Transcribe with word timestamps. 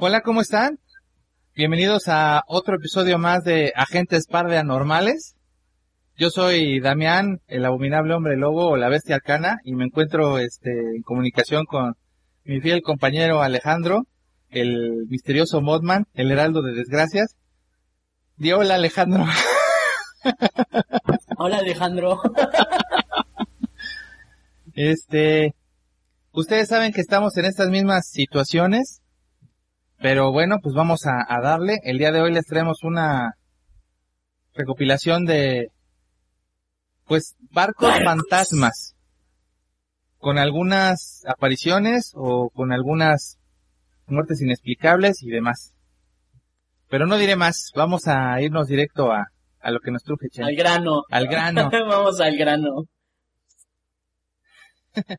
Hola, 0.00 0.20
¿cómo 0.20 0.40
están? 0.42 0.78
Bienvenidos 1.56 2.04
a 2.06 2.44
otro 2.46 2.76
episodio 2.76 3.18
más 3.18 3.42
de 3.42 3.72
Agentes 3.74 4.28
Par 4.28 4.46
de 4.46 4.56
Anormales. 4.56 5.34
Yo 6.16 6.30
soy 6.30 6.78
Damián, 6.78 7.40
el 7.48 7.64
abominable 7.64 8.14
hombre 8.14 8.36
lobo 8.36 8.68
o 8.68 8.76
la 8.76 8.88
bestia 8.88 9.16
arcana, 9.16 9.58
y 9.64 9.74
me 9.74 9.86
encuentro 9.86 10.38
este, 10.38 10.70
en 10.70 11.02
comunicación 11.02 11.64
con 11.64 11.96
mi 12.44 12.60
fiel 12.60 12.82
compañero 12.82 13.42
Alejandro, 13.42 14.06
el 14.50 15.04
misterioso 15.08 15.62
Modman, 15.62 16.06
el 16.14 16.30
heraldo 16.30 16.62
de 16.62 16.74
desgracias. 16.74 17.34
Di 18.36 18.52
hola 18.52 18.76
Alejandro. 18.76 19.24
Hola 21.38 21.58
Alejandro. 21.58 22.20
este, 24.74 25.56
ustedes 26.30 26.68
saben 26.68 26.92
que 26.92 27.00
estamos 27.00 27.36
en 27.36 27.46
estas 27.46 27.68
mismas 27.68 28.08
situaciones 28.08 29.02
pero 30.00 30.30
bueno, 30.30 30.58
pues 30.62 30.74
vamos 30.74 31.06
a, 31.06 31.26
darle. 31.40 31.78
El 31.82 31.98
día 31.98 32.12
de 32.12 32.20
hoy 32.20 32.32
les 32.32 32.46
traemos 32.46 32.84
una 32.84 33.36
recopilación 34.54 35.24
de, 35.24 35.72
pues, 37.06 37.34
barcos 37.50 37.92
fantasmas. 38.04 38.94
Con 40.18 40.38
algunas 40.38 41.22
apariciones 41.26 42.12
o 42.14 42.50
con 42.50 42.72
algunas 42.72 43.38
muertes 44.06 44.40
inexplicables 44.40 45.22
y 45.22 45.30
demás. 45.30 45.74
Pero 46.88 47.06
no 47.06 47.18
diré 47.18 47.36
más, 47.36 47.70
vamos 47.74 48.08
a 48.08 48.40
irnos 48.40 48.66
directo 48.66 49.12
a, 49.12 49.26
a 49.60 49.70
lo 49.70 49.78
que 49.80 49.90
nos 49.92 50.02
truje, 50.02 50.28
Al 50.42 50.56
grano. 50.56 51.02
Al 51.10 51.28
grano. 51.28 51.70
vamos 51.88 52.20
al 52.20 52.36
grano. 52.36 52.84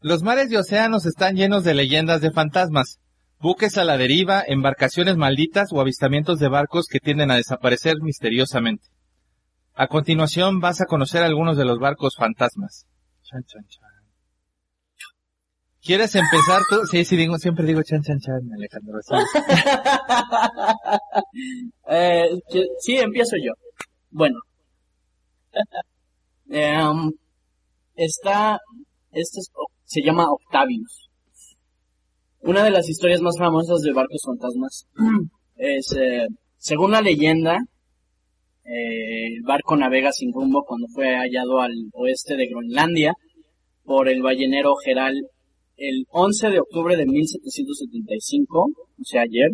Los 0.00 0.22
mares 0.22 0.50
y 0.50 0.56
océanos 0.56 1.04
están 1.04 1.36
llenos 1.36 1.64
de 1.64 1.74
leyendas 1.74 2.20
de 2.20 2.30
fantasmas 2.30 3.00
buques 3.40 3.78
a 3.78 3.84
la 3.84 3.96
deriva, 3.96 4.42
embarcaciones 4.46 5.16
malditas 5.16 5.72
o 5.72 5.80
avistamientos 5.80 6.38
de 6.38 6.48
barcos 6.48 6.86
que 6.90 7.00
tienden 7.00 7.30
a 7.30 7.36
desaparecer 7.36 7.96
misteriosamente. 8.00 8.84
A 9.74 9.88
continuación 9.88 10.60
vas 10.60 10.80
a 10.80 10.86
conocer 10.86 11.22
algunos 11.22 11.56
de 11.56 11.64
los 11.64 11.78
barcos 11.78 12.14
fantasmas. 12.16 12.86
Chan, 13.22 13.42
chan, 13.44 13.64
chan. 13.68 13.82
¿Quieres 15.82 16.14
empezar 16.16 16.62
tú? 16.68 16.84
Sí, 16.90 17.04
sí, 17.04 17.16
digo, 17.16 17.38
siempre 17.38 17.64
digo 17.64 17.80
chan, 17.84 18.02
chan, 18.02 18.18
chan, 18.18 18.40
Alejandro. 18.56 18.98
eh, 21.88 22.28
sí, 22.80 22.96
empiezo 22.96 23.36
yo. 23.36 23.52
Bueno. 24.10 24.40
Em, 26.48 27.10
está, 27.96 28.60
este 29.10 29.40
se 29.84 30.00
llama 30.00 30.30
Octavius. 30.30 31.05
Una 32.46 32.62
de 32.62 32.70
las 32.70 32.88
historias 32.88 33.20
más 33.22 33.36
famosas 33.36 33.80
de 33.80 33.92
barcos 33.92 34.22
fantasmas 34.24 34.86
es, 35.56 35.92
eh, 35.96 36.28
según 36.56 36.92
la 36.92 37.00
leyenda, 37.00 37.58
eh, 38.64 39.26
el 39.34 39.42
barco 39.42 39.76
navega 39.76 40.12
sin 40.12 40.32
rumbo 40.32 40.64
cuando 40.64 40.86
fue 40.94 41.16
hallado 41.16 41.60
al 41.60 41.72
oeste 41.92 42.36
de 42.36 42.46
Groenlandia 42.46 43.14
por 43.82 44.08
el 44.08 44.22
ballenero 44.22 44.76
Geral 44.76 45.14
el 45.76 46.04
11 46.10 46.50
de 46.50 46.60
octubre 46.60 46.96
de 46.96 47.06
1775, 47.06 48.58
o 48.60 49.04
sea, 49.04 49.22
ayer. 49.22 49.50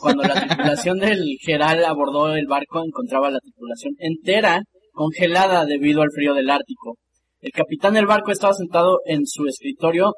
Cuando 0.00 0.22
la 0.22 0.46
tripulación 0.46 0.98
del 1.00 1.36
Geral 1.42 1.84
abordó 1.84 2.34
el 2.34 2.46
barco, 2.46 2.82
encontraba 2.82 3.30
la 3.30 3.38
tripulación 3.38 3.94
entera 3.98 4.62
congelada 4.92 5.66
debido 5.66 6.00
al 6.00 6.10
frío 6.10 6.32
del 6.32 6.48
Ártico. 6.48 6.96
El 7.40 7.52
capitán 7.52 7.92
del 7.92 8.06
barco 8.06 8.32
estaba 8.32 8.54
sentado 8.54 9.00
en 9.04 9.26
su 9.26 9.46
escritorio 9.46 10.14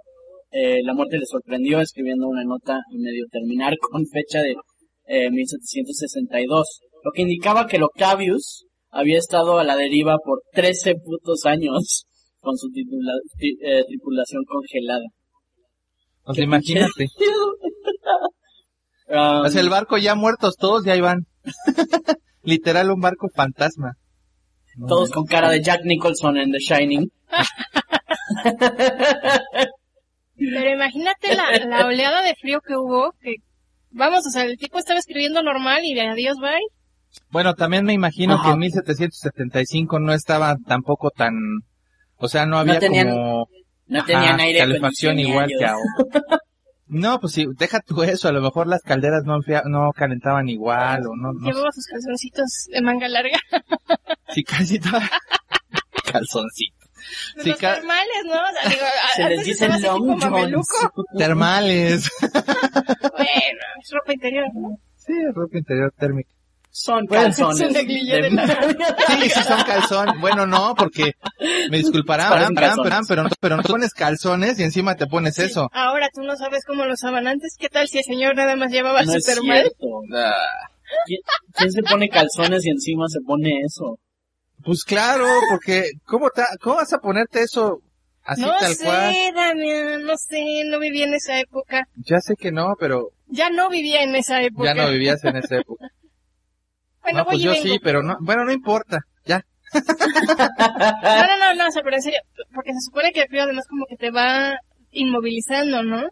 eh, 0.51 0.83
la 0.83 0.95
muerte 0.95 1.19
le 1.19 1.27
sorprendió 1.27 1.81
escribiendo 1.81 2.27
una 2.27 2.45
nota 2.45 2.75
a 2.75 2.99
medio 2.99 3.27
terminar 3.31 3.75
con 3.79 4.07
fecha 4.07 4.41
de 4.41 4.55
1762, 5.31 6.61
eh, 6.61 6.87
lo 7.05 7.13
que 7.13 7.23
indicaba 7.23 7.67
que 7.67 7.83
Octavius 7.83 8.67
había 8.91 9.19
estado 9.19 9.59
a 9.59 9.65
la 9.65 9.77
deriva 9.77 10.19
por 10.25 10.43
13 10.53 10.95
putos 11.05 11.47
años 11.47 12.07
con 12.41 12.57
su 12.57 12.69
eh, 12.69 13.85
tripulación 13.87 14.45
congelada. 14.45 15.05
O 16.25 16.35
sea, 16.35 16.45
imagínate. 16.45 17.05
um, 19.09 19.49
sea, 19.49 19.61
el 19.61 19.69
barco 19.69 19.99
ya 19.99 20.15
muertos 20.15 20.57
todos, 20.57 20.85
ya 20.85 20.97
iban. 20.97 21.27
Literal 22.43 22.91
un 22.91 23.01
barco 23.01 23.29
fantasma. 23.35 23.93
Todos 24.89 25.11
con 25.11 25.25
cara 25.25 25.51
de 25.51 25.63
Jack 25.63 25.83
Nicholson 25.85 26.39
en 26.39 26.53
The 26.53 26.59
Shining. 26.59 27.11
Pero 30.41 30.71
imagínate 30.71 31.37
la, 31.37 31.51
la 31.67 31.87
oleada 31.87 32.23
de 32.23 32.35
frío 32.35 32.61
que 32.61 32.75
hubo, 32.77 33.13
que 33.21 33.37
vamos, 33.91 34.27
o 34.27 34.31
sea, 34.31 34.45
el 34.45 34.57
tipo 34.57 34.79
estaba 34.79 34.99
escribiendo 34.99 35.43
normal 35.43 35.85
y 35.85 35.95
de 35.95 36.09
adiós, 36.09 36.39
bye. 36.41 36.61
Bueno, 37.31 37.55
también 37.55 37.85
me 37.85 37.93
imagino 37.93 38.41
que 38.43 38.51
en 38.51 38.59
1775 38.59 39.99
no 39.99 40.13
estaba 40.13 40.57
tampoco 40.67 41.11
tan, 41.11 41.35
o 42.17 42.29
sea, 42.29 42.47
no 42.47 42.59
había 42.59 42.81
como 42.81 43.49
no 43.87 44.05
tenían 44.05 44.39
aire 44.41 44.61
calefacción 44.61 45.19
igual 45.19 45.49
que 45.49 45.65
ahora. 45.65 46.41
No, 46.87 47.21
pues 47.21 47.35
sí, 47.35 47.47
deja 47.57 47.81
tú 47.81 48.03
eso, 48.03 48.29
a 48.29 48.33
lo 48.33 48.41
mejor 48.41 48.67
las 48.67 48.83
calderas 48.83 49.23
no, 49.25 49.39
no 49.67 49.93
calentaban 49.93 50.49
igual 50.49 51.07
o 51.07 51.15
no. 51.15 51.33
no 51.33 51.49
Llevaba 51.49 51.71
sus 51.71 51.87
calzoncitos 51.87 52.67
de 52.73 52.83
manga 52.83 53.09
larga. 53.09 53.39
Sí, 54.31 54.43
casi 54.43 54.81
toda... 54.81 55.01
calzoncito. 56.13 56.80
Sí, 57.43 57.55
termales, 57.55 58.25
¿no? 58.25 58.41
se 59.17 59.29
les 59.29 59.45
dice 59.45 59.69
long 59.81 60.21
johns. 60.21 60.69
Termales. 61.19 62.11
bueno, 62.23 63.61
es 63.81 63.91
ropa 63.93 64.13
interior. 64.13 64.45
Sí, 64.97 65.13
ropa 65.35 65.59
interior 65.59 65.93
térmica. 65.99 66.31
Son 66.73 67.05
calzones. 67.07 67.59
sí, 67.59 69.29
sí 69.29 69.43
son 69.43 69.63
calzones. 69.65 70.21
Bueno, 70.21 70.47
no, 70.47 70.75
porque 70.77 71.15
me 71.69 71.79
disculparán, 71.79 72.55
pero, 72.55 73.25
no, 73.25 73.29
pero 73.41 73.57
no 73.57 73.63
pones 73.65 73.93
calzones 73.93 74.61
y 74.61 74.63
encima 74.63 74.95
te 74.95 75.07
pones 75.07 75.41
eso. 75.41 75.69
Ahora 75.73 76.09
tú 76.15 76.23
no 76.23 76.37
sabes 76.37 76.65
cómo 76.65 76.85
lo 76.85 76.93
usaban 76.95 77.27
antes. 77.27 77.57
¿Qué 77.59 77.69
tal 77.69 77.89
si 77.89 77.99
el 77.99 78.05
señor 78.05 78.37
nada 78.37 78.55
más 78.55 78.71
llevaba 78.71 79.05
su 79.05 79.19
termal? 79.19 79.73
¿Quién 81.55 81.73
se 81.73 81.83
pone 81.83 82.09
calzones 82.09 82.65
y 82.65 82.71
encima 82.71 83.09
se 83.09 83.21
pone 83.27 83.51
eso? 83.67 83.99
Pues 84.65 84.85
claro, 84.85 85.27
porque 85.51 85.93
¿cómo, 86.05 86.29
cómo 86.61 86.77
vas 86.77 86.93
a 86.93 86.99
ponerte 86.99 87.43
eso 87.43 87.81
así 88.23 88.43
tal 88.43 88.77
cual? 88.77 89.07
No 89.07 89.13
sé, 89.13 89.33
Damián, 89.35 90.05
no 90.05 90.17
sé, 90.17 90.65
no 90.67 90.79
vivía 90.79 91.07
en 91.07 91.15
esa 91.15 91.39
época. 91.41 91.89
Ya 91.97 92.21
sé 92.21 92.35
que 92.37 92.53
no, 92.53 92.75
pero... 92.79 93.11
Ya 93.27 93.51
no 93.51 93.69
vivía 93.71 94.03
en 94.03 94.15
esa 94.15 94.43
época. 94.43 94.65
Ya 94.65 94.75
no 94.75 94.91
vivías 94.91 95.25
en 95.25 95.37
esa 95.37 95.57
época. 95.57 95.87
bueno, 97.03 97.19
no, 97.21 97.25
pues 97.25 97.41
yo 97.41 97.55
sí, 97.55 97.79
pero 97.83 98.03
no, 98.03 98.17
bueno, 98.21 98.45
no 98.45 98.53
importa, 98.53 99.01
ya. 99.25 99.45
no, 99.73 99.81
no, 99.83 101.55
no, 101.55 101.55
no, 101.55 101.83
pero 101.83 101.97
en 101.97 102.03
serio, 102.03 102.21
porque 102.55 102.73
se 102.73 102.81
supone 102.81 103.13
que 103.13 103.23
el 103.23 103.29
frío 103.29 103.45
además 103.45 103.67
como 103.69 103.87
que 103.87 103.97
te 103.97 104.11
va 104.11 104.59
inmovilizando, 104.91 105.83
¿no? 105.83 106.09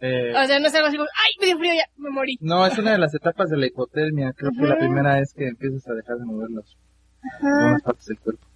Eh, 0.00 0.30
o 0.30 0.46
sea, 0.46 0.60
no 0.60 0.68
es 0.68 0.74
algo 0.74 0.88
así 0.88 0.96
como, 0.96 1.08
¡ay, 1.08 1.32
me 1.40 1.46
dio 1.46 1.58
frío 1.58 1.74
ya! 1.74 1.84
Me 1.96 2.10
morí. 2.10 2.36
No, 2.40 2.64
es 2.66 2.78
una 2.78 2.92
de 2.92 2.98
las 2.98 3.14
etapas 3.14 3.50
de 3.50 3.56
la 3.56 3.66
hipotermia. 3.66 4.32
Creo 4.32 4.52
que 4.52 4.66
la 4.66 4.78
primera 4.78 5.18
es 5.20 5.32
que 5.34 5.48
empiezas 5.48 5.86
a 5.88 5.94
dejar 5.94 6.18
de 6.18 6.24
mover 6.24 6.50
las 6.50 6.76
partes 7.82 8.06
del 8.06 8.18
cuerpo. 8.20 8.46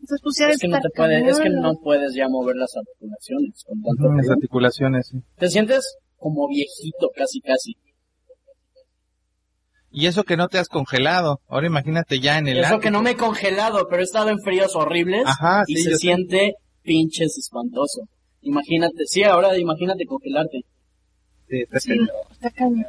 Entonces, 0.00 0.20
pues, 0.22 0.40
es 0.40 0.58
que 0.60 0.68
no 0.68 0.80
te 0.80 0.90
puedes, 0.94 1.26
es 1.26 1.40
que 1.40 1.50
no 1.50 1.74
puedes 1.82 2.14
ya 2.14 2.28
mover 2.28 2.56
las 2.56 2.76
articulaciones. 2.76 3.64
Con 3.66 3.82
tanto 3.82 4.12
las 4.12 4.30
articulaciones, 4.30 5.08
sí. 5.08 5.18
Te 5.38 5.48
sientes 5.48 5.96
como 6.18 6.46
viejito, 6.46 7.10
casi, 7.16 7.40
casi. 7.40 7.76
Y 9.90 10.06
eso 10.06 10.24
que 10.24 10.36
no 10.36 10.48
te 10.48 10.58
has 10.58 10.68
congelado. 10.68 11.40
Ahora 11.48 11.68
imagínate 11.68 12.20
ya 12.20 12.38
en 12.38 12.48
el 12.48 12.58
Eso 12.58 12.80
que 12.80 12.90
no 12.90 13.00
me 13.00 13.12
he 13.12 13.16
congelado, 13.16 13.86
pero 13.88 14.02
he 14.02 14.04
estado 14.04 14.28
en 14.28 14.40
fríos 14.40 14.74
horribles. 14.74 15.22
Ajá, 15.24 15.62
y 15.66 15.76
se 15.76 15.96
siente 15.96 16.54
pinches 16.82 17.38
espantoso. 17.38 18.08
Imagínate, 18.44 19.04
sí, 19.06 19.22
ahora 19.24 19.56
imagínate 19.58 20.06
congelarte. 20.06 20.60
Sí, 21.48 21.60
está 21.70 21.78
cañón. 21.80 22.08
Está 22.30 22.50
cañón. 22.50 22.86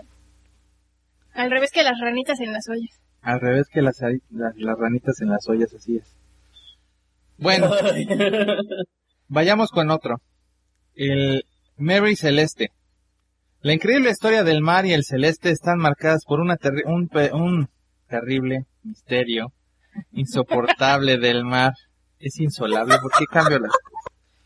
Al 1.33 1.49
revés 1.51 1.71
que 1.71 1.83
las 1.83 1.99
ranitas 1.99 2.39
en 2.39 2.51
las 2.53 2.67
ollas. 2.69 3.01
Al 3.21 3.39
revés 3.41 3.67
que 3.71 3.81
las, 3.81 3.99
las, 4.29 4.55
las 4.55 4.77
ranitas 4.77 5.19
en 5.21 5.29
las 5.29 5.47
ollas, 5.49 5.73
así 5.73 5.97
es. 5.97 6.15
Bueno, 7.37 7.69
vayamos 9.27 9.69
con 9.71 9.89
otro. 9.91 10.21
El 10.95 11.45
Mary 11.77 12.15
Celeste. 12.15 12.69
La 13.61 13.73
increíble 13.73 14.11
historia 14.11 14.43
del 14.43 14.61
mar 14.61 14.85
y 14.85 14.93
el 14.93 15.03
celeste 15.03 15.49
están 15.49 15.79
marcadas 15.79 16.23
por 16.25 16.39
una 16.39 16.55
terri- 16.57 16.85
un, 16.85 17.07
pe- 17.09 17.33
un 17.33 17.67
terrible 18.07 18.65
misterio 18.83 19.51
insoportable 20.11 21.17
del 21.17 21.43
mar. 21.43 21.73
Es 22.19 22.39
insolable. 22.39 22.95
¿Por 23.01 23.11
qué 23.17 23.25
cambio 23.25 23.59
las 23.59 23.71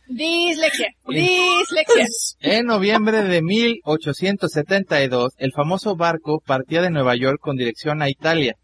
Dislexia. 0.09 0.87
Dislexia. 1.07 2.07
En 2.39 2.65
noviembre 2.65 3.21
de 3.23 3.43
1872, 3.43 5.33
el 5.37 5.51
famoso 5.51 5.95
barco 5.95 6.41
partía 6.43 6.81
de 6.81 6.89
Nueva 6.89 7.15
York 7.15 7.37
con 7.39 7.55
dirección 7.55 8.01
a 8.01 8.09
Italia 8.09 8.55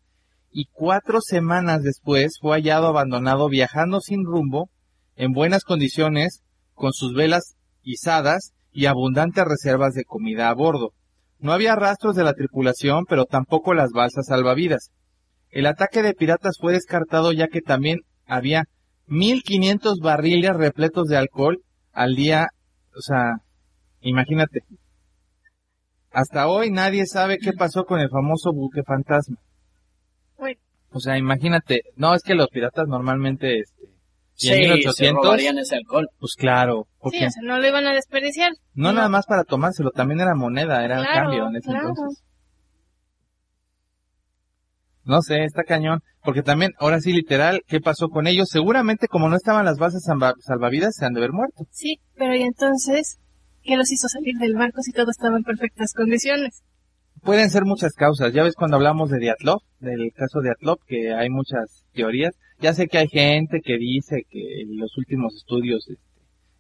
y 0.52 0.66
cuatro 0.72 1.22
semanas 1.22 1.84
después 1.84 2.40
fue 2.42 2.54
hallado 2.56 2.88
abandonado 2.88 3.48
viajando 3.48 4.02
sin 4.02 4.24
rumbo, 4.24 4.72
en 5.16 5.34
buenas 5.34 5.64
condiciones, 5.64 6.42
con 6.74 6.94
sus 6.94 7.14
velas 7.14 7.56
izadas 7.84 8.54
y 8.72 8.88
abundantes 8.88 9.46
reservas 9.46 9.94
de 9.94 10.04
comida 10.04 10.50
a 10.50 10.54
bordo. 10.56 10.94
No 11.38 11.54
había 11.54 11.76
rastros 11.76 12.16
de 12.16 12.24
la 12.24 12.34
tripulación, 12.34 13.06
pero 13.08 13.26
tampoco 13.26 13.76
las 13.76 13.92
balsas 13.92 14.26
salvavidas. 14.26 14.90
El 15.52 15.68
ataque 15.68 16.02
de 16.02 16.16
piratas 16.16 16.58
fue 16.60 16.74
descartado 16.74 17.32
ya 17.34 17.50
que 17.50 17.62
también 17.62 18.00
había 18.26 18.64
1500 19.08 20.00
barriles 20.00 20.54
repletos 20.56 21.08
de 21.08 21.18
alcohol 21.18 21.60
al 21.94 22.16
día, 22.16 22.48
o 22.98 23.02
sea, 23.02 23.34
imagínate. 24.02 24.62
Hasta 26.12 26.48
hoy 26.48 26.72
nadie 26.72 27.06
sabe 27.06 27.38
qué 27.38 27.52
pasó 27.54 27.84
con 27.86 28.00
el 28.00 28.10
famoso 28.10 28.52
buque 28.54 28.84
fantasma. 28.84 29.38
O 30.92 31.00
sea, 31.02 31.18
imagínate, 31.18 31.82
no 31.98 32.14
es 32.14 32.24
que 32.24 32.36
los 32.36 32.48
piratas 32.48 32.88
normalmente, 32.88 33.60
este, 33.60 33.84
y 33.84 33.90
Sí, 34.38 34.48
en 34.50 34.56
se 34.56 34.60
1800, 34.76 35.24
robarían 35.26 35.58
ese 35.58 35.76
alcohol. 35.76 36.08
pues 36.20 36.36
claro, 36.38 36.88
porque 37.00 37.18
Sí, 37.20 37.26
o 37.26 37.30
sea, 37.32 37.42
no 37.44 37.60
lo 37.60 37.68
iban 37.68 37.86
a 37.86 37.94
desperdiciar. 37.94 38.54
no 38.76 38.94
nada 38.94 39.10
más 39.10 39.26
para 39.26 39.44
tomárselo, 39.44 39.92
también 39.92 40.22
era 40.22 40.36
moneda, 40.36 40.86
era 40.86 41.00
el 41.00 41.06
Claro, 41.06 41.22
cambio 41.26 41.48
en 41.50 41.56
ese 41.58 41.70
claro. 41.70 41.90
entonces. 41.90 42.24
No 45.06 45.22
sé, 45.22 45.44
está 45.44 45.64
cañón, 45.64 46.00
porque 46.24 46.42
también, 46.42 46.72
ahora 46.80 47.00
sí, 47.00 47.14
literal, 47.14 47.62
¿qué 47.68 47.80
pasó 47.80 48.10
con 48.10 48.26
ellos? 48.28 48.50
Seguramente 48.50 49.08
como 49.08 49.30
no 49.30 49.36
estaban 49.36 49.64
las 49.66 49.78
bases 49.78 50.04
salva- 50.04 50.34
salvavidas, 50.40 50.96
se 50.96 51.06
han 51.06 51.14
de 51.14 51.20
haber 51.20 51.32
muerto. 51.32 51.66
Sí, 51.72 52.00
pero 52.16 52.36
y 52.36 52.42
entonces, 52.42 53.20
¿qué 53.62 53.78
los 53.78 53.92
hizo 53.92 54.08
salir 54.10 54.36
del 54.40 54.56
barco 54.56 54.82
si 54.82 54.92
todo 54.92 55.12
estaba 55.12 55.38
en 55.38 55.44
perfectas 55.44 55.94
condiciones? 55.94 56.64
Pueden 57.22 57.50
ser 57.50 57.66
muchas 57.66 57.94
causas. 57.94 58.34
Ya 58.34 58.44
ves 58.44 58.56
cuando 58.56 58.78
hablamos 58.78 59.10
de 59.10 59.20
Diatlov, 59.20 59.60
del 59.80 60.12
caso 60.14 60.40
de 60.42 60.50
Diatlov, 60.50 60.78
que 60.86 61.14
hay 61.14 61.30
muchas 61.30 61.86
teorías. 61.94 62.34
Ya 62.60 62.74
sé 62.74 62.88
que 62.88 62.98
hay 62.98 63.08
gente 63.08 63.62
que 63.64 63.78
dice 63.78 64.24
que 64.30 64.64
los 64.68 64.98
últimos 64.98 65.36
estudios 65.36 65.88
este, 65.90 66.04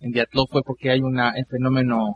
en 0.01 0.11
Diatlov 0.11 0.47
fue 0.51 0.61
porque 0.63 0.91
hay 0.91 1.01
una, 1.01 1.33
un 1.37 1.45
fenómeno, 1.45 2.15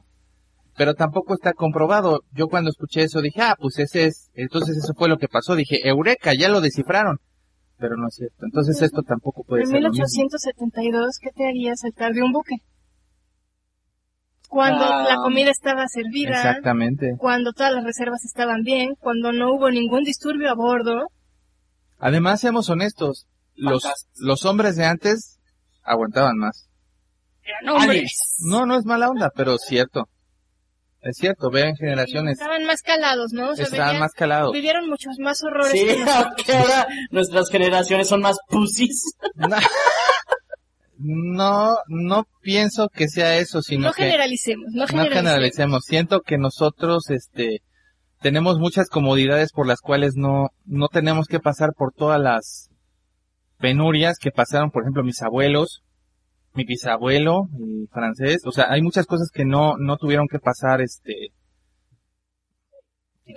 pero 0.79 0.93
tampoco 0.93 1.33
está 1.33 1.51
comprobado. 1.51 2.21
Yo 2.31 2.47
cuando 2.47 2.69
escuché 2.69 3.03
eso 3.03 3.21
dije, 3.21 3.41
ah, 3.41 3.55
pues 3.59 3.77
ese 3.79 4.05
es, 4.05 4.29
entonces 4.33 4.77
eso 4.77 4.93
fue 4.95 5.09
lo 5.09 5.17
que 5.17 5.27
pasó. 5.27 5.57
Dije, 5.57 5.85
Eureka, 5.85 6.31
ya 6.33 6.47
lo 6.47 6.61
descifraron. 6.61 7.17
Pero 7.77 7.97
no 7.97 8.07
es 8.07 8.15
cierto. 8.15 8.45
Entonces 8.45 8.81
esto 8.81 9.01
tampoco 9.03 9.43
puede 9.43 9.63
En 9.63 9.67
ser. 9.67 9.81
lo 9.81 9.89
mismo. 9.89 10.05
1872, 10.05 11.17
¿qué 11.21 11.31
te 11.35 11.45
haría 11.49 11.75
saltar 11.75 12.13
de 12.13 12.21
un 12.23 12.31
buque? 12.31 12.55
Cuando 14.47 14.85
Ah. 14.85 15.05
la 15.09 15.15
comida 15.17 15.51
estaba 15.51 15.85
servida, 15.89 16.37
Exactamente. 16.37 17.11
cuando 17.17 17.51
todas 17.51 17.73
las 17.73 17.83
reservas 17.83 18.23
estaban 18.23 18.63
bien, 18.63 18.95
cuando 18.99 19.33
no 19.33 19.53
hubo 19.53 19.69
ningún 19.69 20.03
disturbio 20.05 20.49
a 20.49 20.55
bordo. 20.55 21.07
Además, 21.97 22.39
seamos 22.39 22.69
honestos, 22.69 23.27
los, 23.55 23.83
los 24.15 24.45
hombres 24.45 24.77
de 24.77 24.85
antes 24.85 25.39
aguantaban 25.83 26.37
más. 26.37 26.69
Eran 27.43 27.75
hombres. 27.81 28.37
No, 28.49 28.65
no 28.65 28.77
es 28.77 28.85
mala 28.85 29.09
onda, 29.09 29.29
pero 29.35 29.55
es 29.55 29.61
cierto. 29.67 30.07
Es 31.01 31.15
cierto, 31.17 31.49
vean 31.49 31.75
generaciones, 31.77 32.33
Estaban 32.33 32.65
más 32.65 32.81
calados, 32.81 33.31
¿no? 33.31 33.51
O 33.51 33.55
sea, 33.55 33.65
estaban 33.65 33.99
más 33.99 34.11
calados. 34.13 34.51
vivieron 34.51 34.89
muchos 34.89 35.17
más 35.19 35.41
horrores. 35.43 35.71
Sí, 35.71 35.85
que 36.45 36.51
ahora 36.57 36.87
nuestras 37.11 37.49
generaciones 37.49 38.07
son 38.09 38.21
más 38.21 38.37
pussies. 38.49 39.03
No, 40.97 41.77
no 41.87 42.25
pienso 42.41 42.89
que 42.89 43.07
sea 43.07 43.37
eso, 43.37 43.61
sino 43.61 43.87
No 43.87 43.93
que 43.93 44.03
generalicemos, 44.03 44.65
no 44.73 44.81
no 44.81 44.87
generalicemos. 44.87 45.23
generalicemos. 45.23 45.83
Siento 45.85 46.21
que 46.21 46.37
nosotros, 46.37 47.09
este, 47.09 47.61
tenemos 48.21 48.59
muchas 48.59 48.89
comodidades 48.89 49.53
por 49.53 49.65
las 49.65 49.79
cuales 49.79 50.15
no, 50.17 50.49
no 50.65 50.89
tenemos 50.89 51.27
que 51.27 51.39
pasar 51.39 51.69
por 51.77 51.93
todas 51.93 52.19
las 52.19 52.69
penurias 53.59 54.17
que 54.19 54.31
pasaron, 54.31 54.71
por 54.71 54.83
ejemplo, 54.83 55.03
mis 55.05 55.21
abuelos, 55.21 55.83
mi 56.53 56.63
bisabuelo, 56.65 57.47
el 57.59 57.87
francés, 57.91 58.41
o 58.45 58.51
sea, 58.51 58.65
hay 58.69 58.81
muchas 58.81 59.05
cosas 59.05 59.29
que 59.33 59.45
no, 59.45 59.77
no 59.77 59.97
tuvieron 59.97 60.27
que 60.27 60.39
pasar, 60.39 60.81
este. 60.81 61.29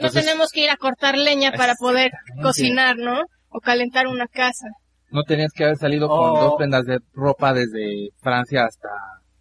No 0.01 0.11
tenemos 0.11 0.51
que 0.51 0.65
ir 0.65 0.71
a 0.71 0.77
cortar 0.77 1.19
leña 1.19 1.53
para 1.53 1.75
poder 1.75 2.13
cocinar, 2.43 2.97
¿no? 2.97 3.23
O 3.51 3.61
calentar 3.61 4.07
una 4.07 4.27
casa. 4.27 4.67
no 5.11 5.25
tenías 5.25 5.53
que 5.53 5.65
haber 5.65 5.77
salido 5.77 6.09
con 6.09 6.31
Oh. 6.31 6.41
dos 6.41 6.55
prendas 6.57 6.87
de 6.87 6.99
ropa 7.13 7.53
desde 7.53 8.09
Francia 8.23 8.65
hasta 8.65 8.89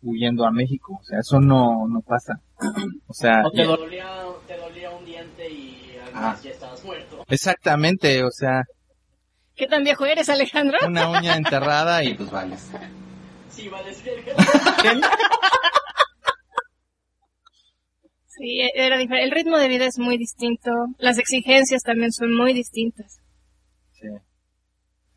huyendo 0.02 0.46
a 0.46 0.52
México, 0.52 0.98
o 1.00 1.04
sea, 1.06 1.20
eso 1.20 1.40
no, 1.40 1.88
no 1.88 2.02
pasa. 2.02 2.34
O 3.08 3.14
sea, 3.14 3.42
O 3.46 3.52
te 3.52 3.64
dolía, 3.64 4.06
te 4.48 4.58
dolía 4.58 4.90
un 4.92 5.06
diente 5.06 5.50
y 5.50 5.96
además 6.04 6.38
Ah. 6.38 6.42
ya 6.44 6.50
estabas 6.52 6.84
muerto. 6.84 7.24
exactamente, 7.30 8.22
o 8.26 8.32
sea, 8.32 8.64
¿Qué 9.56 9.66
tan 9.68 9.84
viejo 9.86 10.06
eres, 10.06 10.28
Alejandro? 10.28 10.78
una 10.86 11.10
uña 11.10 11.36
enterrada 11.38 12.04
y 12.04 12.16
pues 12.16 12.30
vales. 12.30 12.70
Sí, 18.28 18.62
era 18.74 18.98
diferente. 18.98 19.26
El 19.26 19.32
ritmo 19.32 19.58
de 19.58 19.68
vida 19.68 19.86
es 19.86 20.00
muy 20.00 20.18
distinto. 20.18 20.72
Las 20.98 21.20
exigencias 21.20 21.84
también 21.84 22.12
son 22.12 22.34
muy 22.36 22.54
distintas. 22.54 23.20
Sí. 23.92 24.08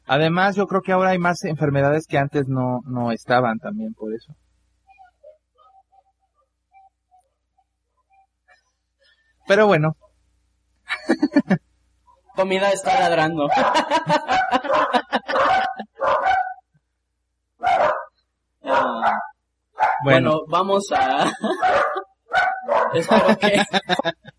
Además, 0.05 0.56
yo 0.56 0.67
creo 0.67 0.82
que 0.82 0.93
ahora 0.93 1.11
hay 1.11 1.19
más 1.19 1.43
enfermedades 1.44 2.06
que 2.06 2.19
antes 2.19 2.49
no, 2.49 2.81
no 2.85 3.12
estaban 3.12 3.58
también 3.61 3.94
por 3.94 4.12
eso. 4.12 4.35
Pero 9.46 9.67
bueno, 9.67 9.96
Comida 12.34 12.70
está 12.70 12.98
ladrando. 12.98 13.48
Ah, 18.67 19.20
bueno, 20.03 20.31
bueno, 20.31 20.44
vamos 20.48 20.91
a... 20.93 21.31
Espero 22.94 23.39
que... 23.39 23.63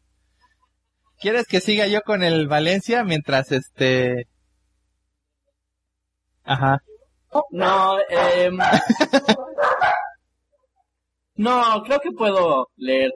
¿quieres 1.26 1.48
que 1.48 1.60
siga 1.60 1.88
yo 1.88 2.02
con 2.02 2.22
el 2.22 2.48
Valencia 2.48 3.04
mientras 3.04 3.52
este... 3.52 4.28
Ajá. 6.44 6.78
No, 7.50 7.98
em, 8.10 8.58
No, 11.36 11.84
creo 11.84 12.00
que 12.00 12.12
puedo 12.12 12.70
leer. 12.78 13.12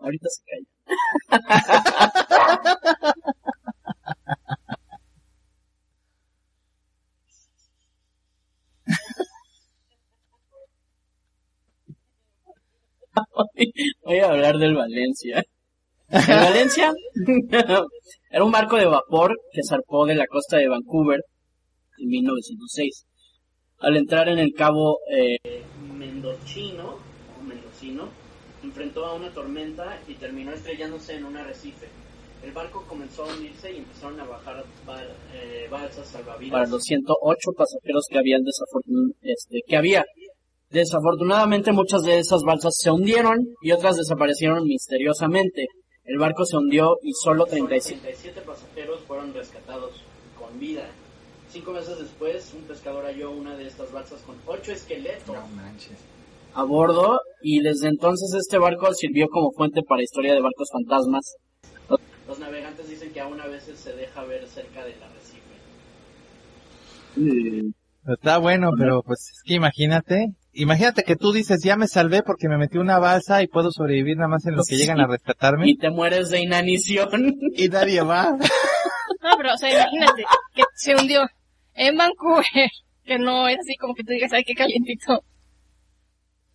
Ahorita 0.00 0.28
se 0.30 0.42
calla. 0.48 0.64
Voy 14.04 14.18
a 14.18 14.28
hablar 14.28 14.56
del 14.58 14.74
Valencia. 14.74 15.42
El 16.08 16.26
Valencia 16.26 16.92
era 18.30 18.44
un 18.44 18.52
barco 18.52 18.76
de 18.76 18.86
vapor 18.86 19.34
que 19.52 19.60
zarpó 19.68 20.06
de 20.06 20.14
la 20.14 20.26
costa 20.26 20.58
de 20.58 20.68
Vancouver 20.68 21.20
en 21.98 22.08
1906. 22.08 23.06
Al 23.78 23.96
entrar 23.96 24.28
en 24.28 24.38
el 24.38 24.52
cabo 24.52 24.98
eh, 25.10 25.38
Mendocino, 25.96 26.98
o 27.38 27.42
Mendocino, 27.42 28.08
enfrentó 28.62 29.04
a 29.06 29.14
una 29.14 29.30
tormenta 29.30 30.00
y 30.08 30.14
terminó 30.14 30.52
estrellándose 30.52 31.16
en 31.16 31.24
un 31.24 31.36
arrecife. 31.36 31.88
El 32.42 32.52
barco 32.52 32.84
comenzó 32.86 33.24
a 33.24 33.32
hundirse 33.34 33.72
y 33.72 33.78
empezaron 33.78 34.20
a 34.20 34.24
bajar 34.24 34.64
bal- 34.86 35.14
eh, 35.32 35.66
balsas 35.70 36.06
salvavidas. 36.06 36.52
Para 36.52 36.66
los 36.68 36.82
108 36.82 37.52
pasajeros 37.56 38.04
que 38.10 38.18
habían 38.18 38.42
desafortun- 38.42 39.14
este, 39.22 39.60
que 39.66 39.76
había. 39.76 40.04
Desafortunadamente 40.74 41.70
muchas 41.70 42.02
de 42.02 42.18
esas 42.18 42.42
balsas 42.42 42.74
se 42.76 42.90
hundieron 42.90 43.38
y 43.62 43.70
otras 43.70 43.96
desaparecieron 43.96 44.64
misteriosamente. 44.64 45.68
El 46.04 46.18
barco 46.18 46.44
se 46.44 46.56
hundió 46.56 46.96
y 47.00 47.12
solo 47.12 47.46
37 47.46 48.40
pasajeros 48.40 49.00
fueron 49.06 49.32
rescatados 49.32 50.02
con 50.36 50.58
vida. 50.58 50.88
Cinco 51.48 51.70
meses 51.72 51.96
después, 52.00 52.52
un 52.54 52.62
pescador 52.62 53.04
halló 53.04 53.30
una 53.30 53.56
de 53.56 53.68
estas 53.68 53.92
balsas 53.92 54.20
con 54.22 54.34
ocho 54.46 54.72
esqueletos 54.72 55.36
a 56.54 56.64
bordo 56.64 57.20
y 57.40 57.60
desde 57.60 57.86
entonces 57.86 58.34
este 58.36 58.58
barco 58.58 58.92
sirvió 58.94 59.28
como 59.28 59.52
fuente 59.52 59.80
para 59.88 60.02
historia 60.02 60.34
de 60.34 60.40
barcos 60.40 60.70
fantasmas. 60.72 61.36
Los 62.26 62.40
navegantes 62.40 62.88
dicen 62.88 63.12
que 63.12 63.20
aún 63.20 63.40
a 63.40 63.46
veces 63.46 63.78
se 63.78 63.94
deja 63.94 64.24
ver 64.24 64.44
cerca 64.48 64.84
del 64.84 65.00
arrecife. 65.00 65.54
Está 68.08 68.38
bueno, 68.38 68.72
pero 68.76 69.04
pues 69.04 69.20
es 69.20 69.40
que 69.44 69.54
imagínate, 69.54 70.34
imagínate 70.54 71.02
que 71.04 71.16
tú 71.16 71.32
dices, 71.32 71.62
ya 71.62 71.76
me 71.76 71.88
salvé 71.88 72.22
porque 72.22 72.48
me 72.48 72.58
metí 72.58 72.78
una 72.78 72.98
balsa 72.98 73.42
y 73.42 73.46
puedo 73.48 73.70
sobrevivir 73.70 74.16
nada 74.16 74.28
más 74.28 74.46
en 74.46 74.56
lo 74.56 74.62
que 74.64 74.74
Sí. 74.74 74.76
llegan 74.76 75.00
a 75.00 75.06
rescatarme 75.06 75.68
Y 75.68 75.76
te 75.76 75.90
mueres 75.90 76.30
de 76.30 76.40
inanición. 76.40 77.08
y 77.56 77.68
nadie 77.68 78.00
va. 78.02 78.30
No, 79.22 79.36
pero, 79.36 79.54
o 79.54 79.56
sea, 79.56 79.70
imagínate 79.72 80.24
que 80.54 80.62
se 80.76 80.94
hundió 80.96 81.26
en 81.74 81.96
Vancouver, 81.96 82.44
que 83.04 83.18
no 83.18 83.48
es 83.48 83.58
así 83.58 83.74
como 83.76 83.94
que 83.94 84.04
tú 84.04 84.12
digas, 84.12 84.32
ay, 84.32 84.44
qué 84.44 84.54
calientito. 84.54 85.24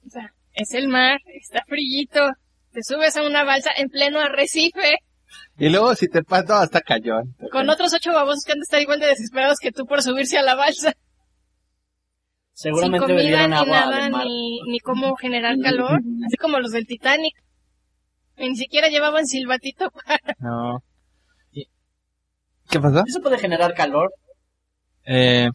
O 0.05 0.09
sea, 0.09 0.33
es 0.53 0.73
el 0.73 0.87
mar, 0.87 1.19
está 1.33 1.63
frillito, 1.67 2.29
te 2.71 2.83
subes 2.83 3.15
a 3.17 3.23
una 3.23 3.43
balsa 3.43 3.71
en 3.77 3.89
pleno 3.89 4.19
arrecife, 4.19 4.97
Y 5.57 5.69
luego 5.69 5.93
si 5.95 6.07
te 6.07 6.23
pasa 6.23 6.61
hasta 6.61 6.81
cayón. 6.81 7.35
con 7.51 7.69
otros 7.69 7.93
ocho 7.93 8.11
babosos 8.13 8.43
que 8.45 8.53
han 8.53 8.59
de 8.59 8.63
estar 8.63 8.81
igual 8.81 8.99
de 8.99 9.07
desesperados 9.07 9.57
que 9.61 9.71
tú 9.71 9.85
por 9.85 10.01
subirse 10.01 10.37
a 10.37 10.41
la 10.43 10.55
balsa. 10.55 10.93
Sin 12.59 12.73
Seguramente 12.73 13.05
comida, 13.05 13.21
bebieron 13.21 13.49
ni 13.51 13.55
agua 13.55 13.85
nada, 13.85 14.09
ni, 14.25 14.61
ni 14.63 14.79
cómo 14.81 15.15
generar 15.15 15.55
calor, 15.63 16.01
así 16.25 16.35
como 16.35 16.59
los 16.59 16.71
del 16.71 16.85
Titanic. 16.85 17.41
Y 18.35 18.49
ni 18.49 18.57
siquiera 18.57 18.89
llevaban 18.89 19.25
silbatito 19.25 19.89
para... 20.05 20.19
No. 20.39 20.83
¿Qué 21.53 22.79
pasó? 22.81 23.03
¿Eso 23.07 23.21
puede 23.21 23.37
generar 23.39 23.73
calor? 23.73 24.13
Eh, 25.05 25.49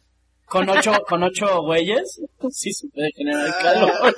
¿Con 0.46 0.66
ocho, 0.70 0.92
con 1.06 1.22
ocho 1.24 1.60
güeyes? 1.60 2.22
Sí 2.50 2.72
se 2.72 2.88
puede 2.88 3.12
generar 3.12 3.54
calor. 3.60 4.16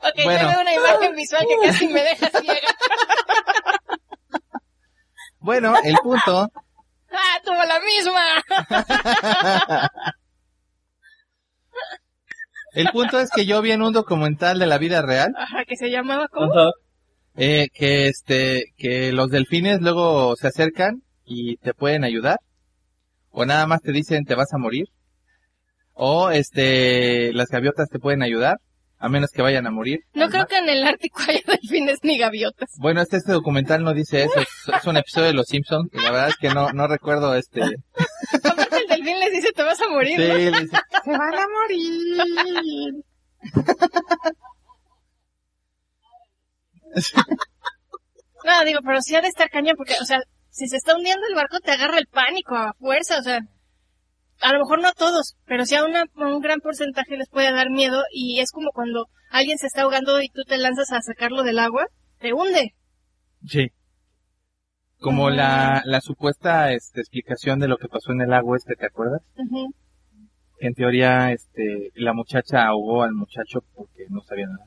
Ok, 0.00 0.24
Bueno. 0.24 0.42
yo 0.42 0.48
veo 0.48 0.60
una 0.62 0.74
imagen 0.74 1.14
visual 1.14 1.46
que 1.46 1.64
casi 1.64 1.86
me 1.86 2.02
deja 2.02 2.28
ciega. 2.40 2.68
bueno, 5.38 5.74
el 5.84 5.96
punto, 6.02 6.50
¡Ah, 7.12 7.40
tuvo 7.44 7.62
la 7.64 7.78
misma! 7.80 8.42
El 12.74 12.88
punto 12.92 13.18
es 13.20 13.30
que 13.30 13.46
yo 13.46 13.60
vi 13.62 13.72
en 13.72 13.82
un 13.82 13.92
documental 13.92 14.58
de 14.58 14.66
la 14.66 14.78
vida 14.78 15.02
real, 15.02 15.32
Ajá, 15.36 15.64
que 15.66 15.76
se 15.76 15.90
llamaba 15.90 16.28
como... 16.28 16.52
Ajá. 16.52 16.70
eh, 17.36 17.68
que 17.72 18.08
este, 18.08 18.64
que 18.76 19.12
los 19.12 19.30
delfines 19.30 19.80
luego 19.80 20.36
se 20.36 20.48
acercan 20.48 21.02
y 21.24 21.56
te 21.58 21.74
pueden 21.74 22.04
ayudar, 22.04 22.38
o 23.30 23.44
nada 23.46 23.66
más 23.66 23.80
te 23.82 23.92
dicen 23.92 24.24
te 24.24 24.34
vas 24.34 24.52
a 24.52 24.58
morir, 24.58 24.86
o 25.94 26.30
este, 26.30 27.32
las 27.32 27.48
gaviotas 27.48 27.88
te 27.88 27.98
pueden 27.98 28.22
ayudar, 28.22 28.58
a 29.02 29.08
menos 29.08 29.30
que 29.32 29.42
vayan 29.42 29.66
a 29.66 29.72
morir. 29.72 30.04
No 30.14 30.28
creo 30.28 30.46
que 30.46 30.56
en 30.56 30.68
el 30.68 30.86
Ártico 30.86 31.22
haya 31.28 31.40
delfines 31.46 31.98
ni 32.04 32.18
gaviotas. 32.18 32.70
Bueno, 32.78 33.02
este, 33.02 33.16
este 33.16 33.32
documental 33.32 33.82
no 33.82 33.92
dice 33.92 34.22
eso, 34.22 34.38
es, 34.38 34.48
es 34.72 34.86
un 34.86 34.96
episodio 34.96 35.26
de 35.26 35.34
Los 35.34 35.46
Simpsons, 35.48 35.90
y 35.92 35.98
la 35.98 36.12
verdad 36.12 36.28
es 36.28 36.36
que 36.36 36.50
no, 36.50 36.72
no 36.72 36.86
recuerdo 36.86 37.34
este, 37.34 37.62
Aparte 38.44 38.76
el 38.76 38.86
delfín 38.86 39.18
les 39.18 39.32
dice 39.32 39.50
te 39.52 39.62
vas 39.64 39.80
a 39.80 39.88
morir, 39.88 40.16
Sí, 40.20 40.28
¿no? 40.28 40.34
le 40.34 40.50
dice, 40.60 40.76
se 41.04 41.10
van 41.10 41.34
a 41.34 41.46
morir. 41.48 42.94
No, 48.44 48.64
digo, 48.64 48.80
pero 48.84 49.00
sí 49.02 49.16
ha 49.16 49.20
de 49.20 49.28
estar 49.28 49.50
cañón 49.50 49.76
porque, 49.76 49.94
o 50.00 50.04
sea, 50.04 50.20
si 50.50 50.68
se 50.68 50.76
está 50.76 50.94
hundiendo 50.96 51.26
el 51.28 51.34
barco 51.34 51.58
te 51.58 51.72
agarra 51.72 51.98
el 51.98 52.06
pánico 52.06 52.54
a 52.54 52.74
fuerza, 52.74 53.18
o 53.18 53.22
sea, 53.22 53.40
a 54.42 54.52
lo 54.52 54.58
mejor 54.60 54.80
no 54.80 54.88
a 54.88 54.92
todos, 54.92 55.36
pero 55.46 55.64
sí 55.64 55.74
a, 55.76 55.84
una, 55.84 56.02
a 56.02 56.26
un 56.26 56.40
gran 56.40 56.60
porcentaje 56.60 57.16
les 57.16 57.28
puede 57.28 57.52
dar 57.52 57.70
miedo 57.70 58.02
y 58.12 58.40
es 58.40 58.50
como 58.50 58.70
cuando 58.72 59.06
alguien 59.30 59.58
se 59.58 59.66
está 59.66 59.82
ahogando 59.82 60.20
y 60.20 60.28
tú 60.28 60.42
te 60.46 60.58
lanzas 60.58 60.92
a 60.92 61.00
sacarlo 61.00 61.42
del 61.42 61.58
agua, 61.58 61.86
te 62.18 62.32
hunde. 62.32 62.74
Sí. 63.46 63.70
Como 64.98 65.30
la, 65.30 65.82
la 65.84 66.00
supuesta 66.00 66.70
este, 66.72 67.00
explicación 67.00 67.58
de 67.58 67.66
lo 67.68 67.76
que 67.76 67.88
pasó 67.88 68.12
en 68.12 68.20
el 68.20 68.30
lago 68.30 68.54
este, 68.54 68.76
¿te 68.76 68.86
acuerdas? 68.86 69.22
Ujú. 69.36 69.74
Que 70.58 70.66
en 70.68 70.74
teoría 70.74 71.32
este, 71.32 71.90
la 71.94 72.12
muchacha 72.12 72.66
ahogó 72.66 73.02
al 73.02 73.12
muchacho 73.12 73.60
porque 73.74 74.04
no 74.10 74.20
sabía 74.20 74.46
nada. 74.46 74.66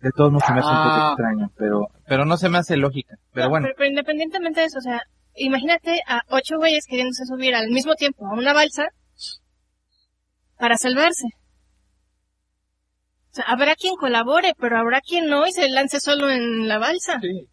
De 0.00 0.10
todos 0.12 0.30
modos 0.32 0.44
se 0.46 0.52
me 0.52 0.60
hace 0.60 0.68
un 0.68 0.74
poco 0.76 0.88
Ah. 0.94 1.08
extraño, 1.16 1.50
pero, 1.56 1.88
pero 2.06 2.24
no 2.26 2.36
se 2.36 2.48
me 2.50 2.58
hace 2.58 2.76
lógica. 2.76 3.16
Pero 3.32 3.46
No, 3.46 3.50
bueno, 3.50 3.64
pero, 3.66 3.76
pero 3.78 3.88
independientemente 3.90 4.60
de 4.60 4.66
eso, 4.66 4.78
o 4.78 4.82
sea, 4.82 5.02
imagínate 5.36 6.00
a 6.06 6.22
ocho 6.28 6.56
güeyes 6.58 6.84
queriéndose 6.86 7.24
subir 7.26 7.54
al 7.54 7.68
mismo 7.70 7.94
tiempo 7.94 8.26
a 8.26 8.34
una 8.34 8.52
balsa 8.52 8.88
para 10.58 10.76
salvarse. 10.76 11.26
O 13.30 13.34
sea, 13.34 13.44
habrá 13.44 13.76
quien 13.76 13.94
colabore, 13.96 14.54
pero 14.58 14.76
habrá 14.78 15.00
quien 15.00 15.28
no 15.28 15.46
y 15.46 15.52
se 15.52 15.68
lance 15.68 16.00
solo 16.00 16.30
en 16.30 16.66
la 16.68 16.78
balsa. 16.78 17.18
sí. 17.20 17.46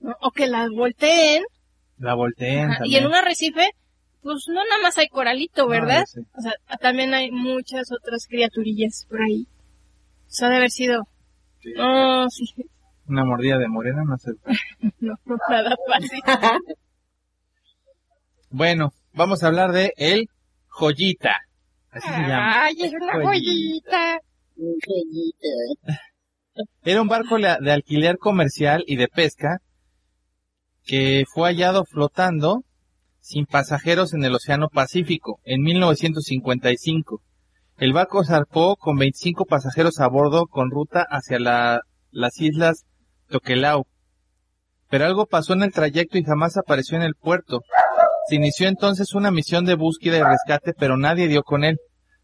¿no? 0.00 0.14
O 0.20 0.30
que 0.30 0.46
la 0.46 0.68
volteen. 0.68 1.42
la 1.98 2.14
volteen 2.14 2.70
ajá, 2.70 2.82
y 2.86 2.96
en 2.96 3.06
un 3.06 3.14
arrecife, 3.14 3.70
pues 4.22 4.44
no 4.48 4.62
nada 4.64 4.82
más 4.82 4.96
hay 4.98 5.08
coralito, 5.08 5.62
No, 5.62 5.68
¿verdad? 5.68 6.04
sé. 6.06 6.20
O 6.38 6.40
sea, 6.40 6.52
también 6.80 7.14
hay 7.14 7.30
muchas 7.30 7.90
otras 7.90 8.26
criaturillas 8.28 9.06
por 9.08 9.22
ahí. 9.22 9.46
Eso 10.28 10.46
ha 10.46 10.50
de 10.50 10.56
haber 10.56 10.70
sido, 10.70 11.02
Sí. 11.62 11.72
sí, 12.54 12.64
Una 13.08 13.24
mordida 13.24 13.58
de 13.58 13.68
morena, 13.68 14.02
no 14.04 14.16
sé. 14.18 14.32
no, 15.00 15.14
no 15.24 15.36
nada 15.48 15.76
fácil. 15.88 16.20
Bueno, 18.50 18.92
vamos 19.12 19.42
a 19.42 19.48
hablar 19.48 19.72
de 19.72 19.92
el 19.96 20.28
joyita. 20.68 21.36
Así 21.90 22.06
se 22.08 22.20
llama. 22.20 22.62
Ay, 22.64 22.74
es 22.80 22.92
una 22.92 23.12
Joyita. 23.12 24.18
joyita. 24.56 25.48
Era 26.84 27.02
un 27.02 27.08
barco 27.08 27.36
de 27.38 27.72
alquiler 27.72 28.16
comercial 28.18 28.82
y 28.86 28.96
de 28.96 29.08
pesca 29.08 29.58
que 30.84 31.24
fue 31.34 31.48
hallado 31.50 31.84
flotando 31.84 32.62
sin 33.20 33.44
pasajeros 33.46 34.14
en 34.14 34.24
el 34.24 34.34
Océano 34.34 34.68
Pacífico 34.68 35.40
en 35.44 35.62
1955. 35.62 37.20
El 37.78 37.92
barco 37.92 38.24
zarpó 38.24 38.76
con 38.76 38.96
25 38.96 39.44
pasajeros 39.44 39.98
a 40.00 40.06
bordo 40.08 40.46
con 40.46 40.70
ruta 40.70 41.04
hacia 41.10 41.38
la- 41.38 41.80
las 42.10 42.40
islas 42.40 42.86
Tokelau. 43.28 43.86
Pero 44.88 45.04
algo 45.04 45.26
pasó 45.26 45.52
en 45.52 45.62
el 45.62 45.72
trayecto 45.72 46.18
y 46.18 46.24
jamás 46.24 46.56
apareció 46.56 46.96
en 46.96 47.02
el 47.02 47.14
puerto. 47.14 47.60
Se 48.28 48.36
inició 48.36 48.68
entonces 48.68 49.14
una 49.14 49.30
misión 49.30 49.64
de 49.64 49.74
búsqueda 49.74 50.18
y 50.18 50.22
rescate, 50.22 50.72
pero 50.72 50.96
nadie 50.96 51.28
dio 51.28 51.42
con 51.42 51.64
él. 51.64 51.78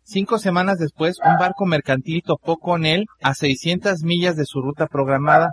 Cinco 0.05 0.39
semanas 0.39 0.79
después, 0.79 1.17
un 1.25 1.39
barco 1.39 1.65
mercantil 1.65 2.23
topó 2.25 2.57
con 2.57 2.87
él 2.87 3.07
a 3.23 3.35
600 3.35 4.03
millas 4.03 4.37
de 4.37 4.47
su 4.47 4.61
ruta 4.61 4.87
programada. 4.87 5.53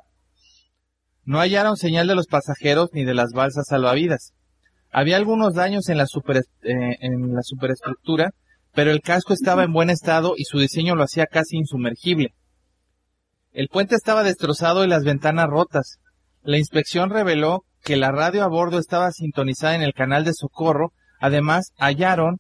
No 1.23 1.39
hallaron 1.39 1.77
señal 1.77 2.07
de 2.07 2.15
los 2.15 2.27
pasajeros 2.27 2.89
ni 2.93 3.05
de 3.05 3.13
las 3.13 3.31
balsas 3.31 3.67
salvavidas. 3.67 4.33
Había 4.91 5.17
algunos 5.17 5.53
daños 5.53 5.87
en 5.89 5.97
la, 5.97 6.05
eh, 6.05 6.95
en 6.99 7.35
la 7.35 7.43
superestructura, 7.43 8.31
pero 8.73 8.89
el 8.89 9.01
casco 9.01 9.33
estaba 9.33 9.63
en 9.63 9.73
buen 9.73 9.91
estado 9.91 10.33
y 10.35 10.45
su 10.45 10.57
diseño 10.57 10.95
lo 10.95 11.03
hacía 11.03 11.27
casi 11.27 11.57
insumergible. 11.57 12.33
El 13.59 13.67
puente 13.67 13.95
estaba 13.95 14.23
destrozado 14.23 14.85
y 14.85 14.87
las 14.87 15.03
ventanas 15.03 15.49
rotas. 15.49 15.99
La 16.43 16.57
inspección 16.57 17.09
reveló 17.09 17.65
que 17.83 17.97
la 17.97 18.09
radio 18.09 18.45
a 18.45 18.47
bordo 18.47 18.79
estaba 18.79 19.11
sintonizada 19.11 19.75
en 19.75 19.81
el 19.81 19.93
canal 19.93 20.23
de 20.23 20.31
socorro. 20.33 20.93
Además, 21.19 21.73
hallaron 21.77 22.39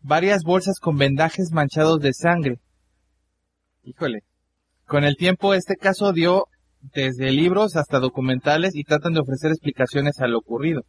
varias 0.00 0.42
bolsas 0.42 0.80
con 0.80 0.96
vendajes 0.96 1.52
manchados 1.52 2.00
de 2.00 2.12
sangre. 2.12 2.56
Híjole. 3.84 4.22
Con 4.84 5.04
el 5.04 5.14
tiempo 5.14 5.54
este 5.54 5.76
caso 5.76 6.12
dio 6.12 6.46
desde 6.80 7.30
libros 7.30 7.76
hasta 7.76 8.00
documentales 8.00 8.74
y 8.74 8.82
tratan 8.82 9.12
de 9.12 9.20
ofrecer 9.20 9.52
explicaciones 9.52 10.18
a 10.18 10.26
lo 10.26 10.38
ocurrido, 10.38 10.82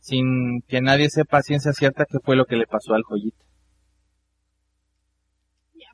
sin 0.00 0.60
que 0.66 0.80
nadie 0.80 1.08
sepa 1.08 1.42
ciencia 1.42 1.72
cierta 1.72 2.04
qué 2.04 2.18
fue 2.20 2.34
lo 2.34 2.46
que 2.46 2.56
le 2.56 2.66
pasó 2.66 2.94
al 2.94 3.04
joyita. 3.04 3.44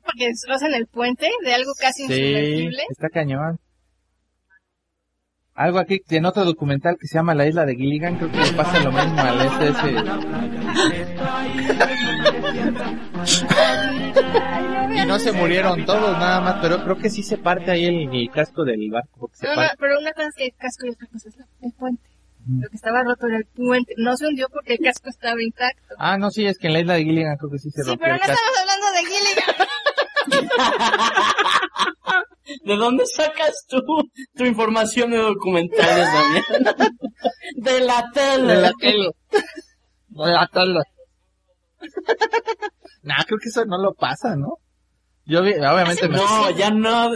Porque 0.03 0.27
destrozan 0.27 0.73
el 0.73 0.87
puente 0.87 1.29
de 1.43 1.53
algo 1.53 1.71
casi 1.79 2.07
Sí, 2.07 2.13
insumergible. 2.13 2.83
está 2.89 3.09
cañón. 3.09 3.59
Algo 5.53 5.79
aquí 5.79 6.01
en 6.09 6.25
otro 6.25 6.45
documental 6.45 6.97
que 6.99 7.07
se 7.07 7.15
llama 7.15 7.35
La 7.35 7.45
Isla 7.45 7.65
de 7.65 7.75
Gilligan, 7.75 8.15
creo 8.17 8.31
que 8.31 8.37
le 8.37 8.53
pasa 8.53 8.79
lo 8.79 8.91
mismo 8.91 9.19
al 9.21 9.41
este 9.41 9.67
ese. 9.69 9.95
Y 14.93 15.05
no 15.05 15.19
se 15.19 15.31
murieron 15.31 15.85
todos 15.85 16.17
nada 16.17 16.41
más, 16.41 16.55
pero 16.61 16.83
creo 16.83 16.97
que 16.97 17.09
sí 17.09 17.23
se 17.23 17.37
parte 17.37 17.71
ahí 17.71 17.85
el, 17.85 18.13
el 18.13 18.29
casco 18.29 18.65
del 18.65 18.89
barco. 18.91 19.19
porque 19.21 19.37
se 19.37 19.45
No, 19.47 19.51
no, 19.55 19.61
parte. 19.61 19.77
pero 19.79 19.97
una 19.99 20.11
cosa 20.13 20.27
es 20.27 20.35
que 20.35 20.45
el 20.45 20.53
casco 20.55 20.85
y 20.85 20.89
otra 20.89 21.07
cosa 21.07 21.29
es 21.29 21.37
la- 21.37 21.47
el 21.61 21.71
puente. 21.73 22.03
Lo 22.59 22.67
que 22.69 22.75
estaba 22.75 23.03
roto 23.03 23.27
era 23.27 23.37
el 23.37 23.45
puente. 23.45 23.93
No 23.97 24.17
se 24.17 24.27
hundió 24.27 24.47
porque 24.51 24.73
el 24.73 24.79
casco 24.79 25.09
estaba 25.09 25.41
intacto. 25.41 25.95
Ah, 25.99 26.17
no, 26.17 26.31
sí, 26.31 26.45
es 26.45 26.57
que 26.57 26.67
en 26.67 26.73
la 26.73 26.79
Isla 26.79 26.93
de 26.95 27.03
Gilligan 27.03 27.37
creo 27.37 27.51
que 27.51 27.59
sí 27.59 27.69
se 27.69 27.83
Sí, 27.83 27.89
rompió 27.89 28.03
pero 28.03 28.15
el 28.15 28.21
no 28.21 28.25
casco. 28.27 28.41
estamos 28.43 28.59
hablando 28.59 28.91
de 28.91 28.99
Gilligan. 29.05 29.55
¿De 32.65 32.75
dónde 32.75 33.05
sacas 33.05 33.65
tú 33.69 33.79
tu 34.35 34.45
información 34.45 35.11
de 35.11 35.17
documentales, 35.17 36.07
Damián? 36.13 36.43
De 37.55 37.79
la 37.81 38.09
tele. 38.13 38.53
De 38.55 38.61
la 38.61 38.71
tele. 38.79 39.09
De 40.09 40.31
la 40.31 40.47
tele. 40.51 40.79
Nah, 43.03 43.23
creo 43.25 43.39
que 43.41 43.49
eso 43.49 43.65
no 43.65 43.77
lo 43.81 43.93
pasa, 43.93 44.35
¿no? 44.35 44.57
Yo 45.25 45.41
vi, 45.41 45.53
obviamente 45.53 46.07
me... 46.09 46.17
No, 46.17 46.49
ya 46.51 46.69
no. 46.71 47.09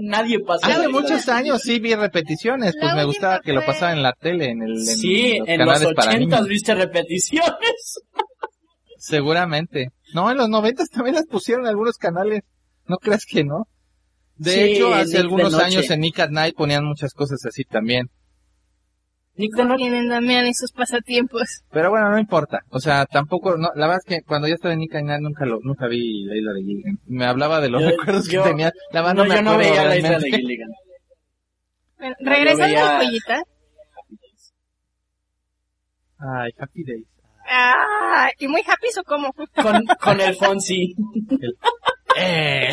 nadie 0.00 0.40
pasó. 0.40 0.66
Hace 0.66 0.88
muchos 0.88 1.28
años 1.28 1.60
sí 1.62 1.78
vi 1.80 1.94
repeticiones, 1.94 2.74
pues 2.78 2.92
La 2.92 2.96
me 2.96 3.04
gustaba 3.04 3.40
que 3.40 3.52
lo 3.52 3.64
pasaba 3.64 3.92
en 3.92 4.02
la 4.02 4.12
tele, 4.12 4.50
en, 4.50 4.62
el, 4.62 4.72
en 4.72 4.84
Sí, 4.84 5.38
los 5.38 5.48
en 5.48 5.58
los 5.58 5.66
canales 5.68 5.94
para 5.94 6.10
ochentas 6.12 6.40
niños. 6.40 6.48
viste 6.48 6.74
repeticiones. 6.74 8.00
Seguramente. 9.06 9.90
No, 10.14 10.30
en 10.30 10.36
los 10.36 10.48
noventas 10.48 10.88
también 10.90 11.14
las 11.14 11.26
pusieron 11.26 11.64
en 11.64 11.70
algunos 11.70 11.96
canales. 11.96 12.42
No 12.86 12.96
creas 12.98 13.24
que 13.24 13.44
no. 13.44 13.68
De 14.36 14.50
Sí, 14.50 14.60
hecho, 14.60 14.88
Nick 14.88 14.96
hace 14.98 15.12
de 15.12 15.18
algunos 15.18 15.54
años 15.54 15.90
en 15.90 16.00
Nick 16.00 16.18
at 16.20 16.30
Night 16.30 16.54
ponían 16.56 16.84
muchas 16.84 17.12
cosas 17.14 17.44
así 17.46 17.64
también. 17.64 18.10
Nick 19.36 19.54
de 19.54 19.64
noche. 19.64 19.76
Tienen 19.84 20.08
Damián 20.08 20.46
y 20.46 20.54
sus 20.54 20.72
pasatiempos. 20.72 21.62
Pero 21.70 21.90
bueno, 21.90 22.10
no 22.10 22.18
importa. 22.18 22.60
O 22.70 22.80
sea, 22.80 23.06
tampoco, 23.06 23.56
no, 23.56 23.68
la 23.74 23.86
verdad 23.86 24.02
es 24.04 24.16
que 24.16 24.22
cuando 24.22 24.48
yo 24.48 24.54
estaba 24.54 24.74
en 24.74 24.80
Nick 24.80 24.94
at 24.94 25.02
Night 25.02 25.20
nunca 25.22 25.44
lo, 25.46 25.60
nunca 25.62 25.86
vi 25.88 26.24
la 26.24 26.36
isla 26.36 26.52
de 26.52 26.60
Gilligan. 26.62 26.98
Me 27.06 27.26
hablaba 27.26 27.60
de 27.60 27.68
los 27.68 27.82
Yo- 27.82 27.90
recuerdos 27.90 28.28
yo- 28.28 28.42
que 28.42 28.48
tenía. 28.50 28.72
La 28.92 29.02
verdad 29.02 29.14
No, 29.14 29.22
no, 29.24 29.28
me 29.28 29.36
yo 29.36 29.42
no 29.42 29.58
veía 29.58 29.84
la 29.84 29.96
isla 29.96 30.08
de 30.10 30.18
realmente. 30.18 30.38
Gilligan. 30.38 30.68
Bueno, 31.98 32.14
No, 32.20 32.30
regresando 32.30 32.64
veía- 32.66 32.98
al 32.98 33.06
joyita. 33.06 33.42
Ay, 36.18 36.50
Happy 36.58 36.84
Days. 36.84 37.06
Ah, 37.48 38.28
¿y 38.38 38.48
muy 38.48 38.60
happy 38.60 38.88
o 38.98 39.04
cómo? 39.04 39.32
Con, 39.32 39.84
con 40.00 40.20
el 40.20 40.34
Fonsi. 40.36 40.94
Eh. 42.16 42.70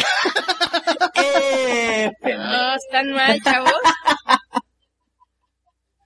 ¡Eh! 1.15 2.11
No, 2.23 2.75
están 2.75 3.11
mal, 3.11 3.39
chavos. 3.41 3.71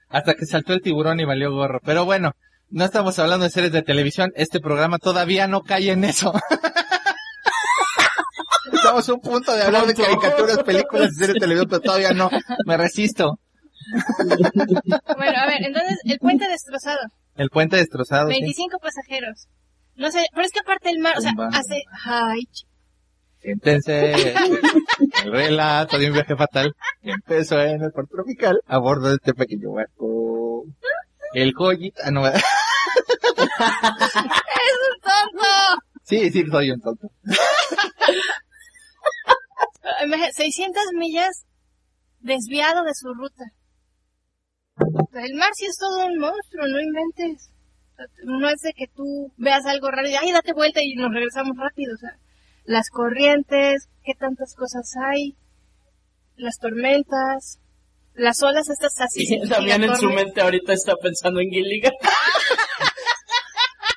Hasta 0.10 0.34
que 0.34 0.46
saltó 0.46 0.74
el 0.74 0.82
tiburón 0.82 1.20
y 1.20 1.26
valió 1.26 1.52
gorro. 1.52 1.80
Pero 1.84 2.06
bueno, 2.06 2.34
no 2.70 2.86
estamos 2.86 3.18
hablando 3.20 3.46
de 3.46 3.52
series 3.52 3.72
de 3.72 3.82
televisión. 3.82 4.32
Este 4.36 4.60
programa 4.60 4.98
todavía 4.98 5.48
no 5.48 5.62
cae 5.62 5.92
en 5.92 6.04
eso. 6.04 6.34
Estamos 8.74 9.08
a 9.08 9.14
un 9.14 9.22
punto 9.22 9.56
de 9.56 9.64
hablar 9.64 9.86
de 9.86 9.96
caricaturas, 9.96 10.60
películas 10.64 11.12
y 11.12 11.16
series 11.16 11.34
de 11.36 11.40
televisión, 11.40 11.70
pero 11.70 11.82
todavía 11.82 12.12
no. 12.12 12.30
Me 12.66 12.78
resisto. 12.78 13.40
Bueno, 15.18 15.40
a 15.40 15.48
ver, 15.48 15.64
entonces, 15.64 15.98
el 16.04 16.20
puente 16.20 16.48
destrozado. 16.48 17.00
El 17.38 17.50
puente 17.50 17.78
destrozado. 17.78 18.30
¿sí? 18.30 18.40
25 18.42 18.80
pasajeros. 18.80 19.48
No 19.96 20.12
sé, 20.12 20.26
pero 20.34 20.46
es 20.46 20.52
que 20.52 20.60
aparte 20.60 20.90
el 20.90 21.00
mar, 21.00 21.16
o 21.18 21.22
sea, 21.22 21.32
hace... 21.54 21.84
Ay, 22.06 22.48
Siéntense. 23.42 24.34
El 25.24 25.32
relato 25.32 25.98
de 25.98 26.08
un 26.08 26.14
viaje 26.14 26.36
fatal 26.36 26.76
que 27.02 27.12
empezó 27.12 27.60
en 27.62 27.84
el 27.84 27.92
puerto 27.92 28.16
tropical 28.16 28.60
a 28.66 28.78
bordo 28.80 29.10
de 29.10 29.16
este 29.16 29.34
pequeño 29.34 29.72
barco. 29.72 30.64
El 31.34 31.54
joyita. 31.54 32.02
ah, 32.06 32.12
no, 32.12 32.26
¡Es 32.28 32.44
un 34.84 35.00
tonto! 35.02 35.48
sí, 36.04 36.32
sí, 36.32 36.46
soy 36.50 36.72
un 36.72 36.82
tonto. 36.82 37.10
Ah, 39.84 40.04
imagínate, 40.04 40.34
600 40.34 40.84
millas 40.96 41.46
desviado 42.20 42.84
de 42.84 42.94
su 42.94 43.14
ruta. 43.14 43.46
El 45.14 45.34
mar 45.36 45.50
sí 45.56 45.66
es 45.66 45.78
todo 45.78 46.06
un 46.06 46.18
monstruo, 46.20 46.68
no 46.68 46.80
inventes. 46.80 47.50
No 48.24 48.48
es 48.50 48.62
de 48.62 48.74
que 48.74 48.88
tú 48.88 49.32
veas 49.38 49.66
algo 49.66 49.90
raro 49.90 50.08
y 50.08 50.16
ay, 50.16 50.32
date 50.32 50.54
vuelta 50.54 50.82
y 50.84 50.96
nos 50.96 51.12
regresamos 51.12 51.58
rápido. 51.58 51.94
O 51.96 51.98
sea, 51.98 52.18
las 52.66 52.90
corrientes, 52.90 53.90
qué 54.04 54.14
tantas 54.14 54.54
cosas 54.56 54.92
hay, 55.04 55.36
las 56.36 56.60
tormentas, 56.60 57.60
las 58.14 58.44
olas 58.44 58.70
estas 58.70 59.00
así. 59.02 59.26
Y 59.44 59.50
También 59.50 59.84
en 59.84 59.96
su 59.96 60.10
mente 60.10 60.42
ahorita 60.42 60.74
está 60.74 60.96
pensando 60.96 61.40
en 61.40 61.50
Gilligan. 61.50 61.94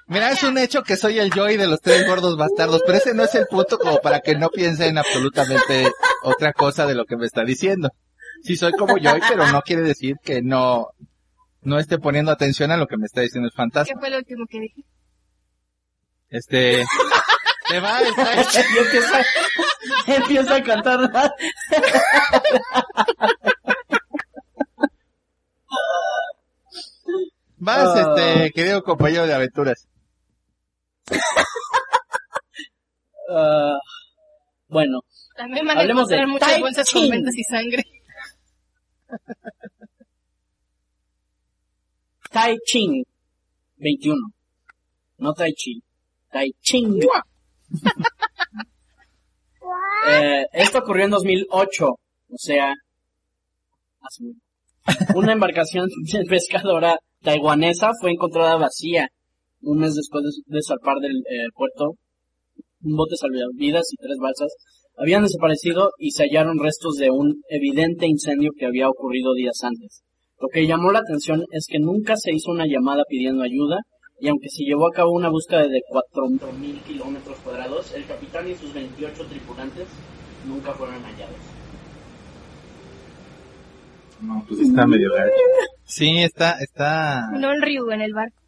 Mira, 0.06 0.32
es 0.32 0.42
un 0.42 0.58
hecho 0.58 0.82
que 0.82 0.96
soy 0.96 1.20
el 1.20 1.30
Joy 1.30 1.56
de 1.56 1.68
los 1.68 1.80
tres 1.80 2.04
gordos 2.04 2.36
bastardos, 2.36 2.82
pero 2.84 2.98
ese 2.98 3.14
no 3.14 3.22
es 3.22 3.34
el 3.36 3.46
punto 3.46 3.78
como 3.78 3.98
para 4.00 4.18
que 4.18 4.34
no 4.34 4.48
piense 4.48 4.88
en 4.88 4.98
absolutamente 4.98 5.88
otra 6.24 6.52
cosa 6.52 6.84
de 6.86 6.96
lo 6.96 7.04
que 7.04 7.16
me 7.16 7.26
está 7.26 7.44
diciendo. 7.44 7.90
Sí 8.42 8.56
soy 8.56 8.72
como 8.72 8.96
Joy, 8.98 9.20
pero 9.28 9.46
no 9.52 9.60
quiere 9.62 9.82
decir 9.82 10.16
que 10.22 10.40
no, 10.42 10.88
no 11.62 11.78
esté 11.78 11.98
poniendo 11.98 12.30
atención 12.32 12.70
a 12.70 12.76
lo 12.76 12.86
que 12.86 12.96
me 12.96 13.06
está 13.06 13.20
diciendo 13.20 13.46
el 13.46 13.52
¿Qué 13.52 13.56
fantasma. 13.56 14.00
fue 14.00 14.10
lo 14.10 14.18
último 14.18 14.46
que 14.48 14.60
dije? 14.60 14.82
Este, 16.28 16.84
te 17.68 17.80
va, 17.80 18.00
está 18.00 18.34
y 18.36 18.38
empieza, 18.78 19.24
empieza 20.06 20.54
a 20.56 20.62
cantar. 20.62 21.10
Vas, 27.58 27.88
Ah. 27.94 28.14
este, 28.16 28.52
querido 28.52 28.82
compañero 28.82 29.26
de 29.26 29.34
aventuras. 29.34 29.86
Ah, 33.32 33.76
bueno, 34.68 35.00
También 35.36 35.66
van 35.66 35.76
a 35.78 35.80
Hablemos 35.80 36.08
de 36.08 36.26
muchas 36.26 36.58
bolsas 36.60 36.90
con 36.90 37.08
vendas 37.08 37.34
y 37.36 37.44
sangre. 37.44 37.84
Tai 42.30 42.56
Ching 42.64 43.04
21. 43.76 44.16
No 45.18 45.32
Tai 45.32 45.52
Chi. 45.52 45.82
Tai 46.32 46.50
Ching. 46.60 47.00
Eh, 50.08 50.46
esto 50.52 50.78
ocurrió 50.78 51.04
en 51.04 51.10
2008, 51.10 51.86
o 51.86 51.98
sea, 52.36 52.74
una 55.14 55.32
embarcación 55.32 55.88
pescadora 56.28 56.98
taiwanesa 57.20 57.90
fue 58.00 58.12
encontrada 58.12 58.56
vacía 58.56 59.08
un 59.60 59.78
mes 59.78 59.94
después 59.94 60.24
de, 60.24 60.56
de 60.56 60.62
zarpar 60.66 60.96
del 61.00 61.18
eh, 61.30 61.48
puerto. 61.54 61.96
Un 62.82 62.96
bote 62.96 63.14
salvavidas 63.16 63.92
y 63.92 63.96
tres 63.96 64.16
balsas 64.18 64.48
habían 64.96 65.22
desaparecido 65.22 65.90
y 65.98 66.10
se 66.10 66.24
hallaron 66.24 66.58
restos 66.58 66.96
de 66.96 67.10
un 67.10 67.42
evidente 67.48 68.06
incendio 68.06 68.50
que 68.56 68.66
había 68.66 68.88
ocurrido 68.88 69.34
días 69.34 69.58
antes. 69.62 70.02
Lo 70.40 70.48
que 70.48 70.66
llamó 70.66 70.92
la 70.92 71.00
atención 71.00 71.42
es 71.52 71.66
que 71.68 71.78
nunca 71.78 72.16
se 72.16 72.32
hizo 72.32 72.50
una 72.50 72.66
llamada 72.66 73.04
pidiendo 73.08 73.42
ayuda 73.42 73.78
y 74.20 74.28
aunque 74.28 74.48
se 74.48 74.64
llevó 74.64 74.86
a 74.86 74.92
cabo 74.92 75.12
una 75.12 75.30
búsqueda 75.30 75.66
de 75.66 75.80
4.000 75.90 76.82
kilómetros 76.82 77.38
cuadrados, 77.38 77.92
el 77.94 78.06
capitán 78.06 78.48
y 78.48 78.54
sus 78.54 78.72
28 78.72 79.26
tripulantes 79.26 79.88
nunca 80.46 80.72
fueron 80.72 81.02
hallados. 81.02 81.36
No, 84.20 84.44
pues 84.46 84.60
está 84.60 84.86
medio 84.86 85.12
gacho. 85.12 85.32
Sí, 85.84 86.18
está, 86.18 86.58
está. 86.60 87.30
No 87.32 87.52
el 87.52 87.62
Ryu 87.62 87.90
en 87.90 88.02
el 88.02 88.12
barco. 88.12 88.42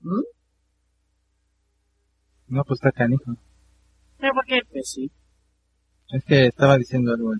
¿Mm? 0.00 0.33
No, 2.54 2.62
pues 2.64 2.78
está 2.78 2.92
canijo. 2.92 3.34
Pero 4.18 4.32
porque 4.34 4.60
Pues 4.70 4.90
sí. 4.90 5.10
Es 6.10 6.24
que 6.24 6.46
estaba 6.46 6.76
diciendo 6.78 7.12
algo. 7.12 7.32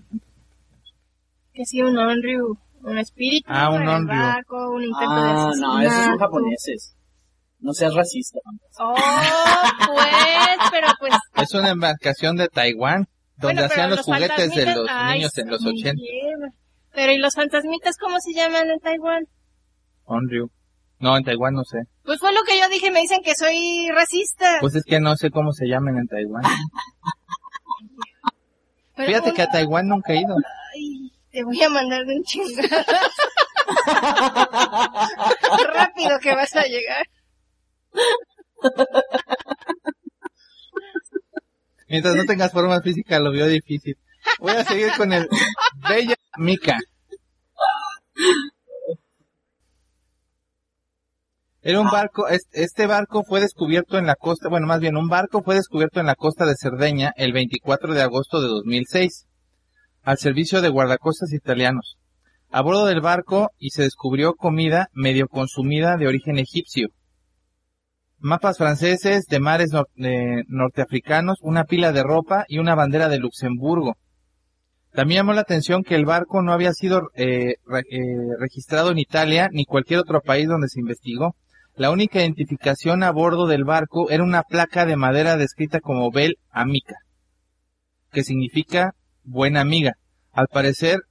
que 1.53 1.65
sí, 1.65 1.81
un 1.81 1.97
Onryu, 1.97 2.57
un 2.83 2.97
espíritu 2.97 3.47
Ah, 3.49 3.69
un 3.69 3.87
Onryu. 3.87 4.07
barco, 4.19 4.71
un 4.71 4.83
intento 4.83 5.13
de 5.15 5.21
Ah, 5.21 5.45
asesinato. 5.47 5.73
no, 5.73 5.81
esos 5.81 6.03
son 6.05 6.17
japoneses. 6.17 6.95
No 7.59 7.71
seas 7.73 7.93
racista. 7.95 8.39
Oh, 8.79 8.93
pues, 9.87 10.69
pero 10.71 10.87
pues... 10.99 11.13
Es 11.35 11.53
una 11.53 11.69
embarcación 11.69 12.35
de 12.35 12.49
Taiwán, 12.49 13.07
donde 13.37 13.61
bueno, 13.61 13.65
hacían 13.67 13.85
pero 13.89 13.95
los 13.95 14.05
juguetes 14.05 14.51
de 14.53 14.65
los 14.75 14.87
ay, 14.89 15.17
niños 15.19 15.37
en 15.37 15.49
los 15.49 15.61
muy 15.61 15.71
80. 15.81 15.93
bien. 15.93 16.53
Pero 16.93 17.11
¿y 17.13 17.17
los 17.19 17.33
fantasmitas 17.35 17.95
cómo 17.97 18.17
se 18.19 18.33
llaman 18.33 18.69
en 18.69 18.79
Taiwán? 18.79 19.23
Onryu. 20.03 20.49
No, 20.99 21.17
en 21.17 21.23
Taiwán 21.23 21.53
no 21.53 21.63
sé. 21.63 21.79
Pues 22.03 22.19
fue 22.19 22.33
lo 22.33 22.43
que 22.43 22.59
yo 22.59 22.67
dije, 22.69 22.91
me 22.91 23.01
dicen 23.01 23.21
que 23.23 23.35
soy 23.35 23.89
racista. 23.93 24.57
Pues 24.61 24.75
es 24.75 24.83
que 24.83 24.99
no 24.99 25.15
sé 25.17 25.29
cómo 25.29 25.51
se 25.51 25.67
llaman 25.67 25.97
en 25.97 26.07
Taiwán. 26.07 26.43
Pero 28.95 29.07
Fíjate 29.07 29.33
que 29.33 29.41
a 29.41 29.49
Taiwán 29.49 29.89
nunca 29.89 30.13
he 30.13 30.21
ido. 30.21 30.35
Ay, 30.73 31.11
te 31.31 31.43
voy 31.43 31.61
a 31.61 31.69
mandar 31.69 32.05
de 32.05 32.15
un 32.15 32.23
chingada. 32.23 32.85
Rápido 35.73 36.17
que 36.21 36.33
vas 36.33 36.55
a 36.55 36.63
llegar. 36.63 37.05
Mientras 41.87 42.15
no 42.15 42.25
tengas 42.25 42.51
forma 42.51 42.81
física 42.81 43.19
lo 43.19 43.31
veo 43.31 43.47
difícil. 43.47 43.97
Voy 44.39 44.53
a 44.53 44.63
seguir 44.63 44.91
con 44.97 45.13
el 45.13 45.27
Bella 45.89 46.15
Mica. 46.37 46.79
Era 51.67 51.79
un 51.81 51.89
barco, 51.89 52.27
es- 52.27 52.47
este 52.51 52.85
barco 52.85 53.23
fue 53.23 53.41
descubierto 53.41 53.97
en 53.97 54.05
la 54.05 54.13
costa, 54.13 54.49
bueno, 54.49 54.67
más 54.67 54.79
bien 54.79 54.95
un 54.97 55.07
barco 55.09 55.41
fue 55.41 55.55
descubierto 55.55 55.99
en 55.99 56.05
la 56.05 56.13
costa 56.13 56.45
de 56.45 56.53
Cerdeña 56.55 57.11
el 57.17 57.33
24 57.33 57.95
de 57.95 58.03
agosto 58.03 58.39
de 58.39 58.47
2006, 58.49 59.25
al 60.03 60.19
servicio 60.19 60.61
de 60.61 60.69
guardacostas 60.69 61.33
italianos. 61.33 61.97
A 62.51 62.61
bordo 62.61 62.85
del 62.85 63.01
barco 63.01 63.49
y 63.57 63.71
se 63.71 63.81
descubrió 63.81 64.35
comida 64.35 64.89
medio 64.93 65.27
consumida 65.27 65.97
de 65.97 66.05
origen 66.05 66.37
egipcio. 66.37 66.89
Mapas 68.19 68.59
franceses 68.59 69.25
de 69.25 69.39
mares 69.39 69.71
nor- 69.73 69.87
eh, 69.97 70.43
norteafricanos, 70.47 71.39
una 71.41 71.63
pila 71.63 71.91
de 71.91 72.03
ropa 72.03 72.45
y 72.47 72.59
una 72.59 72.75
bandera 72.75 73.09
de 73.09 73.17
Luxemburgo. 73.17 73.95
También 74.93 75.21
llamó 75.21 75.33
la 75.33 75.41
atención 75.41 75.81
que 75.81 75.95
el 75.95 76.05
barco 76.05 76.43
no 76.43 76.53
había 76.53 76.73
sido 76.73 77.09
eh, 77.15 77.55
re- 77.65 77.83
eh, 77.89 78.03
registrado 78.39 78.91
en 78.91 78.99
Italia 78.99 79.49
ni 79.51 79.65
cualquier 79.65 79.99
otro 80.01 80.21
país 80.21 80.47
donde 80.47 80.69
se 80.69 80.79
investigó. 80.79 81.35
La 81.75 81.91
única 81.91 82.19
identificación 82.19 83.03
a 83.03 83.11
bordo 83.11 83.47
del 83.47 83.65
barco 83.65 84.09
era 84.09 84.23
una 84.23 84.43
placa 84.43 84.85
de 84.85 84.95
madera 84.95 85.35
descrita 85.35 85.81
como 85.81 86.09
Bel 86.09 86.37
Amica. 86.49 86.95
que 88.11 88.23
significa 88.23 88.95
buena 89.23 89.59
amiga. 89.59 89.97
Al 90.31 90.47
parecer, 90.47 91.01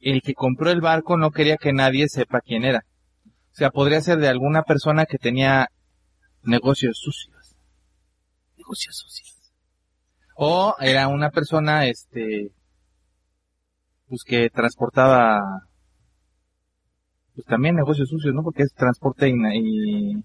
el 0.00 0.22
que 0.22 0.32
compró 0.32 0.70
el 0.70 0.80
barco 0.80 1.18
no 1.18 1.32
quería 1.32 1.58
que 1.58 1.74
nadie 1.74 2.08
sepa 2.08 2.40
quién 2.40 2.64
era. 2.64 2.86
O 3.26 3.54
sea, 3.54 3.70
podría 3.70 4.00
ser 4.00 4.18
de 4.18 4.28
alguna 4.28 4.62
persona 4.62 5.04
que 5.04 5.18
tenía 5.18 5.68
negocios 6.42 6.98
sucios. 6.98 7.56
Negocios 8.56 8.96
sucios. 8.96 9.52
O 10.34 10.76
era 10.80 11.08
una 11.08 11.28
persona, 11.30 11.84
este, 11.86 12.52
pues 14.08 14.22
que 14.24 14.48
transportaba, 14.48 15.68
pues 17.34 17.46
también 17.46 17.76
negocios 17.76 18.08
sucios, 18.08 18.34
¿no? 18.34 18.42
Porque 18.42 18.62
es 18.64 18.72
transporte 18.74 19.28
y, 19.28 19.34
y 19.54 20.22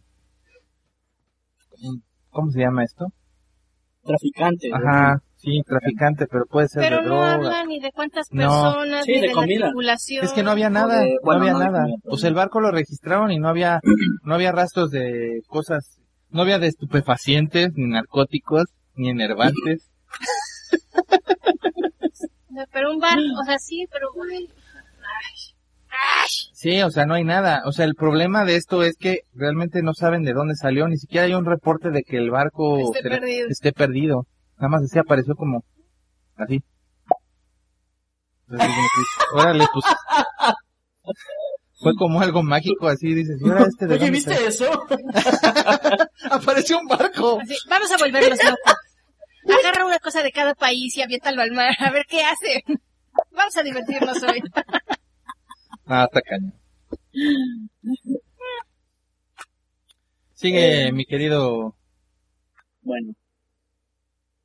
¿cómo 2.30 2.52
se 2.52 2.60
llama 2.60 2.84
esto? 2.84 3.08
Traficante. 4.04 4.70
Ajá, 4.74 5.20
sí, 5.38 5.62
traficante, 5.66 6.28
pero 6.28 6.46
puede 6.46 6.68
ser 6.68 6.84
Pero 6.84 6.98
de 7.02 7.10
no 7.10 7.16
droga. 7.40 7.66
ni 7.66 7.80
de 7.80 7.92
cuántas 7.92 8.28
No. 8.32 8.50
personas, 8.50 9.06
Sí, 9.06 9.14
ni 9.14 9.22
de 9.22 9.28
de, 9.30 9.34
comida. 9.34 9.72
la. 9.74 9.94
Es 10.26 10.32
que 10.34 10.44
no 10.44 10.52
había 10.52 10.70
nada, 10.70 11.00
de- 11.00 11.14
no 11.16 11.20
bueno, 11.24 11.42
había 11.42 11.54
no 11.54 11.60
nada. 11.60 11.86
sea, 12.18 12.30
el 12.30 12.36
barco 12.36 12.60
lo 12.62 12.72
registraron 12.72 13.32
y 13.32 13.40
no 13.40 13.50
había, 13.50 13.80
no 14.24 14.36
había 14.36 14.52
rastros 14.52 14.92
de 14.92 15.42
cosas, 15.48 16.00
no 16.30 16.42
había 16.42 16.60
de 16.60 16.68
estupefacientes, 16.68 17.72
ni 17.76 17.88
narcóticos, 17.88 18.66
ni 18.96 19.10
enervantes. 19.10 19.90
Pero 22.72 22.92
un 22.94 23.00
bar, 23.00 23.18
o 23.18 23.44
sea, 23.44 23.58
sí, 23.60 23.86
pero... 23.92 24.10
ay. 24.22 25.55
Sí, 26.54 26.82
o 26.82 26.90
sea, 26.90 27.06
no 27.06 27.14
hay 27.14 27.24
nada. 27.24 27.62
O 27.66 27.72
sea, 27.72 27.86
el 27.86 27.94
problema 27.96 28.44
de 28.46 28.56
esto 28.56 28.84
es 28.84 28.96
que 28.98 29.20
realmente 29.34 29.82
no 29.84 29.94
saben 29.94 30.24
de 30.24 30.34
dónde 30.34 30.56
salió, 30.56 30.88
ni 30.88 30.98
siquiera 30.98 31.26
hay 31.28 31.34
un 31.34 31.46
reporte 31.46 31.92
de 31.92 32.02
que 32.04 32.18
el 32.18 32.32
barco 32.32 32.80
Esté 32.80 33.02
se- 33.04 33.10
perdido. 33.10 33.48
esté 33.50 33.72
perdido. 33.74 34.28
Nada 34.58 34.70
más 34.70 34.84
así 34.84 34.98
apareció 34.98 35.36
como, 35.36 35.64
así. 36.38 36.64
Entonces, 38.50 38.70
órale, 39.34 39.66
pues. 39.74 39.86
Fue 41.82 41.94
como 41.96 42.22
algo 42.22 42.42
mágico, 42.42 42.88
así 42.88 43.14
dices, 43.14 43.40
¿y 43.44 43.50
ahora 43.50 43.66
este 43.68 43.86
de 43.86 43.96
Oye, 43.96 44.10
¿viste 44.10 44.34
salió?" 44.34 44.48
eso? 44.48 44.88
Apareció 46.32 46.80
un 46.80 46.88
barco. 46.88 47.40
Así, 47.42 47.56
vamos 47.70 47.92
a 47.92 47.98
volverlos 47.98 48.40
locos. 48.44 48.76
Agarra 49.60 49.86
una 49.86 50.00
cosa 50.00 50.24
de 50.24 50.32
cada 50.32 50.56
país 50.56 50.96
y 50.98 51.02
aviéntalo 51.04 51.42
al 51.42 51.52
mar, 51.52 51.76
a 51.80 51.92
ver 51.92 52.06
qué 52.10 52.24
hace. 52.24 52.64
Vamos 53.32 53.56
a 53.58 53.64
divertirnos 53.64 54.24
hoy. 54.24 54.42
Ah, 55.88 56.06
está 56.06 56.22
cañón. 56.22 56.54
Sigue, 60.34 60.92
mi 60.92 61.06
querido. 61.06 61.76
Bueno. 62.82 63.14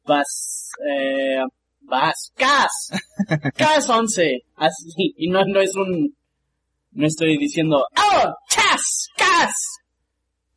Vas, 0.05 0.71
eh, 0.89 1.43
vas, 1.81 2.33
CAS. 2.37 2.91
CAS 3.57 3.89
11. 3.89 4.41
Así, 4.57 5.15
y 5.17 5.29
no, 5.29 5.45
no 5.45 5.61
es 5.61 5.75
un, 5.75 6.15
no 6.93 7.07
estoy 7.07 7.37
diciendo, 7.39 7.85
¡Oh! 7.97 8.35
¡CAS! 8.55 9.09
¡CAS! 9.17 9.55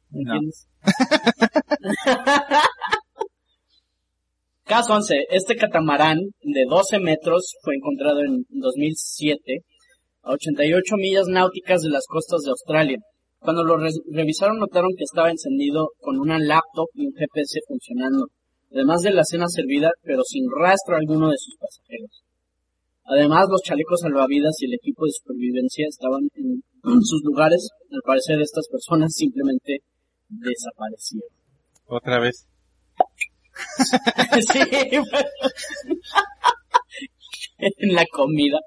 ¿Me 0.10 0.24
No. 0.24 0.34
entiendes? 0.34 0.68
CAS 4.66 4.90
11. 4.90 5.26
Este 5.30 5.56
catamarán 5.56 6.20
de 6.42 6.66
12 6.68 7.00
metros 7.00 7.56
fue 7.64 7.76
encontrado 7.76 8.22
en 8.22 8.46
2007 8.50 9.64
a 10.24 10.32
88 10.32 10.96
millas 10.98 11.28
náuticas 11.28 11.82
de 11.82 11.90
las 11.90 12.06
costas 12.08 12.42
de 12.44 12.52
Australia. 12.52 12.98
Cuando 13.40 13.64
lo 13.64 13.78
re- 13.78 13.92
revisaron 14.12 14.58
notaron 14.58 14.92
que 14.98 15.04
estaba 15.04 15.30
encendido 15.30 15.90
con 16.00 16.18
una 16.18 16.40
laptop 16.40 16.88
y 16.94 17.08
un 17.08 17.14
GPS 17.14 17.60
funcionando, 17.68 18.28
además 18.72 19.02
de 19.02 19.12
la 19.12 19.24
cena 19.26 19.48
servida, 19.48 19.92
pero 20.02 20.24
sin 20.24 20.46
rastro 20.50 20.96
alguno 20.96 21.30
de 21.30 21.38
sus 21.38 21.56
pasajeros. 21.58 22.24
Además, 23.06 23.48
los 23.50 23.62
chalecos 23.62 24.00
salvavidas 24.00 24.56
y 24.62 24.66
el 24.66 24.76
equipo 24.76 25.06
de 25.06 25.12
supervivencia 25.12 25.86
estaban 25.90 26.22
en 26.36 26.64
sus 27.04 27.22
lugares. 27.24 27.68
Al 27.92 28.02
parecer, 28.06 28.40
estas 28.42 28.68
personas 28.70 29.14
simplemente 29.14 29.80
desaparecieron. 30.30 31.30
Otra 31.86 32.20
vez. 32.20 32.48
sí, 34.54 34.60
en 37.58 37.94
la 37.94 38.06
comida. 38.12 38.60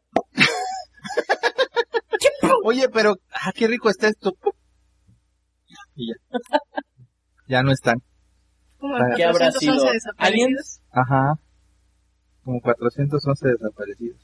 Oye, 2.64 2.88
pero, 2.88 3.14
ah, 3.32 3.52
qué 3.54 3.66
rico 3.68 3.88
está 3.90 4.08
esto. 4.08 4.32
Y 5.94 6.08
ya. 6.08 6.14
Ya 7.48 7.62
no 7.62 7.70
están. 7.72 8.02
Como 8.78 8.94
¿Qué 9.16 9.24
habrá 9.24 9.50
411 9.50 9.58
sido? 9.60 9.92
desaparecidos. 9.92 10.80
Ajá. 10.90 11.34
Como 12.44 12.60
411 12.60 13.48
desaparecidos. 13.48 14.20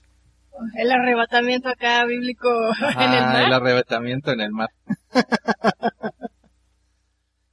El 0.77 0.90
arrebatamiento 0.92 1.68
acá 1.68 2.05
bíblico 2.05 2.49
en 2.99 3.12
el 3.12 3.23
Ah, 3.25 3.33
mar. 3.33 3.42
el 3.47 3.53
arrebatamiento 3.53 4.33
en 4.33 4.40
el 4.40 4.51
mar. 4.53 4.68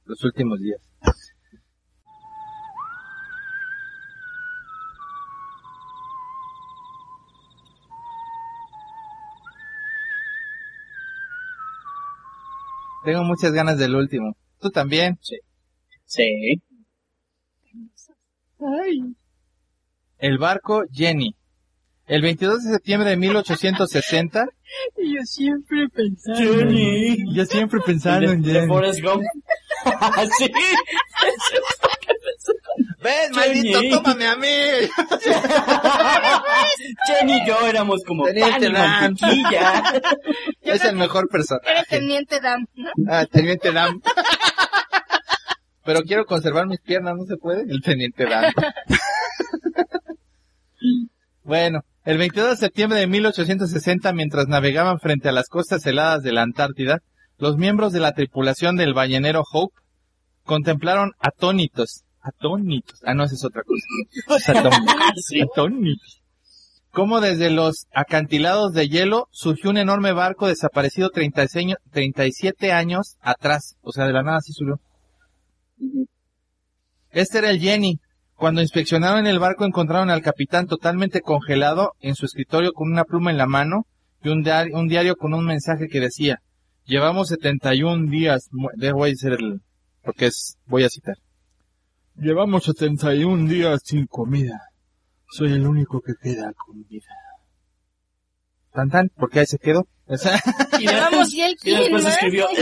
Los 0.04 0.22
últimos 0.24 0.58
días. 0.60 0.80
Tengo 13.04 13.24
muchas 13.24 13.52
ganas 13.52 13.78
del 13.78 13.94
último. 13.94 14.36
Tú 14.60 14.70
también. 14.70 15.18
Sí. 16.06 16.60
Ay, 18.58 19.14
El 20.18 20.38
barco 20.38 20.82
Jenny. 20.92 21.34
El 22.06 22.22
22 22.22 22.64
de 22.64 22.72
septiembre 22.72 23.10
de 23.10 23.16
1860. 23.16 24.46
yo 24.96 25.22
siempre 25.24 25.88
pensaba. 25.88 26.38
Jenny. 26.38 27.34
Yo 27.34 27.46
siempre 27.46 27.80
pensando 27.86 28.32
en 28.32 28.44
Jenny. 28.44 28.66
Forrest 28.66 29.00
Gump. 29.00 29.22
sí. 30.38 30.50
¡Ven, 33.02 33.32
Jenny. 33.34 33.72
maldito, 33.72 34.02
tómame 34.02 34.26
a 34.26 34.36
mí! 34.36 34.46
Jenny 37.06 37.38
y 37.38 37.46
yo 37.46 37.66
éramos 37.66 38.02
como 38.06 38.24
Teniente 38.24 38.50
pan 38.50 38.62
y 38.62 38.72
Dan. 38.72 39.00
mantequilla. 39.00 39.82
Es 40.62 40.84
el 40.84 40.96
mejor 40.96 41.24
Era 41.24 41.32
personaje. 41.32 41.84
Teniente 41.88 42.40
Dam, 42.40 42.66
¿no? 42.74 42.90
Ah, 43.08 43.24
Teniente 43.30 43.72
Dan. 43.72 44.00
Pero 45.84 46.02
quiero 46.02 46.24
conservar 46.26 46.66
mis 46.66 46.80
piernas, 46.80 47.16
¿no 47.16 47.24
se 47.24 47.36
puede? 47.36 47.62
El 47.62 47.80
Teniente 47.82 48.26
Dan. 48.26 48.52
Bueno, 51.42 51.80
el 52.04 52.18
22 52.18 52.50
de 52.50 52.56
septiembre 52.56 52.98
de 53.00 53.06
1860, 53.06 54.12
mientras 54.12 54.46
navegaban 54.46 55.00
frente 55.00 55.28
a 55.28 55.32
las 55.32 55.48
costas 55.48 55.84
heladas 55.86 56.22
de 56.22 56.32
la 56.32 56.42
Antártida, 56.42 56.98
los 57.38 57.56
miembros 57.56 57.92
de 57.92 58.00
la 58.00 58.12
tripulación 58.12 58.76
del 58.76 58.94
ballenero 58.94 59.42
Hope 59.50 59.74
contemplaron 60.44 61.12
atónitos. 61.18 62.04
Atónitos. 62.22 63.00
Ah, 63.04 63.14
no, 63.14 63.24
esa 63.24 63.34
es 63.34 63.44
otra 63.44 63.62
cosa. 63.62 63.86
Atónitos. 64.60 65.24
Sí. 65.26 65.40
Atónitos. 65.40 66.22
Cómo 66.92 67.20
desde 67.20 67.50
los 67.50 67.86
acantilados 67.94 68.72
de 68.72 68.88
hielo 68.88 69.28
surgió 69.30 69.70
un 69.70 69.78
enorme 69.78 70.12
barco 70.12 70.48
desaparecido 70.48 71.10
36 71.10 71.64
años- 71.66 71.78
37 71.92 72.72
años 72.72 73.16
atrás. 73.20 73.76
O 73.82 73.92
sea, 73.92 74.06
de 74.06 74.12
la 74.12 74.22
nada 74.22 74.38
así 74.38 74.52
subió. 74.52 74.80
Este 77.10 77.38
era 77.38 77.50
el 77.50 77.60
Jenny. 77.60 78.00
Cuando 78.34 78.62
inspeccionaron 78.62 79.26
el 79.26 79.38
barco 79.38 79.64
encontraron 79.66 80.08
al 80.10 80.22
capitán 80.22 80.66
totalmente 80.66 81.20
congelado 81.20 81.92
en 82.00 82.14
su 82.14 82.24
escritorio 82.24 82.72
con 82.72 82.90
una 82.90 83.04
pluma 83.04 83.30
en 83.30 83.36
la 83.36 83.46
mano 83.46 83.86
y 84.22 84.30
un 84.30 84.42
diario, 84.42 84.76
un 84.76 84.88
diario 84.88 85.14
con 85.16 85.34
un 85.34 85.44
mensaje 85.44 85.88
que 85.88 86.00
decía, 86.00 86.40
llevamos 86.84 87.28
71 87.28 88.10
días, 88.10 88.48
mu- 88.50 88.70
de- 88.74 88.92
voy 88.92 89.10
a 89.10 89.12
hacer 89.12 89.32
el, 89.34 89.60
porque 90.02 90.26
es, 90.26 90.56
voy 90.66 90.84
a 90.84 90.88
citar. 90.88 91.16
Llevamos 92.20 92.64
71 92.64 93.48
días 93.48 93.80
sin 93.82 94.06
comida. 94.06 94.60
Soy 95.30 95.54
el 95.54 95.66
único 95.66 96.02
que 96.02 96.12
queda 96.20 96.52
con 96.52 96.86
vida. 96.86 97.06
Tan 98.74 98.90
tan, 98.90 99.10
porque 99.16 99.40
ahí 99.40 99.46
se 99.46 99.58
quedó. 99.58 99.88
Y, 100.78 100.84
Vamos, 100.86 101.32
y 101.32 101.40
él 101.40 101.56
y 101.62 101.76
después 101.76 102.04
escribió. 102.04 102.46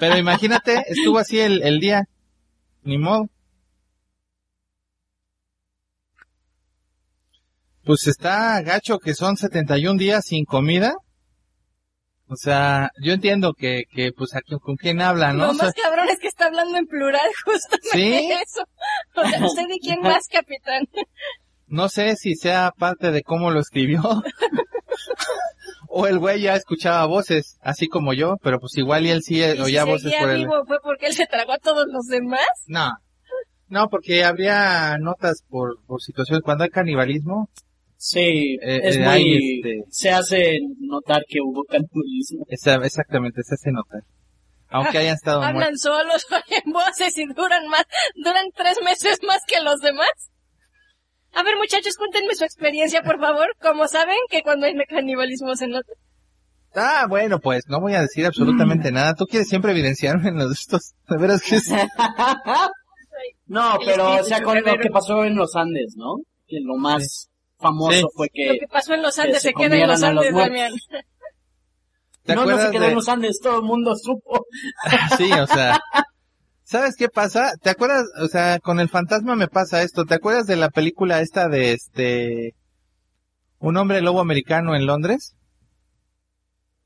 Pero 0.00 0.18
imagínate, 0.18 0.82
estuvo 0.88 1.18
así 1.18 1.38
el, 1.38 1.62
el 1.62 1.78
día. 1.78 2.08
Ni 2.82 2.98
modo. 2.98 3.28
Pues 7.84 8.08
está 8.08 8.60
gacho 8.62 8.98
que 8.98 9.14
son 9.14 9.36
71 9.36 9.96
días 9.96 10.24
sin 10.26 10.44
comida. 10.44 10.96
O 12.28 12.36
sea, 12.36 12.90
yo 13.00 13.12
entiendo 13.12 13.52
que, 13.54 13.84
que 13.92 14.10
pues 14.12 14.34
aquí 14.34 14.56
con 14.60 14.76
quién 14.76 15.00
habla, 15.00 15.32
¿no? 15.32 15.46
Lo 15.46 15.50
O 15.50 15.54
sea, 15.54 15.66
más 15.66 15.74
cabrón 15.74 16.08
es 16.08 16.18
que 16.18 16.26
está 16.26 16.46
hablando 16.46 16.76
en 16.76 16.86
plural, 16.86 17.28
justamente 17.44 17.88
¿Sí? 17.92 18.32
eso. 18.32 18.64
O 19.14 19.28
sea, 19.28 19.44
¿usted 19.44 19.68
de 19.68 19.78
quién 19.80 20.00
más, 20.00 20.26
capitán? 20.28 20.88
no 21.68 21.88
sé 21.88 22.16
si 22.16 22.34
sea 22.34 22.72
parte 22.76 23.10
de 23.10 23.22
cómo 23.22 23.50
lo 23.50 23.60
escribió. 23.60 24.00
o 25.88 26.06
el 26.06 26.18
güey 26.18 26.42
ya 26.42 26.54
escuchaba 26.54 27.06
voces, 27.06 27.58
así 27.62 27.88
como 27.88 28.12
yo, 28.12 28.36
pero 28.42 28.58
pues 28.60 28.76
igual 28.76 29.06
y 29.06 29.10
él 29.10 29.22
sí 29.22 29.42
Y 29.42 29.52
si 29.52 29.60
oía 29.60 29.84
voces 29.84 30.12
por 30.18 30.30
él. 30.30 30.38
vivo 30.38 30.64
fue 30.66 30.78
porque 30.82 31.06
él 31.06 31.14
se 31.14 31.26
tragó 31.26 31.52
a 31.52 31.58
todos 31.58 31.86
los 31.88 32.06
demás. 32.06 32.46
No. 32.66 32.90
No, 33.68 33.88
porque 33.88 34.24
habría 34.24 34.96
notas 34.98 35.42
por, 35.48 35.82
por 35.86 36.00
situaciones. 36.00 36.42
Cuando 36.44 36.64
hay 36.64 36.70
canibalismo, 36.70 37.50
Sí, 37.98 38.58
Eh, 38.62 38.80
es 38.82 38.96
eh, 38.96 39.00
muy... 39.00 39.58
este- 39.58 39.84
Se 39.90 40.10
hace 40.10 40.58
notar 40.80 41.22
que 41.28 41.38
hubo 41.42 41.64
canibalismo. 41.64 42.44
exactamente, 42.48 43.42
se 43.42 43.54
hace 43.54 43.70
notar. 43.72 44.02
Aunque 44.68 44.98
hayan 44.98 45.14
estado 45.14 45.40
muertos. 45.40 45.54
Hablan 45.62 45.78
solos, 45.78 46.26
oyen 46.30 46.72
voces 46.72 47.16
y 47.18 47.26
duran 47.26 47.68
más, 47.68 47.84
duran 48.16 48.46
tres 48.54 48.78
meses 48.84 49.18
más 49.26 49.38
que 49.46 49.62
los 49.62 49.80
demás. 49.80 50.10
A 51.32 51.42
ver, 51.42 51.56
muchachos, 51.56 51.96
cuéntenme 51.96 52.34
su 52.34 52.44
experiencia, 52.44 53.02
por 53.02 53.20
favor. 53.20 53.48
Como 53.60 53.86
saben 53.88 54.16
que 54.30 54.42
cuando 54.42 54.66
hay 54.66 54.74
canibalismo 54.88 55.54
se 55.54 55.68
nota. 55.68 55.92
Ah, 56.74 57.06
bueno, 57.08 57.38
pues 57.40 57.64
no 57.68 57.80
voy 57.80 57.94
a 57.94 58.02
decir 58.02 58.26
absolutamente 58.26 58.90
nada. 58.90 59.14
Tú 59.14 59.24
quieres 59.26 59.48
siempre 59.48 59.72
evidenciarme 59.72 60.28
en 60.30 60.36
los 60.36 60.48
de 60.48 60.54
estos. 60.54 60.92
De 61.08 61.16
veras 61.18 61.42
que 61.42 61.56
es... 61.56 61.70
no, 63.46 63.78
pero 63.84 64.14
o 64.20 64.24
sea, 64.24 64.42
con 64.42 64.62
lo 64.62 64.78
que 64.78 64.90
pasó 64.90 65.24
en 65.24 65.36
los 65.36 65.54
Andes, 65.56 65.94
¿no? 65.96 66.16
Que 66.46 66.58
lo 66.60 66.76
más 66.76 67.28
famoso 67.58 67.92
Sí. 67.92 68.04
fue 68.14 68.26
Lo 68.26 68.32
que 68.52 68.58
que 68.60 68.68
pasó 68.68 68.94
en 68.94 69.02
los 69.02 69.14
que 69.16 69.22
Andes 69.22 69.42
se 69.42 69.48
se 69.48 69.54
queda 69.54 69.74
en 69.76 69.80
los 69.88 70.00
los 70.00 70.02
Andes, 70.02 70.32
muertos. 70.32 70.50
Damián. 70.52 70.72
¿Te 72.24 72.34
no, 72.34 72.44
no 72.44 72.58
se 72.58 72.70
quedó 72.70 72.82
de- 72.82 72.88
en 72.88 72.94
los 72.94 73.08
Andes, 73.08 73.40
todo 73.42 73.56
el 73.56 73.62
mundo 73.62 73.94
supo. 73.96 74.46
Sí, 75.18 75.30
o 75.32 75.46
sea, 75.46 75.78
¿sabes 76.64 76.96
qué 76.96 77.08
pasa? 77.08 77.52
¿Te 77.62 77.70
acuerdas? 77.70 78.04
O 78.20 78.26
sea, 78.28 78.58
con 78.58 78.80
el 78.80 78.88
fantasma 78.88 79.36
me 79.36 79.48
pasa 79.48 79.82
esto. 79.82 80.04
¿Te 80.04 80.14
acuerdas 80.14 80.46
de 80.46 80.56
la 80.56 80.68
película 80.70 81.20
esta 81.20 81.48
de 81.48 81.72
este, 81.72 82.54
un 83.58 83.76
hombre 83.76 84.00
lobo 84.02 84.20
americano 84.20 84.74
en 84.74 84.86
Londres? 84.86 85.34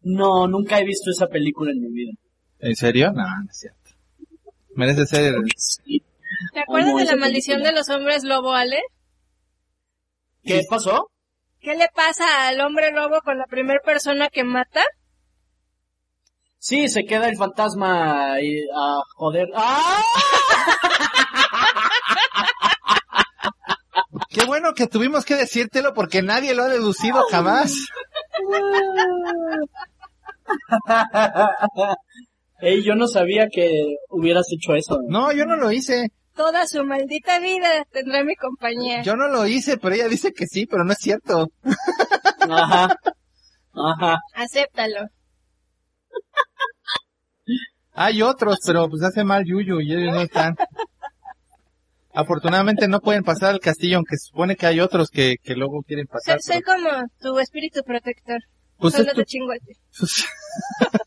No, 0.03 0.47
nunca 0.47 0.79
he 0.79 0.85
visto 0.85 1.11
esa 1.11 1.27
película 1.27 1.73
en 1.73 1.81
mi 1.81 1.91
vida. 1.91 2.13
¿En 2.59 2.77
serio? 2.77 3.13
No, 3.13 3.23
no 3.25 3.51
es 3.51 3.59
cierto. 3.59 3.79
Merece 4.75 5.07
ser. 5.07 5.35
¿Te 6.55 6.61
acuerdas 6.61 6.95
de 6.97 7.05
la 7.05 7.17
maldición 7.17 7.57
película. 7.57 7.71
de 7.71 7.77
los 7.77 7.89
hombres 7.91 8.25
lobo, 8.25 8.55
Ale? 8.55 8.81
¿Qué 10.43 10.63
pasó? 10.69 11.11
¿Qué 11.61 11.75
le 11.75 11.89
pasa 11.95 12.49
al 12.49 12.61
hombre 12.61 12.91
lobo 12.93 13.21
con 13.23 13.39
la 13.39 13.45
primera 13.45 13.81
persona 13.85 14.29
que 14.29 14.45
mata? 14.45 14.83
Sí, 16.59 16.89
se 16.89 17.05
queda 17.05 17.29
el 17.29 17.37
fantasma 17.37 18.41
y 18.41 18.61
a 18.75 19.01
joder. 19.17 19.49
¡Ah! 19.55 20.03
qué 24.31 24.45
bueno 24.45 24.75
que 24.75 24.87
tuvimos 24.87 25.25
que 25.25 25.37
decírtelo 25.37 25.95
porque 25.95 26.23
nadie 26.23 26.55
lo 26.55 26.65
ha 26.65 26.69
deducido 26.69 27.25
jamás. 27.31 27.75
Ey, 32.61 32.83
yo 32.83 32.95
no 32.95 33.07
sabía 33.09 33.49
que 33.51 33.97
hubieras 34.11 34.47
hecho 34.53 34.75
eso. 34.75 35.01
No, 35.09 35.33
yo 35.33 35.47
no 35.47 35.57
lo 35.57 35.73
hice. 35.73 36.11
Toda 36.41 36.67
su 36.67 36.83
maldita 36.85 37.39
vida 37.39 37.85
tendrá 37.93 38.25
mi 38.25 38.35
compañía. 38.35 39.03
Yo 39.03 39.15
no 39.15 39.29
lo 39.29 39.47
hice, 39.47 39.77
pero 39.77 39.95
ella 39.95 40.09
dice 40.09 40.33
que 40.33 40.47
sí, 40.47 40.65
pero 40.65 40.85
no 40.85 40.93
es 40.93 40.99
cierto. 40.99 41.51
Ajá. 42.49 42.97
Ajá. 43.75 44.19
Acéptalo. 44.35 45.07
Hay 47.93 48.23
otros, 48.23 48.57
pero 48.65 48.89
pues 48.89 49.03
hace 49.03 49.23
mal 49.23 49.45
Yuyu 49.45 49.83
y 49.83 49.93
ellos 49.93 50.15
no 50.15 50.23
están. 50.23 50.57
Afortunadamente 52.15 52.89
no 52.89 53.01
pueden 53.01 53.23
pasar 53.23 53.51
al 53.51 53.61
castillo, 53.61 53.99
aunque 53.99 54.17
se 54.17 54.29
supone 54.31 54.57
que 54.57 54.65
hay 54.65 54.81
otros 54.81 55.11
que, 55.11 55.35
que 55.43 55.55
luego 55.55 55.83
quieren 55.87 56.07
pasar. 56.07 56.41
sé 56.41 56.63
pero- 56.65 56.75
como 56.75 57.07
tu 57.21 57.39
espíritu 57.39 57.83
protector. 57.85 58.39
Pues 58.79 58.95
Solo 58.95 59.09
es 59.09 59.15
tu- 59.15 59.21
te 59.21 59.27
chingo 59.27 59.53
a 59.53 59.57
ti. 59.57 59.75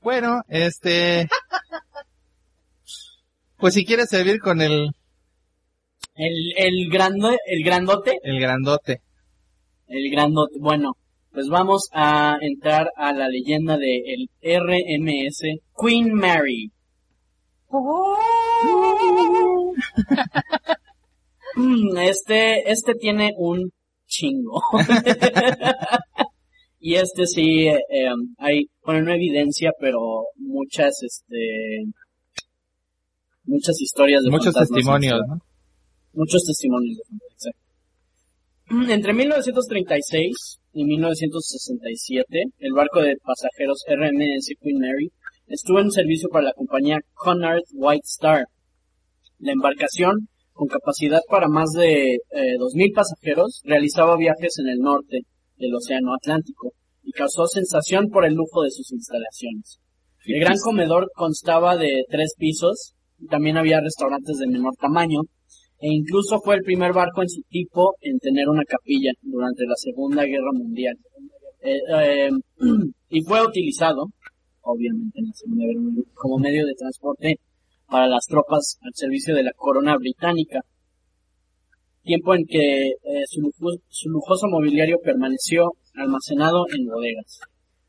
bueno, 0.00 0.42
este... 0.48 1.28
Pues 3.58 3.74
si 3.74 3.84
quieres 3.84 4.08
servir 4.10 4.38
con 4.40 4.60
el, 4.60 4.90
El, 6.14 6.52
el 6.56 6.90
grande, 6.90 7.38
el 7.46 7.64
grandote, 7.64 8.18
el 8.22 8.40
grandote. 8.40 9.00
el 9.88 10.10
grandote. 10.10 10.58
Bueno, 10.60 10.92
pues 11.32 11.48
vamos 11.48 11.88
a 11.92 12.36
entrar 12.40 12.90
a 12.96 13.12
la 13.12 13.28
leyenda 13.28 13.76
de 13.78 14.02
el 14.06 14.28
RMS 14.42 15.42
Queen 15.80 16.12
Mary. 16.14 16.70
Mm, 21.56 21.96
Este, 21.98 22.70
este 22.70 22.94
tiene 22.94 23.32
un 23.38 23.70
chingo. 24.06 24.60
y 26.80 26.94
este 26.96 27.26
sí, 27.26 27.66
eh, 27.68 27.80
eh, 27.90 28.08
hay, 28.38 28.66
bueno, 28.84 29.02
no 29.02 29.12
evidencia, 29.14 29.72
pero 29.80 29.98
muchas, 30.36 31.02
este, 31.02 31.84
muchas 33.46 33.80
historias 33.80 34.22
de 34.22 34.30
Muchos 34.30 34.54
testimonios, 34.54 35.20
¿no? 35.28 35.38
Muchos 36.12 36.44
testimonios 36.44 36.98
de 36.98 37.04
fantasmas, 37.04 37.32
exacto. 37.32 37.66
Entre 38.92 39.12
1936 39.12 40.58
y 40.72 40.84
1967, 40.84 42.42
el 42.58 42.72
barco 42.72 43.00
de 43.00 43.16
pasajeros 43.22 43.84
RMS 43.88 44.50
Queen 44.60 44.78
Mary 44.78 45.10
estuvo 45.46 45.80
en 45.80 45.90
servicio 45.90 46.28
para 46.28 46.46
la 46.46 46.52
compañía 46.52 46.98
Cunard 47.14 47.62
White 47.72 48.04
Star. 48.04 48.46
La 49.38 49.52
embarcación, 49.52 50.28
con 50.52 50.68
capacidad 50.68 51.20
para 51.28 51.48
más 51.48 51.70
de 51.72 52.14
eh, 52.14 52.56
2.000 52.58 52.94
pasajeros, 52.94 53.60
realizaba 53.64 54.16
viajes 54.16 54.58
en 54.58 54.68
el 54.68 54.78
norte 54.78 55.20
del 55.56 55.74
Océano 55.74 56.14
Atlántico 56.14 56.72
y 57.02 57.12
causó 57.12 57.46
sensación 57.46 58.08
por 58.08 58.24
el 58.24 58.34
lujo 58.34 58.62
de 58.62 58.70
sus 58.70 58.90
instalaciones. 58.92 59.78
El 60.24 60.40
gran 60.40 60.58
comedor 60.58 61.08
constaba 61.14 61.76
de 61.76 62.04
tres 62.10 62.34
pisos, 62.36 62.95
también 63.30 63.56
había 63.56 63.80
restaurantes 63.80 64.38
de 64.38 64.46
menor 64.46 64.74
tamaño, 64.80 65.20
e 65.78 65.88
incluso 65.88 66.40
fue 66.40 66.56
el 66.56 66.62
primer 66.62 66.92
barco 66.92 67.22
en 67.22 67.28
su 67.28 67.42
tipo 67.48 67.94
en 68.00 68.18
tener 68.18 68.48
una 68.48 68.64
capilla 68.64 69.12
durante 69.22 69.64
la 69.66 69.74
Segunda 69.76 70.24
Guerra 70.24 70.52
Mundial. 70.52 70.96
Eh, 71.62 71.78
eh, 71.98 72.30
y 73.10 73.22
fue 73.22 73.46
utilizado, 73.46 74.06
obviamente 74.62 75.18
en 75.20 75.26
la 75.26 75.32
Segunda 75.34 75.64
Guerra 75.66 75.80
Mundial, 75.80 76.06
como 76.14 76.38
medio 76.38 76.64
de 76.66 76.74
transporte 76.74 77.40
para 77.88 78.06
las 78.08 78.26
tropas 78.26 78.78
al 78.82 78.92
servicio 78.94 79.34
de 79.34 79.42
la 79.44 79.52
corona 79.56 79.96
británica. 79.96 80.60
Tiempo 82.02 82.34
en 82.34 82.46
que 82.46 82.88
eh, 82.88 83.24
su, 83.26 83.40
lujo- 83.40 83.80
su 83.88 84.08
lujoso 84.10 84.46
mobiliario 84.48 84.98
permaneció 85.02 85.72
almacenado 85.94 86.64
en 86.74 86.86
bodegas. 86.86 87.40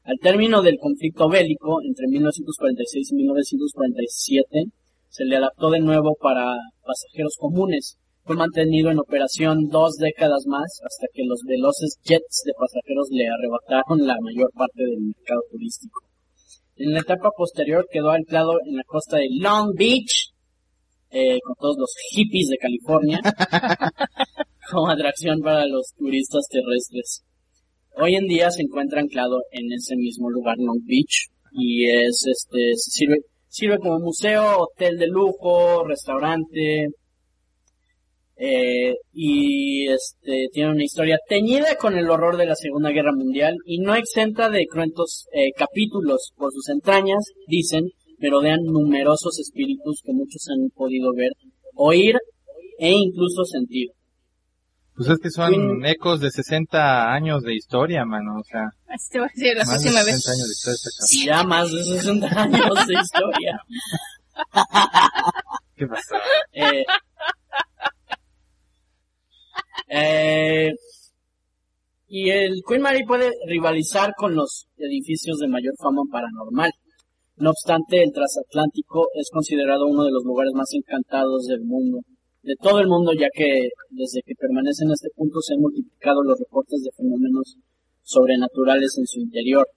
Al 0.04 0.18
término 0.20 0.62
del 0.62 0.78
conflicto 0.80 1.30
bélico 1.30 1.82
entre 1.84 2.08
1946 2.08 3.12
y 3.12 3.16
1947, 3.16 4.64
se 5.10 5.26
le 5.26 5.38
adaptó 5.38 5.70
de 5.70 5.80
nuevo 5.80 6.16
para 6.20 6.56
pasajeros 6.86 7.36
comunes. 7.40 7.98
Fue 8.24 8.36
mantenido 8.36 8.92
en 8.92 9.00
operación 9.00 9.70
dos 9.70 9.96
décadas 9.98 10.46
más 10.48 10.82
hasta 10.84 11.08
que 11.14 11.24
los 11.24 11.42
veloces 11.48 11.98
jets 12.04 12.44
de 12.46 12.54
pasajeros 12.54 13.08
le 13.12 13.28
arrebataron 13.28 14.06
la 14.06 14.18
mayor 14.22 14.52
parte 14.54 14.84
del 14.84 15.00
mercado 15.16 15.42
turístico. 15.52 16.02
En 16.76 16.94
la 16.94 17.00
etapa 17.00 17.32
posterior 17.36 17.88
quedó 17.90 18.12
anclado 18.12 18.60
en 18.66 18.76
la 18.76 18.84
costa 18.86 19.18
de 19.18 19.30
Long 19.40 19.74
Beach, 19.76 20.34
eh, 21.10 21.40
con 21.44 21.56
todos 21.56 21.78
los 21.80 21.94
hippies 22.12 22.50
de 22.50 22.58
California, 22.58 23.20
como 24.72 24.90
atracción 24.90 25.40
para 25.42 25.66
los 25.66 25.94
turistas 25.98 26.48
terrestres. 26.50 27.24
Hoy 27.96 28.16
en 28.16 28.28
día 28.28 28.52
se 28.52 28.62
encuentra 28.62 29.02
anclado 29.02 29.42
en 29.52 29.72
ese 29.72 29.96
mismo 29.96 30.30
lugar, 30.30 30.58
Long 30.60 30.84
Beach, 30.86 31.30
y 31.52 31.86
es 31.90 32.26
este, 32.28 32.76
se 32.76 32.92
sirve, 32.92 33.18
sirve 33.58 33.80
como 33.80 34.00
museo, 34.00 34.60
hotel 34.60 34.98
de 34.98 35.08
lujo, 35.08 35.84
restaurante, 35.86 36.90
eh, 38.40 38.94
y 39.14 39.88
este, 39.88 40.48
tiene 40.54 40.72
una 40.72 40.84
historia 40.84 41.18
teñida 41.28 41.76
con 41.76 41.98
el 41.98 42.08
horror 42.08 42.38
de 42.38 42.46
la 42.46 42.56
Segunda 42.56 42.92
Guerra 42.92 43.12
Mundial 43.12 43.56
y 43.66 43.80
no 43.80 43.96
exenta 43.96 44.50
de 44.52 44.68
cruentos 44.68 45.26
eh, 45.34 45.52
capítulos 45.58 46.34
por 46.38 46.52
sus 46.54 46.70
entrañas, 46.70 47.24
dicen, 47.48 47.90
merodean 48.20 48.64
numerosos 48.64 49.40
espíritus 49.40 50.02
que 50.06 50.14
muchos 50.14 50.46
han 50.50 50.70
podido 50.70 51.14
ver, 51.16 51.32
oír 51.74 52.16
e 52.78 52.92
incluso 52.92 53.44
sentir. 53.44 53.88
Pues 54.98 55.10
es 55.10 55.20
que 55.20 55.30
son 55.30 55.52
Queen- 55.52 55.86
ecos 55.86 56.20
de 56.20 56.32
60 56.32 57.14
años 57.14 57.44
de 57.44 57.54
historia, 57.56 58.04
mano. 58.04 58.40
O 58.40 58.44
sea, 58.44 58.64
Así 58.90 59.10
te 59.12 59.20
voy 59.20 59.28
a 59.28 59.32
decir 59.32 59.56
la 59.56 59.64
más 59.64 59.84
de 59.84 59.90
próxima 59.92 60.04
60 60.04 60.12
vez. 60.12 60.28
años 60.28 60.48
de 60.48 60.54
historia. 60.54 60.76
esta 60.76 60.90
cabrón. 60.98 61.26
Ya 61.28 61.44
más 61.44 61.72
de 61.72 61.84
60 61.84 62.42
años 62.42 62.88
de 62.88 62.94
historia. 62.94 63.62
¿Qué 65.76 65.88
pasó? 65.88 66.16
Eh, 66.54 66.84
eh, 69.90 70.72
y 72.08 72.30
el 72.30 72.62
Queen 72.68 72.82
Mary 72.82 73.04
puede 73.06 73.32
rivalizar 73.48 74.14
con 74.18 74.36
los 74.36 74.68
edificios 74.78 75.38
de 75.40 75.48
mayor 75.48 75.74
fama 75.78 76.02
paranormal. 76.12 76.72
No 77.36 77.52
obstante, 77.52 78.02
el 78.02 78.12
transatlántico 78.12 79.08
es 79.14 79.30
considerado 79.32 79.86
uno 79.86 80.04
de 80.06 80.12
los 80.12 80.24
lugares 80.24 80.54
más 80.56 80.70
encantados 80.74 81.46
del 81.46 81.62
mundo, 81.66 82.00
de 82.48 82.56
todo 82.56 82.80
el 82.80 82.88
mundo, 82.88 83.12
ya 83.14 83.28
que 83.34 83.70
desde 83.90 84.22
que 84.26 84.34
permanece 84.36 84.86
en 84.86 84.92
este 84.92 85.10
punto 85.14 85.42
se 85.42 85.54
han 85.54 85.60
multiplicado 85.60 86.24
los 86.24 86.40
reportes 86.40 86.82
de 86.82 86.92
fenómenos 86.96 87.58
sobrenaturales 88.04 88.98
en 88.98 89.06
su 89.06 89.20
interior. 89.20 89.68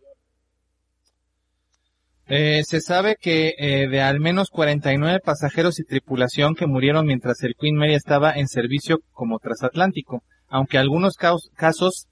Eh, 2.29 2.63
se 2.65 2.81
sabe 2.81 3.17
que 3.21 3.55
eh, 3.59 3.89
de 3.89 4.01
al 4.03 4.21
menos 4.21 4.51
49 4.51 5.19
pasajeros 5.19 5.81
y 5.81 5.85
tripulación 5.85 6.55
que 6.55 6.69
murieron 6.69 7.07
mientras 7.07 7.43
el 7.43 7.57
Queen 7.59 7.75
Mary 7.75 7.95
estaba 7.95 8.33
en 8.33 8.47
servicio 8.47 9.01
como 9.11 9.41
transatlántico, 9.41 10.23
aunque 10.47 10.79
algunos 10.79 11.17
casos 11.17 12.07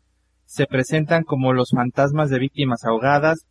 se 0.45 0.67
presentan 0.67 1.23
como 1.23 1.53
los 1.53 1.71
fantasmas 1.71 2.31
de 2.31 2.41
víctimas 2.41 2.85
ahogadas. 2.85 3.47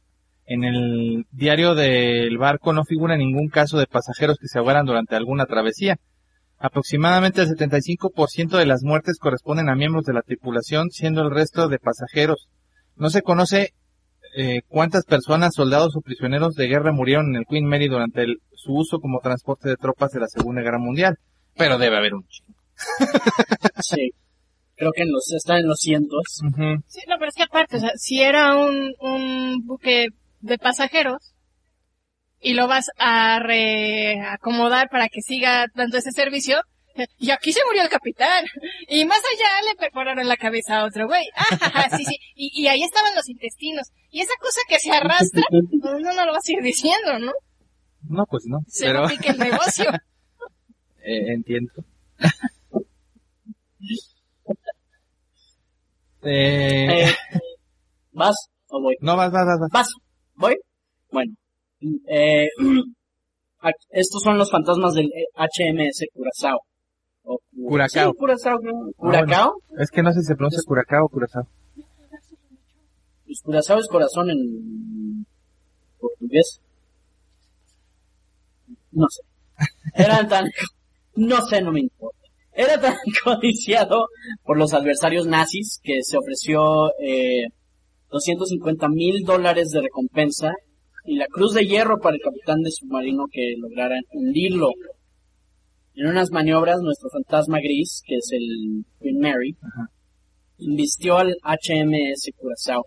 En 0.45 0.65
el 0.65 1.25
diario 1.31 1.73
del 1.73 2.37
barco 2.37 2.73
no 2.73 2.83
figura 2.83 3.15
ningún 3.15 3.47
caso 3.47 3.77
de 3.77 3.87
pasajeros 3.87 4.37
que 4.37 4.47
se 4.47 4.59
ahogaran 4.59 4.85
durante 4.85 5.15
alguna 5.15 5.45
travesía. 5.45 5.97
Aproximadamente 6.59 7.41
el 7.41 7.49
75% 7.49 8.57
de 8.57 8.65
las 8.65 8.81
muertes 8.83 9.17
corresponden 9.19 9.69
a 9.69 9.75
miembros 9.75 10.05
de 10.05 10.13
la 10.13 10.21
tripulación, 10.23 10.89
siendo 10.89 11.21
el 11.21 11.31
resto 11.31 11.67
de 11.67 11.79
pasajeros. 11.79 12.47
No 12.95 13.09
se 13.09 13.21
conoce 13.21 13.73
eh, 14.35 14.61
cuántas 14.67 15.05
personas, 15.05 15.53
soldados 15.55 15.95
o 15.95 16.01
prisioneros 16.01 16.53
de 16.55 16.67
guerra 16.67 16.91
murieron 16.91 17.27
en 17.29 17.35
el 17.37 17.45
Queen 17.47 17.65
Mary 17.65 17.87
durante 17.87 18.21
el- 18.23 18.37
su 18.53 18.73
uso 18.73 18.99
como 18.99 19.19
transporte 19.19 19.69
de 19.69 19.77
tropas 19.77 20.11
de 20.11 20.19
la 20.19 20.27
Segunda 20.27 20.61
Guerra 20.61 20.79
Mundial. 20.79 21.15
Pero 21.55 21.77
debe 21.77 21.97
haber 21.97 22.13
un 22.13 22.25
chingo. 22.27 22.57
Sí. 23.81 24.11
Creo 24.75 24.91
que 24.91 25.03
en 25.03 25.11
los, 25.11 25.31
está 25.31 25.57
en 25.57 25.67
los 25.67 25.79
cientos. 25.79 26.39
Ujú. 26.43 26.81
Sí, 26.87 27.01
no, 27.07 27.15
pero 27.17 27.29
es 27.29 27.35
que 27.35 27.43
aparte, 27.43 27.77
o 27.77 27.79
sea, 27.79 27.91
si 27.95 28.21
era 28.21 28.55
un, 28.57 28.93
un 28.99 29.65
buque 29.65 30.07
de 30.41 30.57
pasajeros 30.59 31.33
y 32.39 32.53
lo 32.53 32.67
vas 32.67 32.85
a 32.97 33.39
reacomodar 33.39 34.89
para 34.89 35.09
que 35.09 35.21
siga 35.21 35.67
dando 35.75 35.97
ese 35.97 36.11
servicio, 36.11 36.61
y 37.17 37.31
aquí 37.31 37.51
se 37.51 37.61
murió 37.65 37.83
el 37.83 37.89
capitán. 37.89 38.45
Y 38.87 39.05
más 39.05 39.19
allá 39.19 39.69
le 39.69 39.75
perforaron 39.75 40.27
la 40.27 40.37
cabeza 40.37 40.79
a 40.79 40.85
otro 40.85 41.07
güey. 41.07 41.25
Ah, 41.35 41.89
sí, 41.95 42.05
sí. 42.05 42.17
Y, 42.35 42.63
y 42.63 42.67
ahí 42.67 42.83
estaban 42.83 43.15
los 43.15 43.29
intestinos. 43.29 43.87
Y 44.09 44.21
esa 44.21 44.33
cosa 44.39 44.59
que 44.67 44.79
se 44.79 44.91
arrastra, 44.91 45.43
pues 45.49 46.01
no, 46.01 46.13
no 46.13 46.25
lo 46.25 46.33
vas 46.33 46.47
a 46.47 46.51
ir 46.51 46.61
diciendo, 46.63 47.19
¿no? 47.19 47.31
No, 48.09 48.25
pues 48.25 48.43
no. 48.47 48.59
Se 48.67 48.85
pero 48.85 49.07
el 49.07 49.37
negocio. 49.37 49.85
eh, 51.03 51.33
entiendo. 51.33 51.73
eh, 56.23 57.03
Eh, 57.03 57.15
¿Vas 58.11 58.35
o 58.69 58.81
voy? 58.81 58.95
no, 59.01 59.15
vas, 59.15 59.31
vas, 59.31 59.45
vas, 59.45 59.59
vas. 59.59 59.69
¿Vas? 59.71 59.87
¿Voy? 60.35 60.57
Bueno. 61.11 61.33
Eh, 62.07 62.47
aquí- 63.59 63.85
estos 63.91 64.21
son 64.23 64.37
los 64.37 64.49
fantasmas 64.51 64.93
del 64.93 65.07
eh, 65.07 65.25
HMS 65.35 66.05
Curazao. 66.13 66.59
O 67.23 67.37
Cu- 67.39 67.67
Curacao. 67.69 68.11
Sí, 68.11 68.17
Curazao. 68.17 68.57
creo. 68.59 68.73
¿Curacao? 68.95 69.53
Es 69.79 69.91
que 69.91 70.01
no 70.01 70.11
sé 70.13 70.21
si 70.21 70.27
se 70.27 70.35
pronuncia 70.35 70.59
Curacao 70.65 71.05
o 71.05 71.09
Curazao. 71.09 71.47
Pues 73.25 73.41
Curazao 73.43 73.79
es 73.79 73.87
corazón 73.87 74.29
en 74.29 75.25
portugués. 75.99 76.61
No 78.91 79.05
sé. 79.09 79.21
Eran 79.95 80.27
tan... 80.27 80.45
No 81.19 81.41
sé, 81.47 81.63
no 81.63 81.71
me 81.71 81.79
importa. 81.79 82.19
Era 82.53 82.79
tan 82.79 82.93
codiciado 83.23 84.05
por 84.43 84.55
los 84.55 84.71
adversarios 84.75 85.25
nazis 85.25 85.79
que 85.81 86.03
se 86.03 86.15
ofreció 86.15 86.89
eh, 87.01 87.47
250 88.11 88.87
mil 88.89 89.23
dólares 89.25 89.69
de 89.71 89.81
recompensa 89.81 90.51
y 91.07 91.15
la 91.15 91.25
cruz 91.27 91.53
de 91.53 91.65
hierro 91.65 91.97
para 91.99 92.15
el 92.15 92.21
capitán 92.21 92.61
de 92.61 92.69
submarino 92.71 93.25
que 93.31 93.55
lograra 93.57 93.97
hundirlo. 94.11 94.69
En 95.95 96.07
unas 96.07 96.29
maniobras, 96.29 96.79
nuestro 96.81 97.09
fantasma 97.09 97.59
gris, 97.59 98.03
que 98.05 98.17
es 98.17 98.29
el 98.31 98.85
Queen 99.01 99.19
Mary, 99.19 99.55
Ajá. 99.61 99.87
invistió 100.59 101.17
al 101.17 101.35
HMS 101.43 102.29
Curazao 102.37 102.83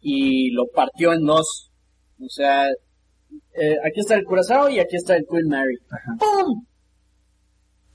y 0.00 0.50
lo 0.50 0.66
partió 0.66 1.12
en 1.14 1.24
dos. 1.24 1.70
O 2.20 2.28
sea, 2.28 2.68
eh, 2.68 3.76
aquí 3.84 4.00
está 4.00 4.16
el 4.16 4.24
Curazao 4.24 4.68
y 4.68 4.78
aquí 4.80 4.96
está 4.96 5.16
el 5.16 5.24
Queen 5.30 5.48
Mary. 5.48 5.76
Ajá. 5.90 6.16
¡Pum! 6.18 6.64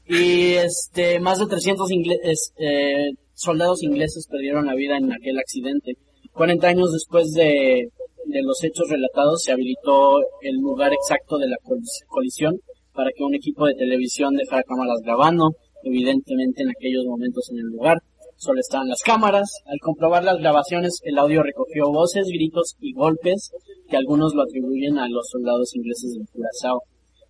Y 0.07 0.53
este, 0.53 1.19
más 1.19 1.39
de 1.39 1.45
300 1.47 1.89
ingle- 1.91 2.19
es- 2.23 2.53
eh, 2.57 3.11
soldados 3.33 3.83
ingleses 3.83 4.27
perdieron 4.27 4.65
la 4.65 4.75
vida 4.75 4.97
en 4.97 5.11
aquel 5.11 5.37
accidente. 5.39 5.93
40 6.33 6.67
años 6.67 6.91
después 6.93 7.31
de, 7.33 7.89
de 8.31 8.41
los 8.41 8.63
hechos 8.63 8.89
relatados 8.89 9.43
se 9.43 9.51
habilitó 9.51 10.19
el 10.41 10.55
lugar 10.57 10.91
exacto 10.93 11.37
de 11.37 11.47
la 11.47 11.57
colis- 11.63 12.05
colisión 12.07 12.57
para 12.93 13.11
que 13.15 13.23
un 13.23 13.35
equipo 13.35 13.65
de 13.67 13.75
televisión 13.75 14.35
dejara 14.35 14.63
cámaras 14.63 14.99
grabando. 15.03 15.51
Evidentemente 15.83 16.63
en 16.63 16.69
aquellos 16.69 17.05
momentos 17.05 17.49
en 17.51 17.59
el 17.59 17.65
lugar 17.65 17.97
solo 18.37 18.59
estaban 18.59 18.87
las 18.89 19.01
cámaras. 19.01 19.49
Al 19.65 19.79
comprobar 19.79 20.23
las 20.23 20.39
grabaciones 20.39 20.99
el 21.03 21.17
audio 21.17 21.43
recogió 21.43 21.91
voces, 21.91 22.27
gritos 22.27 22.75
y 22.79 22.93
golpes 22.93 23.51
que 23.89 23.97
algunos 23.97 24.33
lo 24.33 24.43
atribuyen 24.43 24.97
a 24.97 25.07
los 25.09 25.27
soldados 25.29 25.75
ingleses 25.75 26.13
del 26.13 26.27
Curazao. 26.31 26.81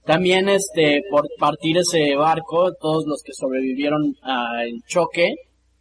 También, 0.06 0.50
este, 0.50 1.02
por 1.12 1.28
partir 1.40 1.78
ese 1.78 2.16
barco, 2.16 2.72
todos 2.80 3.06
los 3.06 3.22
que 3.24 3.34
sobrevivieron 3.34 4.16
al 4.24 4.72
choque, 4.88 5.36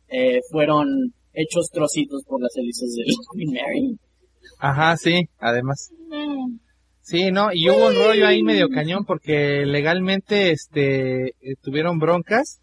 eh, 0.08 0.40
fueron 0.50 0.86
hechos 1.32 1.70
trocitos 1.72 2.22
por 2.26 2.42
las 2.42 2.54
hélices 2.56 2.94
del 2.96 3.06
Queen 3.32 3.52
Mary. 3.52 3.96
Ajá, 4.60 4.96
sí, 4.96 5.28
además. 5.38 5.90
Mm. 6.08 6.56
Sí, 7.00 7.32
no, 7.32 7.48
y 7.52 7.68
hubo 7.70 7.88
un 7.88 7.94
rollo 7.94 8.26
ahí 8.26 8.42
medio 8.42 8.68
cañón 8.68 9.04
porque 9.04 9.64
legalmente, 9.66 10.52
este, 10.52 11.28
eh, 11.30 11.56
tuvieron 11.62 11.98
broncas, 11.98 12.60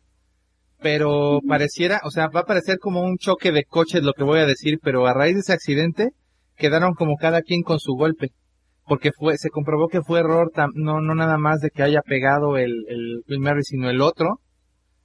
pero 0.80 1.40
pareciera, 1.48 2.00
o 2.06 2.12
sea, 2.12 2.28
va 2.30 2.42
a 2.42 2.46
parecer 2.46 2.78
como 2.80 3.02
un 3.02 3.18
choque 3.18 3.52
de 3.52 3.66
coches 3.66 4.04
lo 4.04 4.14
que 4.14 4.24
voy 4.24 4.40
a 4.40 4.46
decir, 4.46 4.80
pero 4.82 5.08
a 5.08 5.14
raíz 5.14 5.34
de 5.36 5.40
ese 5.42 5.54
accidente 5.54 6.10
quedaron 6.56 6.94
como 6.94 7.18
cada 7.18 7.42
quien 7.42 7.64
con 7.64 7.80
su 7.80 7.94
golpe, 7.96 8.30
porque 8.86 9.12
fue, 9.12 9.38
se 9.38 9.50
comprobó 9.50 9.88
que 9.90 10.02
fue 10.02 10.20
error, 10.20 10.52
tam- 10.54 10.72
no, 10.76 11.02
no 11.02 11.16
nada 11.16 11.38
más 11.38 11.60
de 11.62 11.72
que 11.72 11.84
haya 11.84 12.02
pegado 12.02 12.58
el, 12.58 12.74
el 13.28 13.40
Mary, 13.40 13.64
sino 13.64 13.90
el 13.90 14.02
otro, 14.02 14.40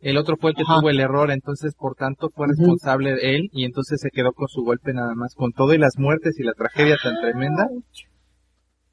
el 0.02 0.16
otro 0.18 0.36
fue 0.36 0.50
el 0.50 0.56
que 0.56 0.62
Ajá. 0.62 0.80
tuvo 0.80 0.90
el 0.90 1.00
error, 1.00 1.30
entonces 1.30 1.74
por 1.74 1.94
tanto 1.94 2.28
fue 2.34 2.48
responsable 2.48 3.34
él 3.34 3.48
y 3.52 3.64
entonces 3.64 4.00
se 4.00 4.10
quedó 4.10 4.32
con 4.32 4.48
su 4.48 4.62
golpe 4.62 4.92
nada 4.92 5.14
más, 5.14 5.34
con 5.34 5.52
todo 5.52 5.72
y 5.74 5.78
las 5.78 5.96
muertes 5.96 6.38
y 6.38 6.42
la 6.42 6.52
tragedia 6.52 6.96
tan 7.02 7.20
tremenda. 7.20 7.68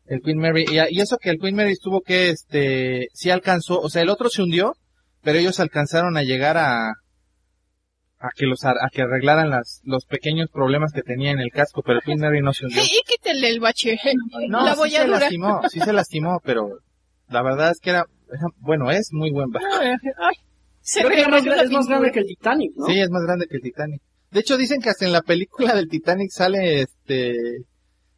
El 0.06 0.22
Queen 0.22 0.38
Mary, 0.40 0.66
y, 0.68 0.78
y 0.98 1.02
eso 1.02 1.18
que 1.18 1.30
el 1.30 1.38
Queen 1.40 1.56
Mary 1.56 1.72
estuvo 1.74 2.02
que, 2.02 2.30
este, 2.30 3.08
sí 3.14 3.30
alcanzó, 3.30 3.80
o 3.80 3.90
sea, 3.90 4.02
el 4.02 4.10
otro 4.10 4.30
se 4.30 4.42
hundió, 4.42 4.74
pero 5.22 5.38
ellos 5.38 5.60
alcanzaron 5.60 6.18
a 6.18 6.24
llegar 6.24 6.58
a, 6.58 6.90
a 8.20 8.30
que 8.36 8.46
los, 8.48 8.64
ar- 8.66 8.78
a 8.84 8.90
que 8.92 9.04
arreglaran 9.04 9.50
las, 9.52 9.82
los 9.84 10.06
pequeños 10.06 10.50
problemas 10.52 10.94
que 10.94 11.04
tenía 11.04 11.32
en 11.32 11.40
el 11.40 11.52
casco, 11.52 11.84
pero 11.84 12.00
el 12.00 12.04
Queen 12.04 12.20
Mary 12.22 12.42
no 12.42 12.54
se 12.54 12.66
hundió. 12.66 12.82
Y 12.84 13.02
quítele 13.08 13.50
el 13.50 13.60
bache. 13.60 13.98
No, 14.50 14.66
la 14.66 14.76
sí 14.76 14.90
se 14.90 15.08
lastimó, 15.08 15.62
sí 15.70 15.80
se 15.80 15.94
lastimó, 15.94 16.40
pero 16.44 16.70
la 17.30 17.44
verdad 17.44 17.72
es 17.72 17.80
que 17.80 17.92
era, 17.92 18.06
era- 18.30 18.48
bueno, 18.60 18.90
es 18.92 19.10
muy 19.12 19.32
buen 19.32 19.50
barco. 19.52 19.68
Ay, 20.18 20.34
se 20.82 21.00
Creo 21.02 21.12
que 21.12 21.22
es 21.22 21.28
más, 21.28 21.46
es 21.46 21.88
grande 21.88 22.12
que 22.12 22.20
el 22.20 22.26
Titanic, 22.26 22.72
¿no? 22.76 22.86
Sí, 22.86 23.00
es 23.00 23.10
más 23.10 23.24
grande 23.24 23.48
que 23.48 23.58
el 23.58 23.62
Titanic. 23.62 24.02
De 24.32 24.40
hecho, 24.42 24.58
dicen 24.58 24.82
que 24.82 24.90
hasta 24.90 25.06
en 25.06 25.12
la 25.12 25.22
película 25.22 25.74
del 25.76 25.88
Titanic 25.90 26.30
sale, 26.32 26.82
este, 26.82 27.36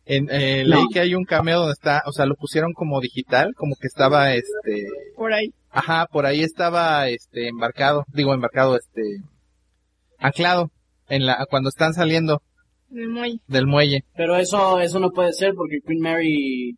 en, 0.05 0.27
eh, 0.29 0.63
No. 0.67 0.75
leí 0.75 0.85
que 0.91 0.99
hay 0.99 1.15
un 1.15 1.23
cameo 1.25 1.59
donde 1.59 1.73
está, 1.73 2.03
o 2.05 2.11
sea, 2.11 2.25
lo 2.25 2.35
pusieron 2.35 2.73
como 2.73 2.99
digital, 3.01 3.53
como 3.55 3.75
que 3.79 3.87
estaba, 3.87 4.33
este, 4.33 4.87
Por 5.15 5.33
ahí. 5.33 5.53
Ajá, 5.69 6.05
por 6.11 6.25
ahí 6.25 6.43
estaba 6.43 7.07
este 7.07 7.47
embarcado, 7.47 8.03
digo 8.13 8.33
embarcado, 8.33 8.77
este 8.77 9.01
anclado 10.19 10.69
en 11.07 11.25
la 11.25 11.45
cuando 11.49 11.69
están 11.69 11.93
saliendo 11.93 12.41
en 12.91 12.99
el 12.99 13.07
muelle. 13.09 13.39
del 13.47 13.67
muelle. 13.67 14.03
Pero 14.15 14.35
eso, 14.35 14.79
eso 14.81 14.99
no 14.99 15.11
puede 15.11 15.31
ser 15.33 15.53
porque 15.55 15.79
Queen 15.85 16.01
Mary, 16.01 16.75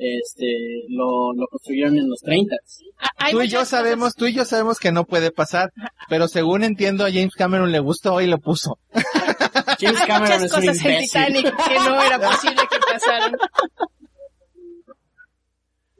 este, 0.00 0.46
lo, 0.88 1.32
lo 1.34 1.46
construyeron 1.48 1.98
en 1.98 2.08
los 2.08 2.20
30. 2.20 2.56
Ah, 2.98 3.10
hay 3.18 3.32
Tú 3.32 3.42
y 3.42 3.48
yo 3.48 3.64
sabemos, 3.66 4.14
tú 4.14 4.26
y 4.26 4.32
yo 4.32 4.44
sabemos 4.46 4.78
que 4.78 4.92
no 4.92 5.04
puede 5.04 5.30
pasar, 5.30 5.70
pero 6.08 6.26
según 6.26 6.64
entiendo 6.64 7.04
a 7.04 7.10
James 7.10 7.34
Cameron 7.36 7.70
le 7.70 7.80
gustó 7.80 8.20
y 8.22 8.26
lo 8.26 8.38
puso. 8.38 8.78
James 9.78 10.00
Hay 10.00 10.06
Cameron 10.06 10.40
muchas 10.40 10.42
es 10.44 10.52
un 10.52 10.60
cosas 10.60 10.84
en 10.84 10.90
imbécil. 10.92 11.06
Titanic 11.06 11.56
que 11.68 11.74
no 11.74 12.02
era 12.02 12.18
posible 12.18 12.62
que 12.70 12.78
pasaran. 12.92 13.32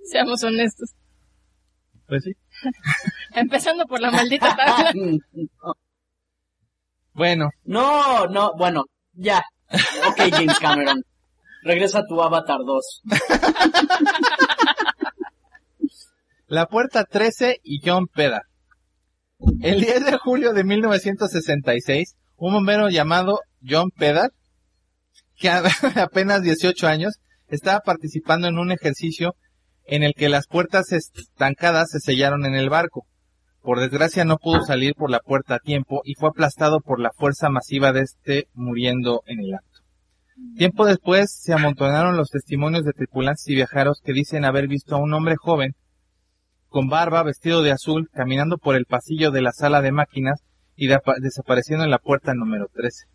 Seamos 0.05 0.43
honestos. 0.43 0.91
Pues 2.07 2.25
sí. 2.25 2.33
Empezando 3.35 3.87
por 3.87 4.01
la 4.01 4.11
maldita 4.11 4.57
tabla. 4.57 4.93
Bueno, 7.13 7.51
No, 7.65 8.27
no, 8.29 8.53
bueno, 8.57 8.85
ya. 9.13 9.43
Ok, 10.09 10.31
James 10.33 10.59
Cameron. 10.59 11.03
Regresa 11.63 12.05
tu 12.09 12.21
Avatar 12.23 12.59
2. 12.65 13.03
La 16.47 16.67
Puerta 16.67 17.05
13 17.05 17.59
y 17.63 17.81
John 17.85 18.07
Pedar. 18.07 18.43
El 19.63 19.81
10 19.81 20.05
de 20.07 20.19
julio 20.19 20.53
de 20.53 20.65
1966, 20.65 22.17
un 22.37 22.55
bombero 22.55 22.89
llamado 22.89 23.41
John 23.67 23.91
Pedar, 23.91 24.31
que 25.37 25.49
apenas 26.01 26.43
18 26.43 26.87
años, 26.87 27.15
estaba 27.49 27.81
participando 27.81 28.49
en 28.49 28.59
un 28.59 28.73
ejercicio 28.73 29.35
en 29.85 30.03
el 30.03 30.15
que 30.15 30.29
las 30.29 30.47
puertas 30.47 30.93
estancadas 30.93 31.91
se 31.91 32.01
sellaron 32.01 32.47
en 32.47 32.55
el 32.55 32.69
barco. 32.71 33.07
Por 33.63 33.81
desgracia 33.81 34.25
no 34.25 34.39
pudo 34.39 34.63
salir 34.63 34.95
por 34.95 35.11
la 35.11 35.21
puerta 35.21 35.57
a 35.57 35.59
tiempo 35.59 36.01
y 36.05 36.15
fue 36.15 36.31
aplastado 36.31 36.81
por 36.81 37.01
la 37.01 37.11
fuerza 37.17 37.51
masiva 37.51 37.93
de 37.93 38.03
este 38.03 38.49
muriendo 38.55 39.23
en 39.27 39.41
el 39.41 39.55
acto. 39.55 39.70
Tiempo 40.57 40.87
después 40.87 41.33
se 41.33 41.53
amontonaron 41.53 42.17
los 42.17 42.31
testimonios 42.31 42.85
de 42.85 42.93
tripulantes 42.93 43.49
y 43.49 43.55
viajeros 43.55 44.01
que 44.05 44.13
dicen 44.13 44.45
haber 44.45 44.69
visto 44.69 44.95
a 44.95 44.99
un 44.99 45.13
hombre 45.15 45.37
joven 45.37 45.75
con 46.69 46.89
barba, 46.89 47.23
vestido 47.23 47.63
de 47.63 47.73
azul, 47.73 48.09
caminando 48.13 48.57
por 48.57 48.77
el 48.77 48.87
pasillo 48.87 49.31
de 49.33 49.43
la 49.43 49.53
sala 49.53 49.83
de 49.83 49.91
máquinas 49.91 50.41
y 50.77 50.87
desapareciendo 50.87 51.85
en 51.85 51.91
la 51.91 51.99
puerta 51.99 52.33
número 52.33 52.69
13. 52.73 53.07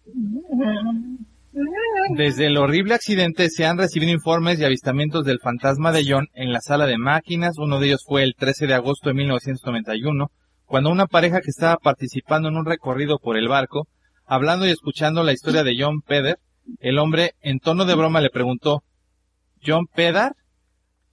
Desde 2.15 2.47
el 2.47 2.57
horrible 2.57 2.93
accidente 2.93 3.49
se 3.49 3.65
han 3.65 3.78
recibido 3.78 4.11
informes 4.11 4.59
y 4.59 4.65
avistamientos 4.65 5.23
del 5.23 5.39
fantasma 5.39 5.91
de 5.91 6.03
John 6.07 6.28
en 6.34 6.51
la 6.51 6.59
sala 6.59 6.86
de 6.86 6.97
máquinas. 6.97 7.57
Uno 7.57 7.80
de 7.80 7.88
ellos 7.88 8.03
fue 8.05 8.23
el 8.23 8.36
13 8.38 8.67
de 8.67 8.73
agosto 8.73 9.09
de 9.09 9.15
1991, 9.15 10.30
cuando 10.65 10.91
una 10.91 11.07
pareja 11.07 11.39
que 11.39 11.49
estaba 11.49 11.78
participando 11.78 12.49
en 12.49 12.57
un 12.57 12.65
recorrido 12.65 13.19
por 13.19 13.38
el 13.38 13.47
barco, 13.47 13.88
hablando 14.26 14.67
y 14.67 14.71
escuchando 14.71 15.23
la 15.23 15.32
historia 15.32 15.63
de 15.63 15.76
John 15.80 16.01
Peder, 16.01 16.38
el 16.80 16.99
hombre 16.99 17.34
en 17.41 17.59
tono 17.59 17.86
de 17.86 17.95
broma 17.95 18.22
le 18.22 18.30
preguntó, 18.30 18.84
John 19.66 19.88
Pedar, 19.88 20.34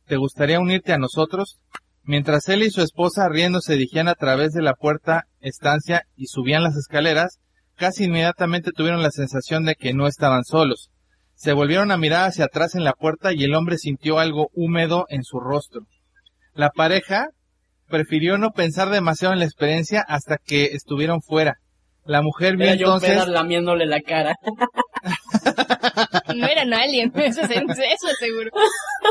¿te 0.07 0.17
gustaría 0.17 0.61
unirte 0.61 0.93
a 0.93 0.99
nosotros? 0.99 1.61
Mientras 2.05 2.49
él 2.49 2.63
y 2.63 2.71
su 2.71 2.83
esposa 2.83 3.29
riendo 3.29 3.61
se 3.61 3.75
dirigían 3.75 4.09
a 4.09 4.15
través 4.15 4.53
de 4.53 4.63
la 4.63 4.75
puerta 4.75 5.25
estancia 5.41 6.03
y 6.17 6.27
subían 6.27 6.63
las 6.63 6.77
escaleras, 6.77 7.39
casi 7.77 8.05
inmediatamente 8.05 8.73
tuvieron 8.73 9.03
la 9.03 9.11
sensación 9.11 9.65
de 9.65 9.77
que 9.77 9.95
no 9.95 10.07
estaban 10.07 10.45
solos. 10.45 10.91
Se 11.35 11.53
volvieron 11.53 11.91
a 11.91 11.97
mirar 11.97 12.29
hacia 12.29 12.47
atrás 12.47 12.75
en 12.75 12.85
la 12.85 12.93
puerta 12.93 13.33
y 13.33 13.45
el 13.45 13.55
hombre 13.55 13.79
sintió 13.79 14.19
algo 14.19 14.49
húmedo 14.53 15.07
en 15.09 15.23
su 15.23 15.41
rostro. 15.41 15.83
La 16.55 16.71
pareja 16.71 17.29
prefirió 17.89 18.39
no 18.39 18.51
pensar 18.51 18.91
demasiado 18.91 19.33
en 19.33 19.41
la 19.41 19.45
experiencia 19.45 20.05
hasta 20.07 20.39
que 20.39 20.67
estuvieron 20.67 21.23
fuera. 21.23 21.57
La 22.05 22.21
mujer 22.23 22.57
vio 22.57 22.71
entonces... 22.71 23.29
lamiéndole 23.29 23.87
la 23.87 24.01
cara. 24.01 24.37
no 26.37 26.47
era 26.47 26.65
nadie, 26.65 27.05
eso, 27.15 27.43
eso 27.43 28.09
seguro. 28.19 28.51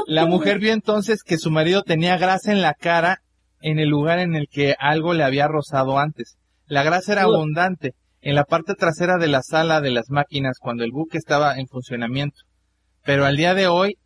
La 0.08 0.26
mujer 0.26 0.60
vio 0.60 0.74
entonces 0.74 1.24
que 1.24 1.38
su 1.38 1.52
marido 1.52 1.84
tenía 1.84 2.18
grasa 2.18 2.52
en 2.52 2.62
la 2.62 2.74
cara 2.74 3.22
en 3.62 3.80
el 3.80 3.90
lugar 3.90 4.20
en 4.20 4.36
el 4.36 4.48
que 4.50 4.76
algo 4.80 5.14
le 5.14 5.24
había 5.24 5.48
rozado 5.48 6.00
antes. 6.00 6.38
La 6.66 6.84
grasa 6.84 7.14
era 7.14 7.24
abundante 7.24 7.94
en 8.22 8.36
la 8.36 8.44
parte 8.44 8.76
trasera 8.76 9.18
de 9.18 9.28
la 9.28 9.42
sala 9.42 9.82
de 9.82 9.92
las 9.92 10.10
máquinas 10.10 10.58
cuando 10.60 10.84
el 10.84 10.92
buque 10.92 11.18
estaba 11.18 11.58
en 11.58 11.68
funcionamiento. 11.68 12.38
Pero 13.04 13.26
al 13.26 13.36
día 13.36 13.54
de 13.54 13.68
hoy 13.68 13.98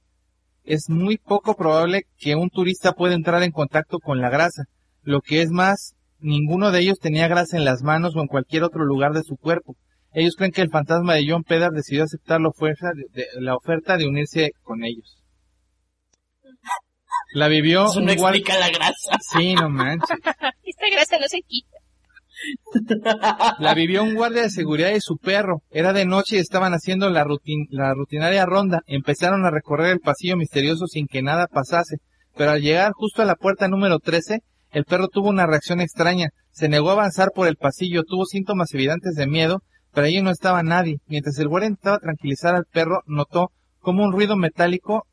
es 0.64 0.90
muy 0.90 1.18
poco 1.18 1.56
probable 1.56 2.04
que 2.18 2.36
un 2.36 2.50
turista 2.50 2.94
pueda 2.94 3.14
entrar 3.14 3.44
en 3.44 3.52
contacto 3.52 4.00
con 4.00 4.20
la 4.20 4.30
grasa. 4.30 4.64
Lo 5.04 5.22
que 5.22 5.42
es 5.42 5.52
más, 5.52 5.96
ninguno 6.20 6.72
de 6.72 6.80
ellos 6.80 7.00
tenía 7.00 7.28
grasa 7.28 7.58
en 7.58 7.66
las 7.66 7.84
manos 7.84 8.16
o 8.16 8.22
en 8.22 8.28
cualquier 8.28 8.64
otro 8.64 8.84
lugar 8.84 9.14
de 9.14 9.24
su 9.24 9.38
cuerpo. 9.38 9.76
Ellos 10.16 10.36
creen 10.38 10.54
que 10.54 10.62
el 10.62 10.70
fantasma 10.70 11.16
de 11.16 11.26
John 11.28 11.44
Pedar 11.44 11.72
decidió 11.72 12.04
aceptar 12.04 12.40
la 12.40 12.48
oferta 12.48 12.92
de, 13.14 13.28
la 13.42 13.54
oferta 13.54 13.98
de 13.98 14.08
unirse 14.08 14.52
con 14.64 14.86
ellos. 14.86 15.22
La 17.34 17.50
vivió 17.50 17.88
Eso 17.88 18.00
no 18.00 18.12
explica 18.14 18.58
la 18.58 18.70
grasa. 18.70 19.18
Sí, 19.20 19.56
no 19.56 19.70
manches. 19.70 20.18
Esta 20.64 20.90
grasa 20.90 21.18
no 21.20 21.28
se 21.28 21.42
quita. 21.42 21.78
La 23.60 23.74
vivió 23.74 24.04
un 24.04 24.16
guardia 24.16 24.44
de 24.44 24.50
seguridad 24.50 24.92
y 24.92 25.02
su 25.02 25.18
perro. 25.18 25.64
Era 25.70 25.92
de 25.92 26.06
noche 26.06 26.38
y 26.38 26.40
estaban 26.40 26.72
haciendo 26.72 27.10
la, 27.10 27.26
la 27.72 27.94
rutinaria 27.94 28.46
ronda. 28.46 28.84
Empezaron 28.88 29.46
a 29.46 29.52
recorrer 29.52 29.92
el 29.92 30.00
pasillo 30.00 30.38
misterioso 30.38 30.88
sin 30.88 31.08
que 31.08 31.24
nada 31.24 31.48
pasase. 31.48 31.98
Pero 32.38 32.52
al 32.52 32.62
llegar 32.62 32.94
justo 32.94 33.22
a 33.22 33.26
la 33.26 33.36
puerta 33.36 33.68
número 33.68 34.00
13, 34.00 34.40
el 34.72 34.86
perro 34.86 35.10
tuvo 35.10 35.28
una 35.28 35.46
reacción 35.46 35.82
extraña. 35.82 36.30
Se 36.52 36.70
negó 36.70 36.92
a 36.92 36.94
avanzar 36.94 37.32
por 37.36 37.50
el 37.50 37.58
pasillo, 37.58 38.04
tuvo 38.04 38.26
síntomas 38.26 38.74
evidentes 38.74 39.16
de 39.16 39.28
miedo, 39.28 39.60
pero 39.96 40.08
allí 40.08 40.22
no 40.22 40.30
estaba 40.30 40.62
nadie. 40.62 41.00
Mientras 41.08 41.40
el 41.40 41.48
guardia 41.48 41.70
intentaba 41.70 42.00
tranquilizar 42.00 42.54
al 42.54 42.66
perro, 42.66 43.02
notó 43.08 43.52
como 43.80 44.04
un 44.04 44.12
ruido 44.12 44.36
metálico 44.36 45.08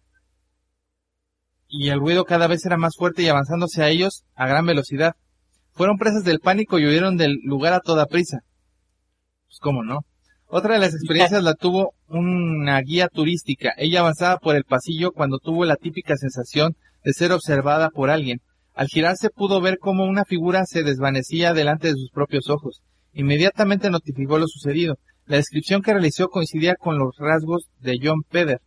y 1.68 1.88
el 1.88 2.00
ruido 2.00 2.24
cada 2.24 2.48
vez 2.48 2.66
era 2.66 2.76
más 2.76 2.96
fuerte 2.98 3.22
y 3.22 3.28
avanzándose 3.28 3.82
a 3.82 3.88
ellos 3.88 4.24
a 4.34 4.48
gran 4.48 4.66
velocidad. 4.66 5.14
Fueron 5.70 5.98
presas 5.98 6.24
del 6.24 6.40
pánico 6.40 6.78
y 6.78 6.86
huyeron 6.86 7.16
del 7.16 7.36
lugar 7.44 7.72
a 7.74 7.80
toda 7.80 8.06
prisa. 8.06 8.40
Pues 9.46 9.58
cómo 9.60 9.84
no. 9.84 10.00
Otra 10.48 10.74
de 10.74 10.80
las 10.80 10.94
experiencias 10.94 11.44
la 11.44 11.54
tuvo 11.54 11.94
una 12.08 12.78
guía 12.80 13.06
turística. 13.06 13.72
Ella 13.78 14.00
avanzaba 14.00 14.38
por 14.38 14.56
el 14.56 14.64
pasillo 14.64 15.12
cuando 15.12 15.38
tuvo 15.38 15.64
la 15.64 15.76
típica 15.76 16.16
sensación 16.16 16.74
de 17.04 17.12
ser 17.12 17.30
observada 17.30 17.88
por 17.90 18.10
alguien. 18.10 18.40
Al 18.74 18.88
girarse 18.88 19.30
pudo 19.30 19.60
ver 19.60 19.78
cómo 19.78 20.04
una 20.04 20.24
figura 20.24 20.66
se 20.66 20.82
desvanecía 20.82 21.54
delante 21.54 21.88
de 21.88 21.94
sus 21.94 22.10
propios 22.10 22.50
ojos. 22.50 22.82
Inmediatamente 23.12 23.90
notificó 23.90 24.38
lo 24.38 24.46
sucedido. 24.46 24.96
La 25.26 25.36
descripción 25.36 25.82
que 25.82 25.92
realizó 25.92 26.28
coincidía 26.28 26.74
con 26.74 26.98
los 26.98 27.16
rasgos 27.18 27.68
de 27.80 27.98
John 28.02 28.22
Peder. 28.28 28.60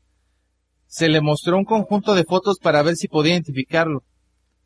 Se 0.88 1.10
le 1.10 1.22
mostró 1.22 1.58
un 1.58 1.66
conjunto 1.66 2.16
de 2.16 2.24
fotos 2.24 2.60
para 2.60 2.84
ver 2.84 2.96
si 2.96 3.08
podía 3.08 3.34
identificarlo. 3.34 4.04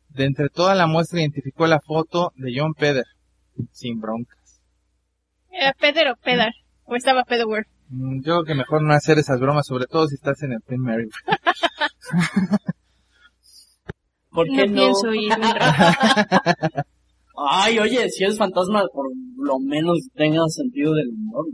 De 0.08 0.24
entre 0.24 0.48
toda 0.48 0.74
la 0.74 0.86
muestra 0.86 1.20
identificó 1.20 1.66
la 1.66 1.80
foto 1.80 2.32
de 2.36 2.52
John 2.56 2.74
Peder, 2.74 3.04
sin 3.72 4.00
broncas. 4.00 4.60
¿Era 5.50 5.72
Peder 5.72 6.08
o 6.08 6.16
Pedar? 6.16 6.52
¿O 6.84 6.94
estaba 6.96 7.24
Pederworth? 7.24 7.68
Mm, 7.88 8.22
yo 8.22 8.22
creo 8.22 8.44
que 8.44 8.54
mejor 8.54 8.82
no 8.82 8.92
hacer 8.92 9.18
esas 9.18 9.40
bromas, 9.40 9.66
sobre 9.66 9.86
todo 9.86 10.06
si 10.06 10.14
estás 10.14 10.42
en 10.42 10.52
el 10.52 10.62
Queen 10.66 10.80
Mary. 10.80 11.08
¿Por 14.30 14.46
qué 14.46 14.68
no? 14.68 14.74
pienso 14.74 15.12
ir 15.12 15.32
Ay, 17.48 17.78
oye, 17.78 18.08
si 18.10 18.24
eres 18.24 18.36
fantasma, 18.36 18.84
por 18.92 19.10
lo 19.36 19.58
menos 19.58 19.98
tenga 20.14 20.46
sentido 20.48 20.94
del 20.94 21.08
humor. 21.08 21.46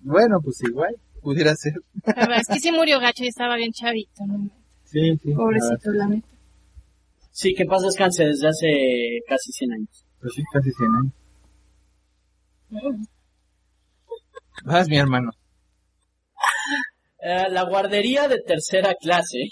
Bueno, 0.00 0.40
pues 0.42 0.62
igual, 0.62 0.94
pudiera 1.20 1.54
ser. 1.54 1.74
es 2.04 2.46
que 2.46 2.60
sí 2.60 2.72
murió 2.72 2.98
gacho 3.00 3.24
y 3.24 3.28
estaba 3.28 3.56
bien 3.56 3.72
chavito, 3.72 4.24
¿no? 4.26 4.48
Sí, 4.84 5.16
sí. 5.22 5.34
Pobrecito, 5.34 5.92
la 5.92 6.06
neta. 6.06 6.28
Sí, 7.30 7.54
que 7.54 7.66
pasa 7.66 7.86
descanse 7.86 8.24
desde 8.24 8.48
hace 8.48 9.20
casi 9.28 9.52
100 9.52 9.72
años. 9.72 10.06
Pues 10.20 10.32
sí, 10.34 10.42
casi 10.52 10.70
100 10.70 10.94
años. 10.94 11.12
Mm. 12.70 13.04
Vas, 14.64 14.88
mi 14.88 14.96
hermano. 14.96 15.32
Eh, 17.20 17.50
la 17.50 17.64
guardería 17.64 18.28
de 18.28 18.40
tercera 18.40 18.94
clase. 18.94 19.50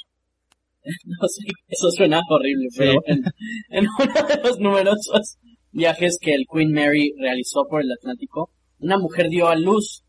No 1.04 1.28
sé, 1.28 1.42
eso 1.68 1.90
suena 1.90 2.20
horrible, 2.28 2.68
pero 2.76 3.00
en, 3.06 3.86
uno 3.98 4.28
de 4.28 4.42
los 4.42 4.58
numerosos 4.58 5.38
viajes 5.72 6.18
que 6.20 6.34
el 6.34 6.44
Queen 6.52 6.72
Mary 6.72 7.12
realizó 7.18 7.64
por 7.68 7.82
el 7.82 7.90
Atlántico, 7.92 8.50
una 8.80 8.98
mujer 8.98 9.28
dio 9.28 9.48
a 9.48 9.56
luz. 9.56 10.02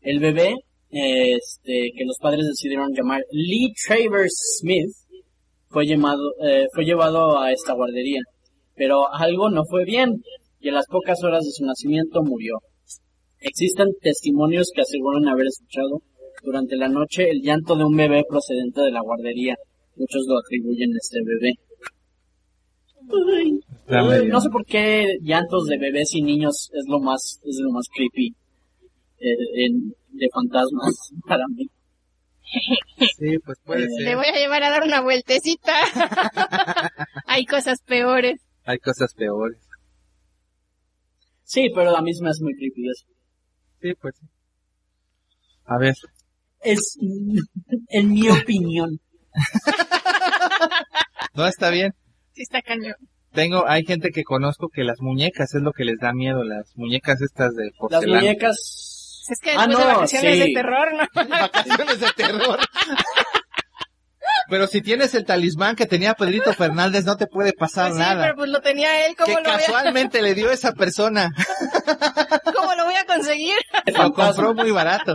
El 0.00 0.20
bebé, 0.20 0.54
este, 0.90 1.90
que 1.96 2.04
los 2.04 2.16
padres 2.20 2.46
decidieron 2.46 2.92
llamar 2.94 3.22
Lee 3.30 3.72
Travers 3.86 4.58
Smith, 4.60 4.90
fue, 5.68 5.86
llamado, 5.86 6.32
eh, 6.42 6.66
fue 6.72 6.84
llevado 6.84 7.38
a 7.38 7.52
esta 7.52 7.74
guardería. 7.74 8.20
Pero 8.74 9.12
algo 9.12 9.50
no 9.50 9.64
fue 9.64 9.84
bien 9.84 10.22
y 10.60 10.68
a 10.68 10.72
las 10.72 10.86
pocas 10.86 11.22
horas 11.22 11.44
de 11.44 11.50
su 11.50 11.64
nacimiento 11.64 12.22
murió. 12.22 12.58
Existen 13.40 13.88
testimonios 14.00 14.70
que 14.74 14.82
aseguran 14.82 15.28
haber 15.28 15.46
escuchado 15.46 16.02
durante 16.42 16.76
la 16.76 16.88
noche 16.88 17.28
el 17.28 17.42
llanto 17.42 17.76
de 17.76 17.84
un 17.84 17.96
bebé 17.96 18.22
procedente 18.28 18.80
de 18.82 18.90
la 18.90 19.00
guardería. 19.00 19.56
Muchos 19.96 20.26
lo 20.28 20.38
atribuyen 20.38 20.92
a 20.92 20.98
este 20.98 21.18
bebé. 21.24 21.52
no 24.28 24.40
sé 24.40 24.50
por 24.50 24.64
qué 24.66 25.18
llantos 25.22 25.66
de 25.66 25.78
bebés 25.78 26.14
y 26.14 26.22
niños 26.22 26.70
es 26.74 26.84
lo 26.88 27.00
más 27.00 27.40
es 27.44 27.58
lo 27.62 27.70
más 27.72 27.86
creepy 27.94 28.34
eh, 29.18 29.70
de 30.10 30.28
fantasmas 30.32 30.94
para 31.28 31.44
mí. 31.48 31.68
Sí, 33.18 33.38
pues 33.44 33.58
puede 33.64 33.84
eh, 33.84 33.88
ser. 33.88 34.04
Le 34.04 34.16
voy 34.16 34.26
a 34.26 34.38
llevar 34.38 34.62
a 34.62 34.70
dar 34.70 34.82
una 34.82 35.00
vueltecita. 35.00 35.72
Hay 37.26 37.44
cosas 37.44 37.82
peores. 37.82 38.40
Hay 38.64 38.78
cosas 38.78 39.14
peores. 39.14 39.58
Sí, 41.42 41.68
pero 41.74 41.90
la 41.90 42.02
misma 42.02 42.30
es 42.30 42.40
muy 42.40 42.54
creepy 42.54 42.88
eso. 42.88 43.06
Sí, 43.80 43.94
pues 44.00 44.14
sí. 44.20 44.26
A 45.64 45.78
ver. 45.78 45.94
Es, 46.60 46.98
en 47.88 48.10
mi 48.10 48.28
opinión. 48.28 49.00
No, 51.34 51.46
está 51.46 51.70
bien. 51.70 51.94
Sí, 52.32 52.42
está 52.42 52.62
cañón. 52.62 52.94
Tengo, 53.32 53.68
hay 53.68 53.84
gente 53.84 54.10
que 54.10 54.24
conozco 54.24 54.68
que 54.72 54.82
las 54.82 55.00
muñecas 55.00 55.54
es 55.54 55.62
lo 55.62 55.72
que 55.72 55.84
les 55.84 55.98
da 55.98 56.12
miedo, 56.12 56.42
las 56.42 56.72
muñecas 56.76 57.20
estas 57.20 57.54
de 57.54 57.70
porcelana. 57.78 58.12
Las 58.12 58.22
muñecas 58.22 59.26
es 59.28 59.40
que 59.40 59.50
ah, 59.50 59.66
después 59.66 59.78
de 59.78 59.92
vacaciones 59.92 60.38
de 60.38 60.52
terror, 60.54 60.92
¿no? 60.94 61.06
Vacaciones 61.28 62.00
de 62.00 62.06
terror. 62.16 62.58
Pero 64.48 64.66
si 64.66 64.80
tienes 64.80 65.14
el 65.14 65.24
talismán 65.24 65.74
que 65.74 65.86
tenía 65.86 66.14
Pedrito 66.14 66.52
Fernández, 66.52 67.04
no 67.04 67.16
te 67.16 67.26
puede 67.26 67.52
pasar 67.52 67.88
pues 67.88 67.96
sí, 67.96 68.00
nada. 68.00 68.22
pero 68.22 68.36
pues 68.36 68.50
lo 68.50 68.60
tenía 68.60 69.06
él, 69.06 69.16
¿cómo 69.16 69.36
que 69.36 69.42
lo 69.42 69.50
casualmente 69.50 70.22
le 70.22 70.34
dio 70.34 70.50
esa 70.50 70.72
persona. 70.72 71.32
¿Cómo 72.54 72.74
lo 72.74 72.84
voy 72.84 72.94
a 72.94 73.04
conseguir? 73.04 73.56
Lo 73.96 74.12
compró 74.12 74.54
muy 74.54 74.70
barato. 74.70 75.14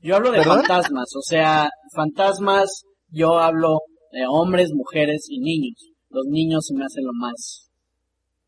Yo 0.00 0.16
hablo 0.16 0.32
de 0.32 0.44
fantasmas, 0.44 1.08
o 1.16 1.22
sea, 1.22 1.70
fantasmas, 1.94 2.84
yo 3.14 3.38
hablo 3.38 3.80
de 4.12 4.26
hombres, 4.28 4.70
mujeres 4.74 5.26
y 5.28 5.38
niños. 5.38 5.76
Los 6.10 6.26
niños 6.26 6.66
se 6.66 6.74
me 6.74 6.84
hacen 6.84 7.04
lo 7.04 7.12
más 7.12 7.70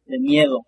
de 0.04 0.18
miedo. 0.18 0.58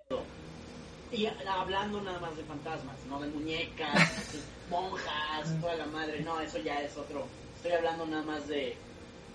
Y 1.13 1.27
hablando 1.27 2.01
nada 2.03 2.19
más 2.21 2.37
de 2.37 2.45
fantasmas, 2.45 2.97
no 3.09 3.21
de 3.21 3.29
muñecas, 3.29 4.43
monjas, 4.71 5.61
toda 5.61 5.77
la 5.77 5.87
madre, 5.87 6.21
no, 6.23 6.41
eso 6.41 6.59
ya 6.59 6.81
es 6.83 6.97
otro. 6.97 7.27
Estoy 7.57 7.73
hablando 7.73 8.07
nada 8.07 8.23
más 8.23 8.47
de, 8.47 8.77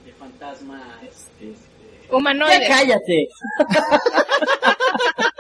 de 0.05 0.14
fantasmas. 0.18 0.82
Este, 1.01 1.55
Humanoides. 2.11 2.68
¡Ya 2.68 2.68
cállate! 2.68 3.28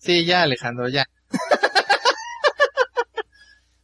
Sí, 0.00 0.24
ya, 0.24 0.42
Alejandro, 0.42 0.88
ya. 0.88 1.04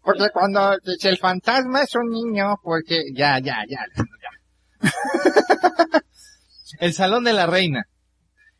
Porque 0.00 0.30
cuando 0.32 0.78
dice 0.82 1.10
el 1.10 1.18
fantasma 1.18 1.82
es 1.82 1.94
un 1.94 2.08
niño, 2.08 2.54
porque 2.62 3.02
ya, 3.14 3.38
ya, 3.38 3.56
ya. 3.68 3.80
el 6.80 6.92
salón 6.92 7.24
de 7.24 7.32
la 7.32 7.46
reina. 7.46 7.84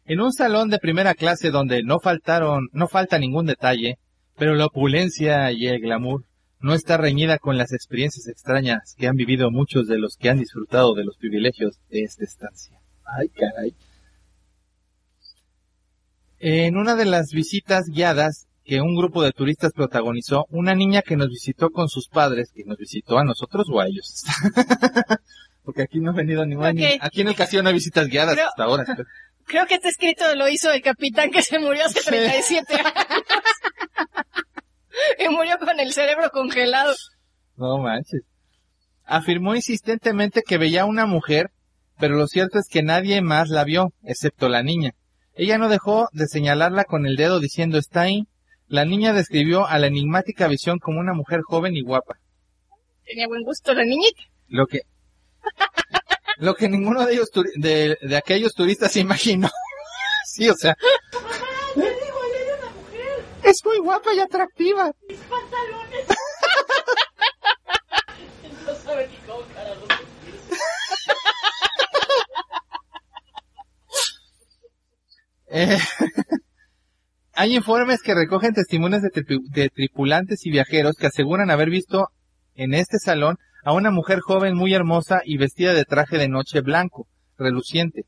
En 0.05 0.21
un 0.21 0.33
salón 0.33 0.71
de 0.71 0.79
primera 0.79 1.15
clase 1.15 1.51
donde 1.51 1.83
no 1.83 1.99
faltaron, 1.99 2.69
no 2.73 2.87
falta 2.87 3.19
ningún 3.19 3.47
detalle, 3.47 3.99
pero 4.37 4.55
la 4.55 4.67
opulencia 4.67 5.51
y 5.53 5.67
el 5.67 5.81
glamour 5.81 6.25
no 6.61 6.75
está 6.75 6.97
reñida 6.97 7.39
con 7.39 7.59
las 7.59 7.73
experiencias 7.73 8.29
extrañas 8.29 8.95
que 8.97 9.09
han 9.09 9.17
vivido 9.17 9.51
muchos 9.51 9.87
de 9.87 9.99
los 9.99 10.17
que 10.17 10.31
han 10.31 10.39
disfrutado 10.39 10.95
de 10.95 11.05
los 11.05 11.17
privilegios 11.17 11.79
de 11.91 12.03
esta 12.03 12.25
estancia. 12.25 12.79
Ay, 13.05 13.29
caray. 13.29 13.75
En 16.39 16.77
una 16.77 16.97
de 16.97 17.07
las 17.07 17.31
visitas 17.31 17.87
guiadas 17.87 18.47
que 18.67 18.81
un 18.81 18.97
grupo 18.97 19.23
de 19.23 19.33
turistas 19.33 19.73
protagonizó, 19.73 20.45
una 20.51 20.75
niña 20.75 21.03
que 21.03 21.17
nos 21.17 21.29
visitó 21.29 21.71
con 21.71 21.89
sus 21.89 22.09
padres, 22.09 22.51
que 22.53 22.65
nos 22.65 22.77
visitó 22.77 23.17
a 23.17 23.25
nosotros 23.25 23.69
o 23.71 23.81
a 23.81 23.87
ellos. 23.87 24.25
Porque 25.67 25.83
aquí 25.83 26.01
no 26.01 26.13
ha 26.13 26.15
venido 26.15 26.47
ninguna 26.47 26.71
Ok. 26.71 26.75
niña. 26.77 26.89
Aquí 27.01 27.21
en 27.21 27.29
el 27.29 27.35
castillo 27.37 27.63
no 27.63 27.69
hay 27.69 27.75
visitas 27.75 28.07
guiadas 28.09 28.35
Creo- 28.37 28.49
hasta 28.49 28.65
ahora. 28.65 28.85
Creo 29.45 29.67
que 29.67 29.75
este 29.75 29.89
escrito 29.89 30.35
lo 30.37 30.49
hizo 30.49 30.71
el 30.73 30.81
capitán 30.81 31.31
que 31.31 31.43
se 31.43 31.59
murió 31.59 31.85
hace 31.85 32.01
Sí. 32.01 32.07
37 32.07 32.75
años. 32.85 32.93
y 35.19 35.29
murió 35.29 35.59
con 35.59 35.79
el 35.81 35.93
cerebro 35.93 36.31
congelado. 36.31 36.95
No 37.57 37.79
manches. 37.79 38.23
Afirmó 39.05 39.55
insistentemente 39.55 40.43
que 40.47 40.59
veía 40.59 40.83
a 40.83 40.87
una 40.87 41.07
mujer, 41.07 41.51
pero 41.99 42.17
lo 42.17 42.27
cierto 42.27 42.59
es 42.59 42.67
que 42.69 42.83
nadie 42.83 43.21
más 43.23 43.49
la 43.49 43.65
vio, 43.65 43.93
excepto 44.05 44.49
la 44.49 44.63
niña. 44.63 44.93
Ella 45.35 45.59
no 45.59 45.69
dejó 45.69 46.09
de 46.13 46.27
señalarla 46.29 46.85
con 46.85 47.07
el 47.07 47.17
dedo 47.17 47.41
diciendo 47.41 47.79
está 47.79 48.03
ahí. 48.03 48.25
La 48.69 48.85
niña 48.85 49.13
describió 49.13 49.67
a 49.67 49.79
la 49.79 49.87
enigmática 49.87 50.49
visión 50.49 50.79
como 50.79 50.99
una 50.99 51.13
mujer 51.13 51.41
joven 51.43 51.77
y 51.77 51.83
guapa. 51.83 52.17
Tenía 53.05 53.29
buen 53.29 53.43
gusto 53.43 53.73
la 53.75 53.85
niñita. 53.85 54.23
Lo 54.49 54.67
que, 54.67 54.81
lo 56.39 56.55
que 56.55 56.69
ninguno 56.69 57.05
de 57.07 57.15
ellos, 57.15 57.31
de, 57.57 57.97
de 58.01 58.17
aquellos 58.17 58.53
turistas 58.55 58.93
se 58.93 59.01
imaginó. 59.01 59.49
sí, 60.27 60.49
o 60.49 60.55
sea. 60.55 60.77
Es 63.43 63.65
muy 63.65 63.79
guapa 63.79 64.13
y 64.13 64.21
atractiva. 64.21 64.93
No 68.67 68.75
sabe 68.85 69.09
ni 69.09 69.17
cómo 69.19 69.43
carajo. 69.55 69.87
Eh, 75.49 75.79
hay 77.35 77.55
informes 77.55 78.01
que 78.03 78.15
recogen 78.15 78.55
testimonios 78.55 79.03
de, 79.03 79.11
tripu- 79.11 79.49
de 79.51 79.69
tripulantes 79.69 80.45
y 80.45 80.51
viajeros 80.51 80.97
que 80.99 81.07
aseguran 81.07 81.51
haber 81.51 81.71
visto 81.71 82.09
en 82.55 82.75
este 82.75 82.99
salón 82.99 83.37
a 83.67 83.73
una 83.73 83.91
mujer 83.91 84.21
joven 84.21 84.55
muy 84.57 84.73
hermosa 84.75 85.23
y 85.25 85.39
vestida 85.39 85.75
de 85.75 85.85
traje 85.85 86.19
de 86.19 86.29
noche 86.29 86.61
blanco, 86.61 87.09
reluciente. 87.37 88.05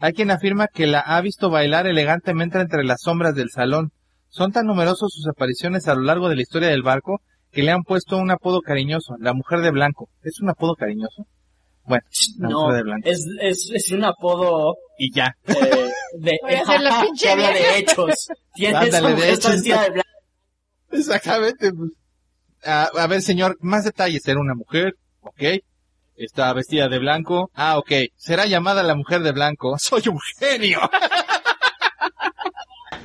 Hay 0.00 0.12
quien 0.12 0.32
afirma 0.32 0.66
que 0.66 0.88
la 0.88 0.98
ha 0.98 1.20
visto 1.20 1.50
bailar 1.50 1.86
elegantemente 1.86 2.58
entre 2.60 2.82
las 2.82 3.02
sombras 3.02 3.36
del 3.36 3.48
salón. 3.50 3.92
Son 4.28 4.50
tan 4.50 4.66
numerosos 4.66 5.12
sus 5.14 5.28
apariciones 5.28 5.86
a 5.86 5.94
lo 5.94 6.02
largo 6.02 6.28
de 6.28 6.34
la 6.34 6.42
historia 6.42 6.68
del 6.68 6.82
barco 6.82 7.20
que 7.52 7.62
le 7.62 7.70
han 7.70 7.84
puesto 7.84 8.16
un 8.18 8.32
apodo 8.32 8.60
cariñoso, 8.60 9.14
la 9.20 9.34
mujer 9.34 9.60
de 9.60 9.70
blanco. 9.70 10.08
¿Es 10.24 10.40
un 10.40 10.50
apodo 10.50 10.74
cariñoso? 10.74 11.26
Bueno, 11.84 12.02
la 12.38 12.48
No, 12.48 12.60
mujer 12.62 12.76
de 12.78 12.82
blanco. 12.82 13.08
es, 13.08 13.24
es, 13.40 13.70
es 13.72 13.92
un 13.92 14.02
apodo 14.04 14.74
Y 14.98 15.14
ya. 15.14 15.32
eh, 15.46 15.90
de, 16.18 16.38
Voy 16.42 16.54
a 16.54 16.60
hacer 16.62 16.80
la 16.80 17.00
pinche 17.02 17.24
que 17.26 17.30
habla 17.30 17.50
de 17.52 17.78
hechos. 17.78 18.28
Tiene 18.52 18.76
Ándale, 18.78 19.14
de 19.14 19.32
hechos. 19.32 19.62
de 19.62 19.70
blanco. 19.70 20.02
Exactamente. 20.90 21.72
pues. 21.72 21.90
A, 22.64 22.84
a 22.84 23.06
ver, 23.06 23.22
señor, 23.22 23.56
más 23.60 23.84
detalles. 23.84 24.26
¿Era 24.26 24.40
una 24.40 24.54
mujer? 24.54 24.96
Ok. 25.20 25.42
Está 26.16 26.52
vestida 26.52 26.88
de 26.88 26.98
blanco. 26.98 27.50
Ah, 27.54 27.78
ok. 27.78 27.92
Será 28.16 28.46
llamada 28.46 28.82
la 28.82 28.96
mujer 28.96 29.22
de 29.22 29.30
blanco. 29.32 29.78
Soy 29.78 30.02
un 30.08 30.18
genio. 30.38 30.80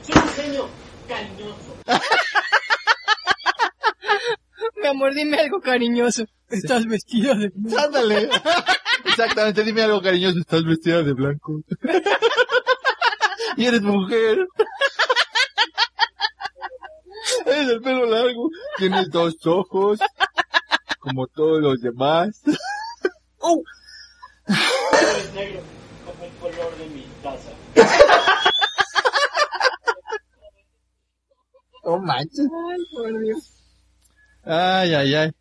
Soy 0.02 0.16
un 0.16 0.30
genio 0.30 0.70
cariñoso. 1.08 1.78
Mi 4.82 4.88
amor, 4.88 5.14
dime 5.14 5.38
algo 5.38 5.62
cariñoso. 5.62 6.26
Estás 6.50 6.86
vestida 6.86 7.36
de... 7.36 7.52
Ándale. 7.78 8.30
Exactamente, 9.06 9.64
dime 9.64 9.84
algo 9.84 10.02
cariñoso. 10.02 10.40
Estás 10.40 10.64
vestida 10.66 11.04
de 11.04 11.14
blanco. 11.14 11.62
y 13.56 13.66
eres 13.66 13.82
mujer. 13.82 14.46
Tienes 17.46 17.70
el 17.70 17.82
pelo 17.82 18.06
largo. 18.06 18.50
Tienes 18.78 19.10
dos 19.10 19.36
ojos. 19.46 20.00
Como 21.00 21.28
todos 21.28 21.62
los 21.62 21.82
demás. 21.82 22.42
Es 24.48 25.34
negro 25.34 25.62
como 26.06 26.26
el 26.26 26.32
color 26.34 26.78
de 26.78 26.90
mi 26.90 27.06
taza. 27.22 27.52
No 31.86 32.00
manches. 32.00 32.48
Ay, 34.46 34.94
ay, 34.94 35.16
ay. 35.16 35.32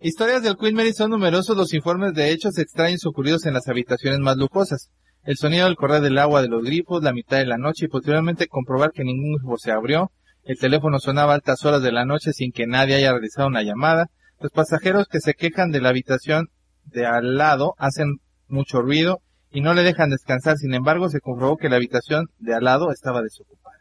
Historias 0.00 0.42
del 0.42 0.56
Queen 0.58 0.74
Mary 0.74 0.92
son 0.92 1.10
numerosos 1.10 1.56
los 1.56 1.72
informes 1.72 2.12
de 2.12 2.30
hechos 2.30 2.58
extraños 2.58 3.06
ocurridos 3.06 3.46
en 3.46 3.54
las 3.54 3.66
habitaciones 3.68 4.20
más 4.20 4.36
lujosas. 4.36 4.90
El 5.22 5.36
sonido 5.38 5.64
del 5.64 5.76
correr 5.76 6.02
del 6.02 6.18
agua 6.18 6.42
de 6.42 6.48
los 6.48 6.62
grifos, 6.62 7.02
la 7.02 7.14
mitad 7.14 7.38
de 7.38 7.46
la 7.46 7.56
noche 7.56 7.86
y 7.86 7.88
posteriormente 7.88 8.46
comprobar 8.46 8.90
que 8.92 9.04
ningún 9.04 9.36
grifo 9.36 9.56
se 9.56 9.72
abrió. 9.72 10.10
El 10.44 10.58
teléfono 10.58 10.98
sonaba 10.98 11.32
a 11.32 11.36
altas 11.36 11.64
horas 11.64 11.82
de 11.82 11.90
la 11.90 12.04
noche 12.04 12.34
sin 12.34 12.52
que 12.52 12.66
nadie 12.66 12.96
haya 12.96 13.12
realizado 13.12 13.48
una 13.48 13.62
llamada. 13.62 14.10
Los 14.40 14.52
pasajeros 14.52 15.08
que 15.08 15.20
se 15.20 15.32
quejan 15.32 15.70
de 15.70 15.80
la 15.80 15.88
habitación 15.88 16.50
de 16.84 17.06
al 17.06 17.36
lado 17.36 17.74
hacen 17.78 18.18
mucho 18.48 18.82
ruido 18.82 19.22
y 19.50 19.62
no 19.62 19.72
le 19.72 19.82
dejan 19.82 20.10
descansar. 20.10 20.58
Sin 20.58 20.74
embargo, 20.74 21.08
se 21.08 21.20
comprobó 21.20 21.56
que 21.56 21.70
la 21.70 21.76
habitación 21.76 22.26
de 22.38 22.54
al 22.54 22.64
lado 22.64 22.92
estaba 22.92 23.22
desocupada. 23.22 23.78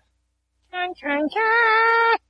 Chan, 0.72 0.93
chan, 0.93 1.22
chan. 1.30 2.22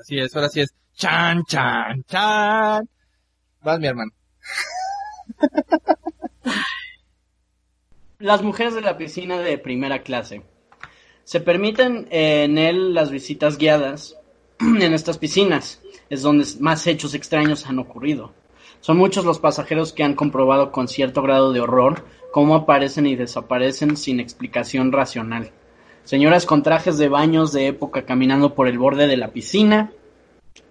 Así 0.00 0.18
es, 0.18 0.34
ahora 0.34 0.48
sí 0.48 0.60
es. 0.62 0.74
Chan, 0.94 1.44
chan, 1.44 2.02
chan. 2.04 2.88
Vas, 3.62 3.78
mi 3.78 3.88
hermano. 3.88 4.12
Las 8.18 8.42
mujeres 8.42 8.74
de 8.74 8.80
la 8.80 8.96
piscina 8.96 9.38
de 9.38 9.58
primera 9.58 10.02
clase. 10.02 10.53
Se 11.24 11.40
permiten 11.40 12.06
eh, 12.10 12.44
en 12.44 12.58
él 12.58 12.94
las 12.94 13.10
visitas 13.10 13.58
guiadas 13.58 14.16
en 14.60 14.92
estas 14.94 15.18
piscinas. 15.18 15.80
Es 16.10 16.22
donde 16.22 16.46
más 16.60 16.86
hechos 16.86 17.14
extraños 17.14 17.66
han 17.66 17.78
ocurrido. 17.78 18.32
Son 18.80 18.98
muchos 18.98 19.24
los 19.24 19.38
pasajeros 19.38 19.92
que 19.92 20.04
han 20.04 20.14
comprobado 20.14 20.70
con 20.70 20.88
cierto 20.88 21.22
grado 21.22 21.52
de 21.52 21.60
horror 21.60 22.04
cómo 22.34 22.56
aparecen 22.56 23.06
y 23.06 23.14
desaparecen 23.14 23.96
sin 23.96 24.18
explicación 24.18 24.90
racional. 24.90 25.52
Señoras 26.02 26.46
con 26.46 26.64
trajes 26.64 26.98
de 26.98 27.08
baños 27.08 27.52
de 27.52 27.68
época 27.68 28.04
caminando 28.04 28.56
por 28.56 28.66
el 28.66 28.76
borde 28.76 29.06
de 29.06 29.16
la 29.16 29.28
piscina. 29.28 29.92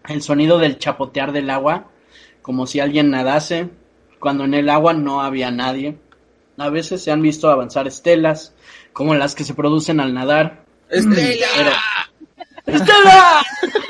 El 0.08 0.22
sonido 0.22 0.60
del 0.60 0.78
chapotear 0.78 1.32
del 1.32 1.50
agua, 1.50 1.88
como 2.42 2.68
si 2.68 2.82
alguien 2.82 3.10
nadase, 3.10 3.70
cuando 4.20 4.44
en 4.44 4.54
el 4.54 4.70
agua 4.70 4.94
no 4.94 5.22
había 5.22 5.52
nadie. 5.52 5.98
A 6.58 6.70
veces 6.70 7.02
se 7.02 7.12
han 7.12 7.22
visto 7.22 7.50
avanzar 7.50 7.88
estelas, 7.88 8.54
como 8.94 9.16
las 9.16 9.36
que 9.36 9.44
se 9.44 9.54
producen 9.54 10.00
al 10.00 10.14
nadar. 10.14 10.66
¡Estela! 10.90 11.48
Pero- 11.56 11.72
¡Estela! 12.78 13.42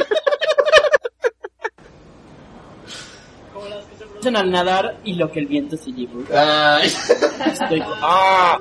como 3.53 3.67
las 3.67 3.85
que 3.85 3.95
se 3.97 4.05
producen 4.05 4.35
al 4.35 4.51
nadar 4.51 4.99
y 5.03 5.13
lo 5.13 5.31
que 5.31 5.39
el 5.39 5.47
viento 5.47 5.77
se 5.77 5.91
llevó. 5.91 6.23
Ay. 6.33 6.87
Estoy- 6.87 7.83
¡Ah! 7.85 8.59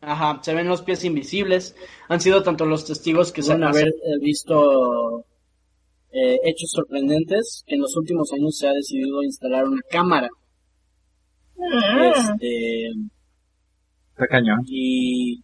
Ajá, 0.00 0.38
se 0.42 0.54
ven 0.54 0.68
los 0.68 0.82
pies 0.82 1.04
invisibles. 1.04 1.74
Han 2.08 2.20
sido 2.20 2.42
tanto 2.42 2.64
los 2.64 2.86
testigos 2.86 3.30
que 3.32 3.42
se 3.42 3.52
han 3.52 3.62
haber 3.64 3.88
eh, 3.88 4.18
visto 4.20 5.20
eh, 6.10 6.36
hechos 6.44 6.70
sorprendentes 6.70 7.62
que 7.66 7.74
en 7.74 7.82
los 7.82 7.94
últimos 7.96 8.32
años 8.32 8.56
se 8.56 8.68
ha 8.68 8.72
decidido 8.72 9.22
instalar 9.22 9.64
una 9.66 9.82
cámara. 9.90 10.28
Este, 12.14 12.92
Está 14.18 14.26
cañón. 14.26 14.64
y 14.66 15.42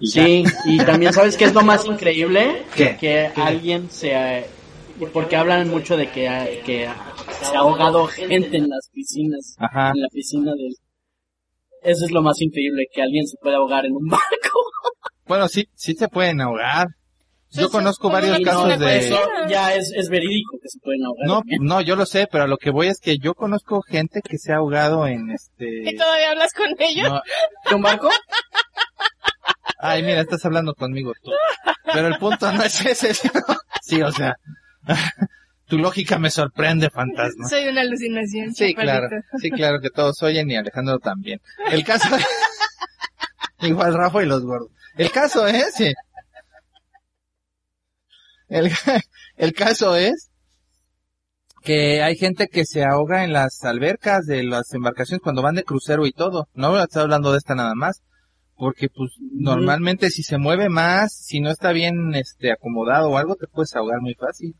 sí, 0.00 0.44
y 0.66 0.78
también 0.78 1.12
sabes 1.12 1.36
que 1.36 1.46
es 1.46 1.54
lo 1.54 1.62
más 1.62 1.84
increíble 1.84 2.62
¿Qué? 2.76 2.96
que 3.00 3.26
alguien 3.34 3.90
se 3.90 4.46
porque 5.12 5.34
hablan 5.34 5.68
mucho 5.68 5.96
de 5.96 6.08
que, 6.10 6.60
que 6.64 6.88
se 7.40 7.56
ha 7.56 7.58
ahogado 7.58 8.06
gente 8.06 8.56
en 8.56 8.68
las 8.68 8.88
piscinas, 8.92 9.56
Ajá. 9.58 9.90
en 9.94 10.00
la 10.00 10.08
piscina 10.12 10.52
del 10.52 10.76
eso 11.82 12.04
es 12.04 12.12
lo 12.12 12.22
más 12.22 12.40
increíble 12.40 12.86
que 12.92 13.02
alguien 13.02 13.26
se 13.26 13.36
pueda 13.38 13.56
ahogar 13.56 13.84
en 13.84 13.92
un 13.96 14.06
barco. 14.08 14.26
Bueno, 15.26 15.48
sí, 15.48 15.66
sí 15.74 15.94
se 15.94 16.08
pueden 16.08 16.40
ahogar. 16.40 16.88
Yo 17.52 17.70
conozco 17.70 18.02
con 18.04 18.12
varios 18.12 18.40
casos 18.40 18.78
de... 18.78 18.98
Eso 18.98 19.18
ya 19.48 19.74
es, 19.74 19.92
es 19.94 20.08
verídico 20.08 20.58
que 20.62 20.68
se 20.68 20.78
pueden 20.80 21.04
ahogar. 21.04 21.26
No, 21.26 21.42
no, 21.60 21.80
yo 21.80 21.96
lo 21.96 22.06
sé, 22.06 22.26
pero 22.30 22.44
a 22.44 22.46
lo 22.46 22.56
que 22.56 22.70
voy 22.70 22.86
es 22.88 22.98
que 23.00 23.18
yo 23.18 23.34
conozco 23.34 23.82
gente 23.82 24.20
que 24.22 24.38
se 24.38 24.52
ha 24.52 24.56
ahogado 24.56 25.06
en 25.06 25.30
este... 25.30 25.90
¿Y 25.90 25.96
todavía 25.96 26.30
hablas 26.30 26.52
con 26.54 26.68
ellos? 26.78 27.10
No, 27.10 27.20
¿Con 27.68 27.82
barco? 27.82 28.08
Ay, 29.78 30.02
mira, 30.02 30.20
estás 30.20 30.44
hablando 30.44 30.74
conmigo 30.74 31.12
tú. 31.22 31.30
Pero 31.92 32.08
el 32.08 32.16
punto 32.18 32.50
no 32.52 32.62
es 32.62 32.84
ese, 32.86 33.14
sino... 33.14 33.42
Sí, 33.82 34.00
o 34.02 34.10
sea... 34.10 34.36
Tu 35.66 35.78
lógica 35.78 36.18
me 36.18 36.28
sorprende, 36.28 36.90
fantasma. 36.90 37.48
Soy 37.48 37.66
una 37.66 37.80
alucinación. 37.80 38.52
Sí, 38.52 38.74
chaparrito. 38.74 38.82
claro. 38.82 39.08
Sí, 39.40 39.50
claro 39.50 39.80
que 39.80 39.88
todos 39.88 40.22
oyen 40.22 40.50
y 40.50 40.56
Alejandro 40.56 40.98
también. 40.98 41.40
El 41.70 41.82
caso... 41.82 42.08
Igual 43.60 43.94
Rafa 43.94 44.22
y 44.22 44.26
los 44.26 44.42
gordos. 44.42 44.70
El 44.96 45.10
caso 45.10 45.46
es... 45.46 45.72
sí. 45.74 45.94
El, 48.52 48.70
el 49.36 49.52
caso 49.54 49.96
es 49.96 50.30
que 51.62 52.02
hay 52.02 52.16
gente 52.16 52.48
que 52.48 52.64
se 52.66 52.84
ahoga 52.84 53.24
en 53.24 53.32
las 53.32 53.64
albercas 53.64 54.26
de 54.26 54.42
las 54.42 54.74
embarcaciones 54.74 55.22
cuando 55.22 55.42
van 55.42 55.54
de 55.54 55.64
crucero 55.64 56.06
y 56.06 56.12
todo. 56.12 56.48
No 56.54 56.78
estoy 56.78 57.02
hablando 57.02 57.32
de 57.32 57.38
esta 57.38 57.54
nada 57.54 57.74
más. 57.74 58.02
Porque 58.54 58.88
pues 58.88 59.12
normalmente 59.32 60.10
si 60.10 60.22
se 60.22 60.38
mueve 60.38 60.68
más, 60.68 61.12
si 61.12 61.40
no 61.40 61.50
está 61.50 61.72
bien 61.72 62.14
este 62.14 62.52
acomodado 62.52 63.08
o 63.08 63.16
algo, 63.16 63.34
te 63.34 63.48
puedes 63.48 63.74
ahogar 63.74 64.00
muy 64.00 64.14
fácil. 64.14 64.54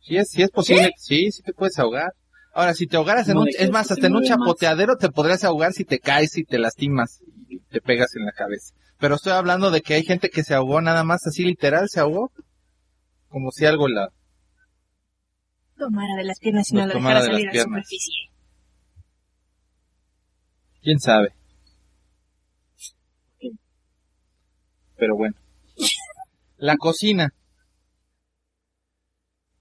Sí 0.00 0.16
es, 0.16 0.30
sí 0.30 0.42
es 0.42 0.50
posible, 0.50 0.90
sí, 0.96 1.30
sí, 1.30 1.42
te 1.42 1.52
puedes 1.52 1.78
ahogar. 1.78 2.12
Ahora, 2.52 2.74
si 2.74 2.86
te 2.86 2.96
ahogaras 2.96 3.28
en 3.28 3.34
¿Cómo 3.34 3.42
un, 3.42 3.50
es 3.56 3.70
más, 3.70 3.88
¿Se 3.88 3.94
hasta 3.94 4.06
en 4.06 4.14
un 4.14 4.20
más? 4.20 4.28
chapoteadero 4.28 4.96
te 4.96 5.10
podrías 5.10 5.44
ahogar 5.44 5.72
si 5.72 5.84
te 5.84 6.00
caes 6.00 6.36
y 6.36 6.44
te 6.44 6.58
lastimas 6.58 7.20
y 7.48 7.60
te 7.60 7.80
pegas 7.80 8.16
en 8.16 8.24
la 8.24 8.32
cabeza. 8.32 8.74
Pero 8.98 9.16
estoy 9.16 9.32
hablando 9.32 9.70
de 9.70 9.82
que 9.82 9.94
hay 9.94 10.02
gente 10.02 10.30
que 10.30 10.42
se 10.42 10.54
ahogó 10.54 10.80
nada 10.80 11.04
más 11.04 11.26
así 11.26 11.44
literal, 11.44 11.88
se 11.88 12.00
ahogó. 12.00 12.32
Como 13.34 13.50
si 13.50 13.66
algo 13.66 13.88
la, 13.88 14.10
Tomara 15.76 16.14
de 16.16 16.22
las 16.22 16.38
piernas 16.38 16.70
y 16.70 16.76
no 16.76 16.88
tomara 16.88 17.20
dejara 17.20 17.20
de 17.20 17.32
salir 17.32 17.48
a 17.48 17.52
la 17.52 17.62
superficie. 17.64 18.14
quién 20.80 21.00
sabe. 21.00 21.30
Pero 24.96 25.16
bueno. 25.16 25.34
La 26.58 26.76
cocina. 26.76 27.30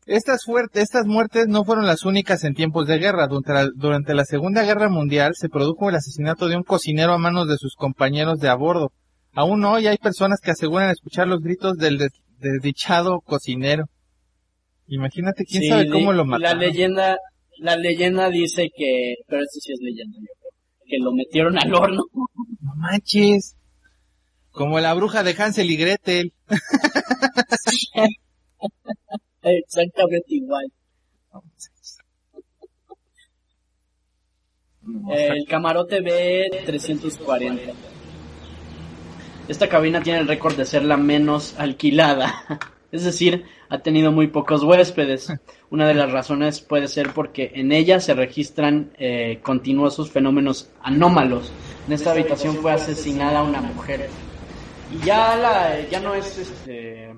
Estas, 0.06 0.42
estas 0.74 1.08
muertes 1.08 1.48
no 1.48 1.64
fueron 1.64 1.88
las 1.88 2.06
únicas 2.06 2.44
en 2.44 2.54
tiempos 2.54 2.86
de 2.86 3.00
guerra. 3.00 3.26
Durante 3.26 3.54
la, 3.54 3.70
durante 3.74 4.14
la 4.14 4.26
Segunda 4.26 4.62
Guerra 4.62 4.88
Mundial 4.88 5.32
se 5.34 5.50
produjo 5.50 5.90
el 5.90 5.96
asesinato 5.96 6.48
de 6.48 6.58
un 6.58 6.64
cocinero 6.64 7.14
a 7.14 7.18
manos 7.18 7.48
de 7.48 7.58
sus 7.58 7.74
compañeros 7.76 8.38
de 8.38 8.50
a 8.50 8.54
bordo. 8.54 8.92
Aún 9.32 9.66
hoy 9.66 9.88
hay 9.88 9.98
personas 9.98 10.42
que 10.44 10.52
aseguran 10.52 10.92
escuchar 10.92 11.28
los 11.28 11.42
gritos 11.42 11.78
del 11.78 11.98
desdichado 12.44 13.22
cocinero. 13.22 13.86
Imagínate 14.88 15.46
quién 15.46 15.64
Sí, 15.64 15.70
sabe 15.70 15.90
cómo 15.90 16.12
lo 16.12 16.20
La 16.20 16.26
mataron. 16.26 16.60
leyenda, 16.60 17.18
la 17.58 17.76
leyenda 17.78 18.30
dice 18.30 18.70
que, 18.76 19.16
pero 19.28 19.42
esto 19.42 19.60
sí 19.62 19.72
es 19.74 19.80
leyenda, 19.82 20.18
yo 20.20 20.28
creo, 20.40 20.52
que 20.86 20.98
lo 21.00 21.12
metieron 21.14 21.58
al 21.58 21.74
horno. 21.74 22.04
No 22.14 22.76
manches. 22.76 23.56
Como 24.52 24.80
la 24.80 24.94
bruja 24.94 25.24
de 25.24 25.34
Hansel 25.42 25.72
y 25.72 25.78
Gretel. 25.78 26.34
Exactamente 29.42 30.26
igual. 30.36 30.66
El 35.16 35.46
camarote 35.48 36.02
B340. 36.02 37.74
Esta 39.48 39.68
cabina 39.68 40.02
tiene 40.02 40.20
el 40.20 40.28
récord 40.28 40.56
de 40.56 40.66
ser 40.66 40.84
la 40.86 40.98
menos 40.98 41.56
alquilada. 41.58 42.34
Es 42.94 43.04
decir, 43.04 43.46
ha 43.70 43.80
tenido 43.80 44.12
muy 44.12 44.28
pocos 44.28 44.64
huéspedes. 44.64 45.34
Una 45.72 45.88
de 45.88 45.96
las 45.96 46.12
razones 46.12 46.62
puede 46.62 46.88
ser 46.88 47.12
porque 47.12 47.52
en 47.56 47.72
ella 47.72 48.00
se 48.00 48.14
registran 48.14 48.94
eh, 49.00 49.40
continuosos 49.42 50.12
fenómenos 50.12 50.70
anómalos. 50.80 51.52
En 51.88 51.94
esta 51.94 52.12
habitación 52.12 52.58
fue 52.58 52.72
asesinada 52.72 53.42
una 53.42 53.62
mujer. 53.62 54.12
Y 54.92 55.04
ya 55.04 55.36
la, 55.36 55.90
ya 55.90 56.00
no 56.02 56.14
es 56.14 56.38
este, 56.38 57.16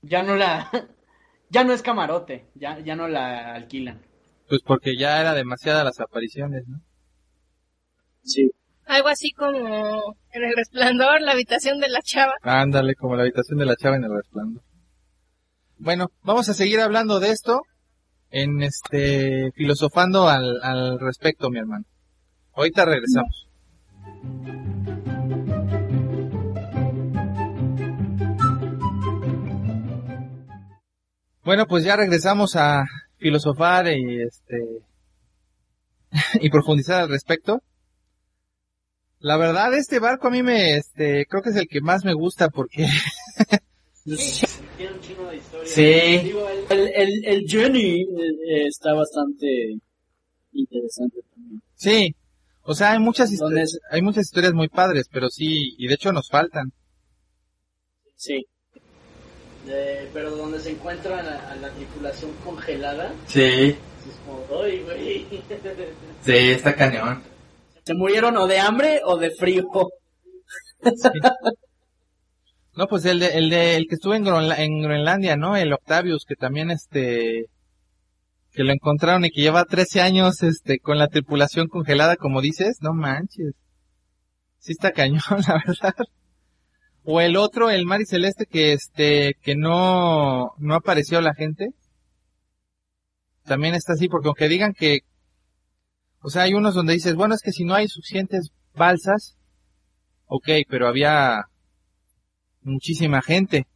ya 0.00 0.22
no 0.22 0.36
la, 0.36 0.70
ya 1.50 1.64
no 1.64 1.74
es 1.74 1.82
camarote, 1.82 2.46
ya, 2.54 2.78
ya 2.80 2.96
no 2.96 3.06
la 3.06 3.54
alquilan. 3.54 4.00
Pues 4.48 4.62
porque 4.62 4.96
ya 4.96 5.20
era 5.20 5.34
demasiadas 5.34 5.84
las 5.84 6.00
apariciones, 6.00 6.66
¿no? 6.66 6.80
Sí. 8.22 8.50
Algo 8.90 9.08
así 9.08 9.30
como 9.30 10.16
en 10.32 10.42
el 10.42 10.52
resplandor, 10.56 11.20
la 11.20 11.30
habitación 11.30 11.78
de 11.78 11.88
la 11.88 12.00
chava. 12.02 12.32
Ándale, 12.42 12.96
como 12.96 13.14
la 13.14 13.22
habitación 13.22 13.60
de 13.60 13.64
la 13.64 13.76
chava 13.76 13.94
en 13.94 14.02
el 14.02 14.10
resplandor. 14.12 14.64
Bueno, 15.78 16.08
vamos 16.24 16.48
a 16.48 16.54
seguir 16.54 16.80
hablando 16.80 17.20
de 17.20 17.30
esto 17.30 17.60
en 18.30 18.64
este 18.64 19.52
filosofando 19.54 20.28
al, 20.28 20.60
al 20.64 20.98
respecto, 20.98 21.50
mi 21.50 21.60
hermano. 21.60 21.84
Ahorita 22.52 22.84
regresamos. 22.84 23.46
Bueno, 31.44 31.66
pues 31.66 31.84
ya 31.84 31.94
regresamos 31.94 32.56
a 32.56 32.82
filosofar 33.18 33.86
y 33.86 34.20
este 34.20 34.82
y 36.40 36.50
profundizar 36.50 37.02
al 37.02 37.08
respecto. 37.08 37.60
La 39.20 39.36
verdad, 39.36 39.74
este 39.74 39.98
barco 39.98 40.28
a 40.28 40.30
mí 40.30 40.42
me, 40.42 40.76
este, 40.76 41.26
creo 41.26 41.42
que 41.42 41.50
es 41.50 41.56
el 41.56 41.68
que 41.68 41.80
más 41.82 42.04
me 42.04 42.14
gusta 42.14 42.48
porque 42.48 42.86
Tiene 44.04 44.92
un 44.94 45.00
chingo 45.00 45.26
de 45.28 45.36
historia. 45.36 45.66
Sí. 45.68 46.18
Digo, 46.26 46.48
el, 46.70 46.88
el, 46.94 47.24
el, 47.26 47.44
Journey 47.46 48.00
eh, 48.02 48.66
está 48.66 48.94
bastante 48.94 49.74
interesante 50.52 51.18
también. 51.34 51.62
Sí, 51.74 52.16
o 52.62 52.74
sea, 52.74 52.92
hay 52.92 52.98
muchas 52.98 53.30
¿Dónde 53.36 53.60
historias, 53.62 53.78
hay 53.90 54.00
muchas 54.02 54.24
historias 54.24 54.54
muy 54.54 54.68
padres, 54.68 55.06
pero 55.12 55.28
sí, 55.28 55.74
y 55.76 55.86
de 55.86 55.94
hecho 55.94 56.12
nos 56.12 56.28
faltan. 56.30 56.72
Sí. 58.16 58.46
De- 59.66 60.08
pero 60.14 60.30
donde 60.34 60.60
se 60.60 60.70
encuentra 60.70 61.18
a 61.20 61.22
la, 61.22 61.50
a 61.50 61.56
la 61.56 61.68
tripulación 61.72 62.32
congelada, 62.42 63.14
Sí, 63.26 63.42
es 63.42 63.76
como, 64.24 64.62
"Ay, 64.62 64.80
güey". 64.82 65.26
sí, 66.24 66.32
está 66.52 66.74
cañón. 66.74 67.22
¿Se 67.90 67.96
murieron 67.96 68.36
o 68.36 68.46
de 68.46 68.60
hambre 68.60 69.00
o 69.04 69.18
de 69.18 69.32
frío? 69.32 69.68
No, 72.76 72.86
pues 72.86 73.04
el 73.04 73.18
de, 73.18 73.36
el 73.36 73.50
de, 73.50 73.74
el 73.74 73.88
que 73.88 73.96
estuvo 73.96 74.14
en, 74.14 74.22
Groenlandia, 74.22 75.36
¿no? 75.36 75.56
El 75.56 75.72
Octavius, 75.72 76.24
que 76.24 76.36
también 76.36 76.70
este, 76.70 77.46
que 78.52 78.62
lo 78.62 78.72
encontraron 78.72 79.24
y 79.24 79.30
que 79.30 79.40
lleva 79.40 79.64
13 79.64 80.02
años, 80.02 80.40
este, 80.44 80.78
con 80.78 80.98
la 80.98 81.08
tripulación 81.08 81.66
congelada, 81.66 82.14
como 82.14 82.40
dices, 82.40 82.78
no 82.80 82.94
manches. 82.94 83.54
Sí 84.58 84.70
está 84.70 84.92
cañón, 84.92 85.20
la 85.48 85.60
verdad. 85.66 85.94
O 87.02 87.20
el 87.20 87.36
otro, 87.36 87.70
el 87.70 87.86
Mar 87.86 88.00
y 88.00 88.06
Celeste, 88.06 88.46
que 88.46 88.72
este, 88.72 89.34
que 89.42 89.56
no, 89.56 90.52
no 90.58 90.74
apareció 90.76 91.20
la 91.20 91.34
gente. 91.34 91.70
También 93.46 93.74
está 93.74 93.94
así, 93.94 94.08
porque 94.08 94.28
aunque 94.28 94.48
digan 94.48 94.74
que, 94.74 95.00
o 96.22 96.30
sea, 96.30 96.42
hay 96.42 96.54
unos 96.54 96.74
donde 96.74 96.92
dices, 96.94 97.14
bueno, 97.14 97.34
es 97.34 97.42
que 97.42 97.52
si 97.52 97.64
no 97.64 97.74
hay 97.74 97.88
suficientes 97.88 98.50
balsas, 98.74 99.36
ok, 100.26 100.48
pero 100.68 100.86
había 100.88 101.44
muchísima 102.62 103.22
gente. 103.22 103.66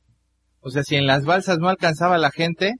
O 0.61 0.70
sea, 0.70 0.82
si 0.82 0.97
en 0.97 1.07
las 1.07 1.24
balsas 1.24 1.59
no 1.59 1.68
alcanzaba 1.68 2.18
la 2.18 2.30
gente, 2.30 2.74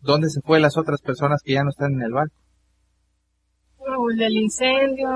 ¿dónde 0.00 0.30
se 0.30 0.40
fue 0.42 0.60
las 0.60 0.76
otras 0.76 1.00
personas 1.00 1.42
que 1.44 1.54
ya 1.54 1.64
no 1.64 1.70
están 1.70 1.92
en 1.94 2.02
el 2.02 2.12
barco? 2.12 2.36
O 3.78 4.10
el 4.10 4.16
del 4.16 4.36
incendio. 4.36 5.08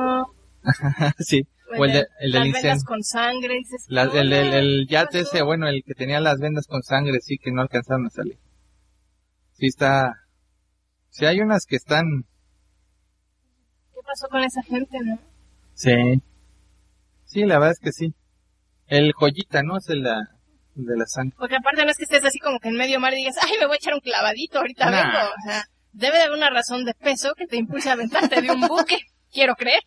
sí, 1.19 1.47
o 1.77 1.85
el, 1.85 1.93
de- 1.93 2.07
el 2.21 2.33
del 2.33 2.41
las 2.41 2.47
incendio. 2.49 2.69
vendas 2.71 2.85
con 2.85 3.03
sangre. 3.03 3.55
Dices, 3.55 3.85
La- 3.89 4.05
"No, 4.07 4.13
el, 4.15 4.33
el, 4.33 4.53
el 4.55 4.87
¿qué 4.89 4.93
yate 4.95 5.23
pasó?". 5.23 5.31
ese, 5.37 5.43
bueno, 5.43 5.69
el 5.69 5.83
que 5.85 5.95
tenía 5.95 6.21
las 6.21 6.39
vendas 6.39 6.67
con 6.67 6.83
sangre, 6.83 7.19
sí, 7.21 7.37
que 7.39 7.53
no 7.53 7.63
alcanzaron 7.63 8.07
a 8.07 8.11
salir. 8.11 8.39
Sí 9.53 9.67
está... 9.67 10.15
Sí 11.09 11.27
hay 11.27 11.41
unas 11.41 11.67
que 11.67 11.77
están... 11.77 12.25
¿Qué 14.11 14.21
pasó 14.21 14.29
con 14.29 14.43
esa 14.43 14.63
gente, 14.63 14.99
no? 15.05 15.19
Sí. 15.75 16.21
Sí, 17.25 17.45
la 17.45 17.59
verdad 17.59 17.73
es 17.73 17.79
que 17.79 17.93
sí. 17.93 18.13
El 18.89 19.13
joyita, 19.13 19.63
¿no? 19.63 19.77
Es 19.79 19.89
el, 19.89 20.03
la- 20.03 20.27
de 20.75 20.97
la 20.97 21.07
sangre. 21.07 21.37
Porque 21.39 21.57
aparte 21.57 21.85
no 21.85 21.91
es 21.91 21.97
que 21.97 22.05
estés 22.05 22.25
así 22.25 22.39
como 22.39 22.59
que 22.59 22.69
en 22.69 22.77
medio 22.77 22.99
mar 23.01 23.13
y 23.13 23.17
digas, 23.19 23.37
ay, 23.43 23.53
me 23.61 23.67
voy 23.67 23.75
a 23.75 23.77
echar 23.77 23.95
un 23.95 24.01
clavadito, 24.01 24.59
ahorita 24.59 24.91
Nah. 24.91 24.97
vengo. 25.03 25.19
O 25.29 25.49
sea, 25.49 25.65
debe 25.93 26.17
de 26.17 26.23
haber 26.25 26.37
una 26.37 26.51
razón 26.51 26.85
de 26.85 26.95
peso 26.95 27.35
que 27.37 27.47
te 27.47 27.57
impulse 27.57 27.89
a 27.91 27.93
aventarte 27.93 28.41
de 28.43 28.51
un 28.51 28.61
buque. 28.63 28.99
Quiero 29.33 29.55
creer. 29.55 29.83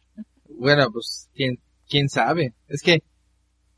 Bueno, 0.58 0.88
pues, 0.92 1.30
¿quién, 1.34 1.58
quién 1.90 2.08
sabe? 2.08 2.54
Es 2.68 2.82
que, 2.82 3.00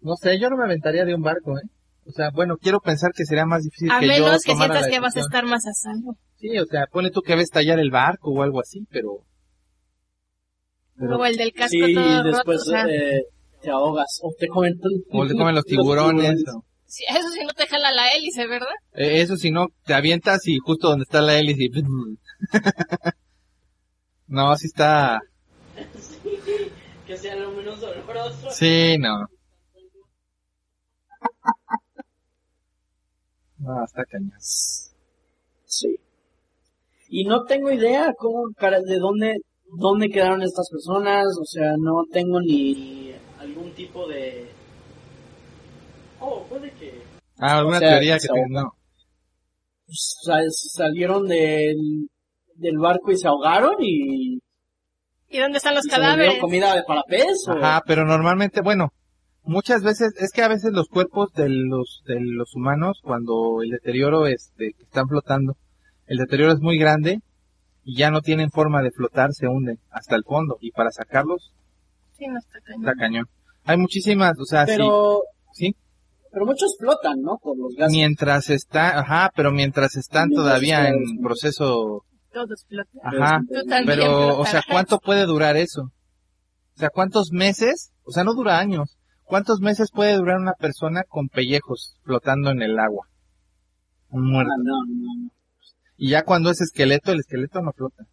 no 0.01 0.15
sé, 0.15 0.39
yo 0.39 0.49
no 0.49 0.57
me 0.57 0.65
aventaría 0.65 1.05
de 1.05 1.15
un 1.15 1.21
barco, 1.23 1.57
¿eh? 1.57 1.67
O 2.07 2.11
sea, 2.11 2.29
bueno, 2.31 2.57
quiero 2.57 2.79
pensar 2.81 3.11
que 3.15 3.25
sería 3.25 3.47
más 3.47 3.63
difícil 3.63 3.89
A 3.91 3.99
que 3.99 4.05
yo 4.05 4.25
menos 4.25 4.43
que 4.43 4.55
sientas 4.55 4.87
que 4.87 4.99
vas 4.99 5.15
a 5.15 5.21
estar 5.21 5.43
más 5.45 5.65
a 5.65 5.73
salvo. 5.73 6.15
Sí, 6.37 6.55
o 6.59 6.65
sea, 6.65 6.85
pone 6.91 7.09
tú 7.09 7.21
que 7.21 7.35
ves 7.35 7.49
tallar 7.49 7.79
el 7.79 7.89
barco 7.89 8.29
o 8.31 8.43
algo 8.43 8.59
así, 8.59 8.85
pero... 8.91 9.25
pero 10.97 11.17
O 11.17 11.25
el 11.25 11.35
del 11.37 11.51
casco 11.53 11.69
Sí, 11.69 11.93
todo 11.93 12.17
roto. 12.23 12.29
después 12.29 12.61
O 12.61 12.65
sea, 12.65 12.85
eh, 12.87 13.23
te 13.61 13.69
ahogas 13.69 14.19
o 14.21 14.31
te 14.37 14.47
comen, 14.47 14.79
O 15.11 15.25
te 15.27 15.33
comen 15.33 15.55
los 15.55 15.65
tiburones. 15.65 16.43
o- 16.53 16.63
Sí, 16.87 17.03
eso 17.09 17.29
sí 17.29 17.39
no 17.43 17.51
te 17.53 17.65
jala 17.67 17.91
la 17.91 18.07
hélice, 18.09 18.47
¿verdad? 18.47 18.67
eh, 18.93 19.21
eso 19.21 19.35
si 19.35 19.51
no, 19.51 19.67
te 19.85 19.93
avientas 19.93 20.47
y 20.47 20.57
justo 20.59 20.89
donde 20.89 21.03
está 21.03 21.21
la 21.21 21.37
hélice. 21.37 21.63
y- 21.65 21.69
no, 24.27 24.55
sí 24.57 24.67
está... 24.67 25.19
que 27.07 27.17
sea 27.17 27.35
lo 27.35 27.51
menos 27.51 27.81
doloroso. 27.81 28.49
Sí, 28.51 28.97
no. 28.99 29.27
No, 33.57 33.83
está 33.83 34.05
cañón. 34.05 34.31
Sí. 34.39 35.95
Y 37.09 37.25
no 37.25 37.45
tengo 37.45 37.71
idea 37.71 38.13
cómo, 38.17 38.51
cara, 38.57 38.79
de 38.81 38.97
dónde, 38.99 39.37
dónde 39.77 40.09
quedaron 40.09 40.41
estas 40.41 40.69
personas, 40.69 41.25
o 41.41 41.45
sea, 41.45 41.71
no 41.77 42.03
tengo 42.11 42.39
ni 42.41 43.11
algún 43.39 43.71
tipo 43.73 44.07
de... 44.07 44.49
Oh, 46.19 46.43
puede 46.49 46.71
que... 46.71 47.01
Ah, 47.37 47.57
alguna 47.59 47.77
O 47.77 47.79
sea, 47.79 47.89
teoría 47.89 48.13
que 48.15 48.19
se 48.21 48.27
te... 48.27 48.33
ahogan. 48.39 48.51
No. 48.63 48.71
sa- 49.87 50.39
salieron 50.49 51.27
del, 51.27 52.07
del 52.55 52.77
barco 52.77 53.11
y 53.11 53.17
se 53.17 53.27
ahogaron 53.27 53.75
y, 53.79 54.39
¿Y 55.29 55.39
dónde 55.39 55.57
están 55.57 55.75
los 55.75 55.85
cadáveres? 55.85 56.39
comida 56.39 56.83
para 56.87 57.03
pez. 57.03 57.47
Ajá, 57.47 57.81
pero 57.85 58.05
normalmente, 58.05 58.61
bueno, 58.61 58.89
muchas 59.43 59.83
veces, 59.83 60.13
es 60.17 60.31
que 60.31 60.41
a 60.43 60.47
veces 60.47 60.71
los 60.71 60.87
cuerpos 60.87 61.31
de 61.33 61.49
los, 61.49 62.01
de 62.05 62.15
los 62.21 62.55
humanos, 62.55 62.99
cuando 63.03 63.61
el 63.63 63.69
deterioro, 63.71 64.27
este, 64.27 64.71
que 64.77 64.83
están 64.83 65.07
flotando, 65.07 65.57
el 66.07 66.17
deterioro 66.17 66.53
es 66.53 66.59
muy 66.61 66.77
grande 66.77 67.19
y 67.85 67.95
ya 67.97 68.11
no 68.11 68.19
tienen 68.21 68.49
forma 68.49 68.81
de 68.81 68.91
flotar, 68.91 69.31
se 69.33 69.47
hunden 69.47 69.79
hasta 69.91 70.15
el 70.17 70.23
fondo 70.25 70.57
y 70.59 70.71
para 70.71 70.91
sacarlos 70.91 71.53
Sí, 72.17 72.27
no 72.27 72.37
está 72.39 72.59
cañón. 72.61 72.81
está 72.81 72.93
cañón. 72.95 73.25
Hay 73.65 73.77
muchísimas, 73.77 74.37
o 74.39 74.45
sea, 74.45 74.65
Pero, 74.65 75.21
sí, 75.53 75.67
sí, 75.67 75.75
pero 76.31 76.45
muchos 76.45 76.75
flotan, 76.79 77.21
¿no? 77.21 77.37
Por 77.41 77.57
los 77.57 77.73
gases. 77.75 77.91
mientras 77.93 78.49
está, 78.49 78.99
ajá, 78.99 79.31
pero 79.35 79.51
mientras 79.51 79.95
están 79.95 80.29
Mientras 80.29 80.45
todavía 80.45 80.87
en 80.89 81.21
proceso, 81.21 82.03
Todos 82.33 82.65
flotan. 82.67 83.01
ajá, 83.03 83.39
pero, 83.85 84.37
o 84.37 84.45
sea. 84.45 84.61
¿cuánto 84.69 84.99
puede 84.99 85.25
durar 85.25 85.55
eso? 85.57 85.83
O 86.75 86.77
sea, 86.79 86.89
¿cuántos 86.89 87.31
meses? 87.31 87.91
O 88.03 88.11
sea, 88.11 88.23
no 88.23 88.33
dura 88.33 88.59
años. 88.59 88.97
¿Cuántos 89.23 89.59
meses 89.59 89.89
puede 89.91 90.15
durar 90.15 90.37
una 90.39 90.53
persona 90.53 91.03
con 91.07 91.27
pellejos 91.29 91.97
flotando 92.03 92.51
en 92.51 92.61
el 92.61 92.77
agua? 92.77 93.07
Un 94.09 94.29
muerto. 94.31 94.51
Ah, 94.53 94.61
no, 94.63 94.85
no, 94.87 95.23
no. 95.23 95.29
Y 95.97 96.09
ya 96.11 96.23
cuando 96.23 96.49
es 96.51 96.61
esqueleto, 96.61 97.11
el 97.11 97.19
esqueleto 97.19 97.61
no 97.61 97.71
flota. 97.71 98.05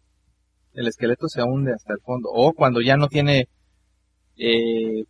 El 0.73 0.87
esqueleto 0.87 1.27
se 1.27 1.43
hunde 1.43 1.73
hasta 1.73 1.93
el 1.93 1.99
fondo. 2.01 2.29
O 2.31 2.53
cuando 2.53 2.81
ya 2.81 2.97
no 2.97 3.07
tiene, 3.07 3.47
eh, 4.37 5.03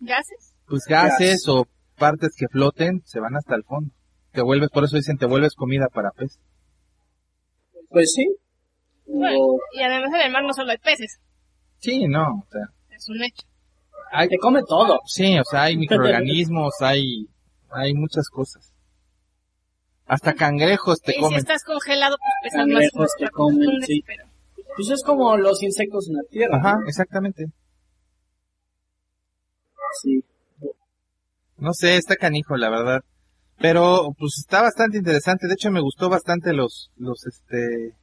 ¿Gases? 0.00 0.54
pues 0.66 0.84
gases 0.88 1.46
o 1.48 1.66
partes 1.96 2.30
que 2.36 2.48
floten, 2.48 3.02
se 3.04 3.20
van 3.20 3.36
hasta 3.36 3.54
el 3.54 3.64
fondo. 3.64 3.92
Te 4.32 4.42
vuelves, 4.42 4.70
por 4.70 4.84
eso 4.84 4.96
dicen, 4.96 5.16
te 5.18 5.26
vuelves 5.26 5.54
comida 5.54 5.86
para 5.92 6.10
pez. 6.10 6.40
Pues 7.90 8.12
sí. 8.12 8.26
Bueno, 9.06 9.36
O 9.38 9.58
y 9.74 9.82
además 9.82 10.10
en 10.14 10.20
el 10.26 10.32
mar 10.32 10.42
no 10.44 10.52
solo 10.54 10.70
hay 10.70 10.78
peces, 10.78 11.20
Sí, 11.78 12.08
no, 12.08 12.22
o 12.22 12.46
sea, 12.50 12.62
es 12.96 13.06
un 13.10 13.22
hecho. 13.22 13.46
hay, 14.10 14.28
te 14.28 14.38
come 14.38 14.62
todo. 14.66 14.98
sí, 15.06 15.38
o 15.38 15.44
sea, 15.44 15.64
hay 15.64 15.76
microorganismos, 15.76 16.72
hay, 16.80 17.28
hay 17.70 17.92
muchas 17.94 18.28
cosas. 18.30 18.73
Hasta 20.06 20.34
cangrejos 20.34 21.00
te 21.00 21.12
y 21.18 21.22
si 21.24 21.34
estás 21.36 21.64
congelado, 21.64 22.16
pues 22.18 22.52
pesan 22.52 22.68
más. 22.70 22.82
Cangrejos 22.90 23.10
te 23.18 23.30
comen, 23.30 23.82
sí. 23.82 24.02
pero- 24.06 24.24
Pues 24.76 24.90
es 24.90 25.02
como 25.02 25.36
los 25.36 25.62
insectos 25.62 26.08
en 26.08 26.14
la 26.16 26.22
tierra. 26.30 26.56
Ajá, 26.58 26.74
¿no? 26.80 26.86
exactamente. 26.88 27.46
Sí. 30.02 30.24
No 31.56 31.72
sé, 31.72 31.96
está 31.96 32.16
canijo, 32.16 32.56
la 32.56 32.68
verdad. 32.70 33.00
Pero, 33.58 34.12
pues 34.18 34.34
está 34.38 34.62
bastante 34.62 34.98
interesante. 34.98 35.46
De 35.46 35.54
hecho, 35.54 35.70
me 35.70 35.80
gustó 35.80 36.08
bastante 36.10 36.52
los, 36.52 36.90
los, 36.96 37.24
este, 37.26 37.94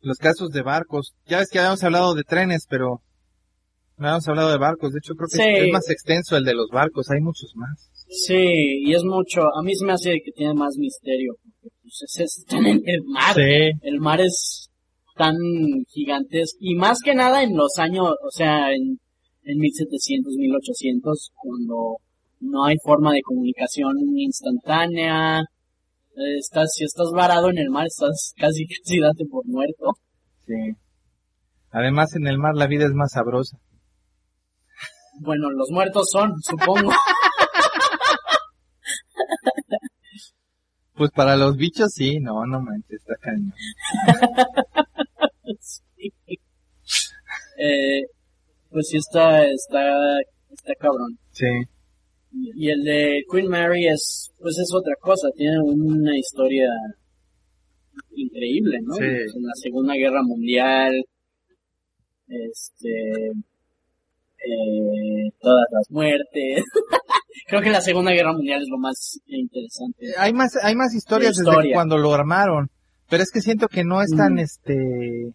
los 0.00 0.16
casos 0.18 0.50
de 0.50 0.62
barcos. 0.62 1.14
Ya 1.26 1.38
ves 1.38 1.48
que 1.50 1.58
habíamos 1.58 1.82
hablado 1.82 2.14
de 2.14 2.22
trenes, 2.22 2.66
pero 2.70 3.02
no 3.96 4.06
habíamos 4.06 4.28
hablado 4.28 4.50
de 4.50 4.58
barcos. 4.58 4.92
De 4.92 4.98
hecho, 4.98 5.14
creo 5.14 5.26
que 5.28 5.36
Sí. 5.38 5.42
es, 5.42 5.66
es 5.66 5.72
más 5.72 5.90
extenso 5.90 6.36
el 6.36 6.44
de 6.44 6.54
los 6.54 6.68
barcos. 6.70 7.10
Hay 7.10 7.20
muchos 7.20 7.52
más. 7.56 7.97
Sí, 8.10 8.82
y 8.86 8.94
es 8.94 9.04
mucho. 9.04 9.42
A 9.54 9.62
mí 9.62 9.74
se 9.74 9.84
me 9.84 9.92
hace 9.92 10.20
que 10.24 10.32
tiene 10.32 10.54
más 10.54 10.76
misterio. 10.78 11.34
Porque 11.42 11.76
pues 11.82 12.02
es, 12.02 12.20
es- 12.20 12.44
en 12.50 12.82
el 12.86 13.02
mar. 13.04 13.36
El 13.38 14.00
mar 14.00 14.20
es 14.20 14.70
tan 15.16 15.34
gigantesco. 15.88 16.56
Y 16.60 16.74
más 16.74 17.00
que 17.04 17.14
nada 17.14 17.42
en 17.42 17.56
los 17.56 17.78
años, 17.78 18.06
o 18.08 18.30
sea, 18.30 18.72
en, 18.72 18.98
en 19.42 19.58
1700, 19.58 20.34
1800, 20.36 21.30
cuando 21.34 21.96
no 22.40 22.64
hay 22.64 22.76
forma 22.84 23.12
de 23.12 23.22
comunicación 23.22 23.94
instantánea. 24.16 25.42
Estás, 26.38 26.72
si 26.74 26.84
estás 26.84 27.10
varado 27.14 27.48
en 27.50 27.58
el 27.58 27.70
mar, 27.70 27.86
estás 27.86 28.32
casi 28.36 28.66
casi 28.84 28.98
date 29.00 29.24
por 29.30 29.46
muerto. 29.46 29.92
Sí. 30.46 30.54
Además, 31.70 32.14
en 32.16 32.26
el 32.26 32.38
mar 32.38 32.54
la 32.54 32.66
vida 32.66 32.86
es 32.86 32.92
más 32.92 33.12
sabrosa. 33.12 33.58
Bueno, 35.20 35.50
los 35.50 35.70
muertos 35.70 36.08
son, 36.10 36.32
supongo. 36.42 36.90
Pues 40.98 41.12
para 41.12 41.36
los 41.36 41.56
bichos 41.56 41.92
sí, 41.94 42.18
no, 42.18 42.44
no 42.44 42.60
manches, 42.60 43.00
está 43.00 43.14
cañón. 43.20 43.52
Sí. 45.60 46.12
Eh, 47.56 48.02
pues 48.70 48.88
sí 48.88 48.98
está, 48.98 49.44
está, 49.46 50.20
está 50.50 50.74
cabrón. 50.78 51.18
Sí. 51.32 51.46
Y 52.32 52.68
el 52.68 52.84
de 52.84 53.22
Queen 53.30 53.48
Mary 53.48 53.86
es, 53.86 54.30
pues 54.38 54.58
es 54.58 54.72
otra 54.74 54.94
cosa, 55.00 55.28
tiene 55.34 55.58
una 55.62 56.16
historia 56.18 56.68
increíble, 58.14 58.78
¿no? 58.82 58.94
Sí. 58.94 59.04
En 59.04 59.42
la 59.42 59.54
Segunda 59.54 59.94
Guerra 59.94 60.22
Mundial, 60.22 61.02
este, 62.28 63.30
eh, 64.44 65.30
todas 65.40 65.66
las 65.70 65.90
muertes. 65.90 66.62
Creo 67.48 67.62
que 67.62 67.70
la 67.70 67.80
Segunda 67.80 68.12
Guerra 68.12 68.32
Mundial 68.34 68.60
es 68.62 68.68
lo 68.68 68.78
más 68.78 69.18
interesante. 69.26 70.06
Hay 70.18 70.32
más, 70.34 70.52
hay 70.62 70.76
más 70.76 70.94
historias 70.94 71.34
desde 71.36 71.72
cuando 71.72 71.96
lo 71.98 72.12
armaron. 72.14 72.68
Pero 73.08 73.22
es 73.22 73.30
que 73.30 73.40
siento 73.40 73.68
que 73.68 73.84
no 73.84 74.02
es 74.02 74.10
tan, 74.14 74.34
Mm. 74.34 74.38
este, 74.40 75.32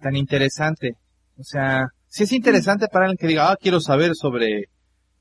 tan 0.00 0.14
interesante. 0.14 0.92
O 1.36 1.42
sea, 1.42 1.88
sí 2.06 2.22
es 2.22 2.32
interesante 2.32 2.86
para 2.86 3.06
alguien 3.06 3.18
que 3.18 3.26
diga, 3.26 3.50
ah, 3.50 3.56
quiero 3.60 3.80
saber 3.80 4.12
sobre 4.14 4.66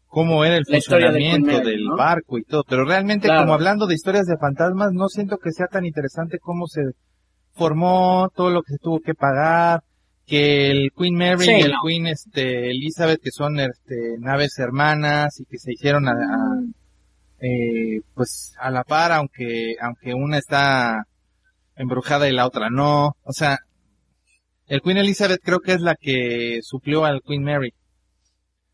cómo 0.06 0.45
era 0.45 0.58
el 0.58 0.64
La 0.68 0.76
funcionamiento 0.78 1.60
del 1.62 1.86
¿no? 1.86 1.97
barco 1.97 2.38
y 2.38 2.43
todo. 2.43 2.64
Pero 2.70 2.86
realmente, 2.86 3.28
Claro. 3.28 3.41
como 3.41 3.53
hablando 3.56 3.88
de 3.88 3.95
historias 3.95 4.28
de 4.28 4.38
fantasmas, 4.38 4.91
no 4.93 5.10
siento 5.10 5.38
que 5.39 5.51
sea 5.51 5.66
tan 5.68 5.86
interesante 5.86 6.38
cómo 6.39 6.68
se 6.68 6.82
formó, 7.53 8.30
todo 8.36 8.51
lo 8.51 8.62
que 8.62 8.74
se 8.74 8.78
tuvo 8.80 8.99
que 8.99 9.14
pagar, 9.16 9.82
que 10.26 10.71
el 10.71 10.91
Queen 10.97 11.15
Mary 11.15 11.45
Sí, 11.45 11.51
y 11.51 11.61
el 11.61 11.71
no. 11.71 11.78
Queen, 11.86 12.07
este, 12.07 12.71
Elizabeth, 12.71 13.21
que 13.21 13.32
son, 13.32 13.59
este, 13.59 14.15
naves 14.19 14.57
hermanas 14.59 15.39
y 15.39 15.45
que 15.45 15.57
se 15.59 15.73
hicieron 15.73 16.07
a- 16.07 16.11
a, 16.13 16.61
eh, 17.41 18.01
pues 18.13 18.53
a 18.59 18.71
la 18.71 18.84
par, 18.84 19.11
aunque, 19.11 19.76
aunque 19.80 20.13
una 20.13 20.38
está 20.38 21.03
embrujada 21.76 22.28
y 22.28 22.34
la 22.34 22.47
otra 22.47 22.69
no. 22.69 23.15
O 23.23 23.34
sea, 23.34 23.59
el 24.67 24.82
Queen 24.82 24.97
Elizabeth 24.97 25.41
creo 25.43 25.59
que 25.59 25.73
es 25.73 25.82
la 25.82 25.95
que 25.95 26.59
suplió 26.63 27.05
al 27.05 27.21
Queen 27.21 27.43
Mary. 27.43 27.73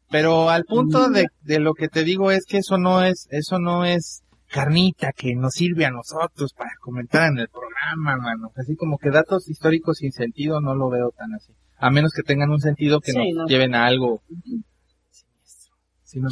Pero 0.10 0.50
al 0.50 0.64
punto 0.66 1.10
Mm. 1.10 1.14
de, 1.14 1.26
de 1.42 1.60
lo 1.60 1.74
que 1.74 1.88
te 1.88 2.04
digo 2.04 2.32
es 2.32 2.46
que 2.46 2.58
eso 2.60 2.78
no 2.78 3.04
es, 3.04 3.28
eso 3.32 3.60
no 3.60 3.86
es 3.86 4.22
carnita 4.52 5.12
que 5.14 5.34
nos 5.36 5.54
sirve 5.54 5.86
a 5.86 5.92
nosotros 5.92 6.54
para 6.54 6.72
comentar 6.82 7.30
en 7.32 7.40
el 7.40 7.48
programa, 7.50 8.18
mano. 8.18 8.52
Así 8.56 8.76
como 8.76 8.98
que 8.98 9.10
datos 9.10 9.48
históricos 9.50 9.98
sin 10.00 10.12
sentido 10.12 10.60
no 10.62 10.76
lo 10.76 10.90
veo 10.90 11.12
tan 11.12 11.34
así. 11.34 11.54
A 11.78 11.90
menos 11.90 12.12
que 12.14 12.24
tengan 12.24 12.50
un 12.52 12.60
sentido 12.60 13.00
que 13.00 13.14
Sí, 13.14 13.18
nos 13.18 13.28
no. 13.44 13.48
lleven 13.48 13.74
a 13.76 13.86
algo 13.86 14.22
siniestro. 15.14 15.76
Sí, 16.04 16.20
no. 16.20 16.30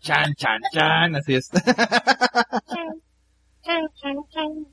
Chan, 0.00 0.34
chan, 0.34 0.60
chan, 0.72 1.16
así 1.16 1.34
es. 1.34 1.48
Chan, 1.48 1.62
chan, 3.94 4.16
chan. 4.30 4.66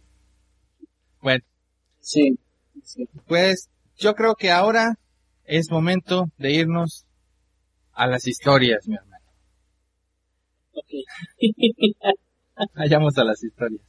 bueno, 1.22 1.44
Sí, 2.00 2.38
sí. 2.84 3.08
pues 3.28 3.70
yo 3.98 4.16
creo 4.16 4.36
que 4.36 4.52
ahora 4.52 4.96
es 5.44 5.70
momento 5.72 6.30
de 6.38 6.52
irnos 6.54 7.06
a 7.94 8.08
las 8.08 8.28
historias, 8.28 8.88
mi 8.88 8.96
hermano. 8.96 9.26
Ok. 10.74 10.86
Vayamos 12.76 13.18
a 13.18 13.24
las 13.24 13.44
historias. 13.44 13.82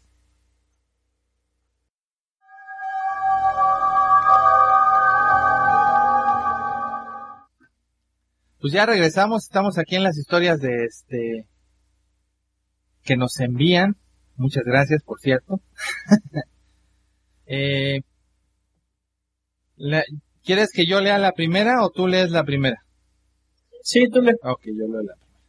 Pues 8.60 8.72
ya 8.72 8.84
regresamos, 8.84 9.44
estamos 9.44 9.78
aquí 9.78 9.96
en 9.96 10.02
las 10.04 10.18
historias 10.18 10.60
de 10.60 10.84
este 10.84 11.46
que 13.02 13.16
nos 13.16 13.40
envían. 13.40 13.96
Muchas 14.36 14.64
gracias, 14.64 15.02
por 15.02 15.18
cierto. 15.20 15.60
Eh, 17.52 18.02
la- 19.74 20.04
¿Quieres 20.44 20.70
que 20.72 20.86
yo 20.86 21.00
lea 21.00 21.18
la 21.18 21.32
primera 21.32 21.82
o 21.82 21.90
tú 21.90 22.06
lees 22.06 22.30
la 22.30 22.44
primera? 22.44 22.76
Sí, 23.82 24.08
tú 24.08 24.22
le... 24.22 24.34
Ok, 24.44 24.60
yo 24.66 24.86
leo 24.86 25.02
la 25.02 25.14
primera. 25.16 25.40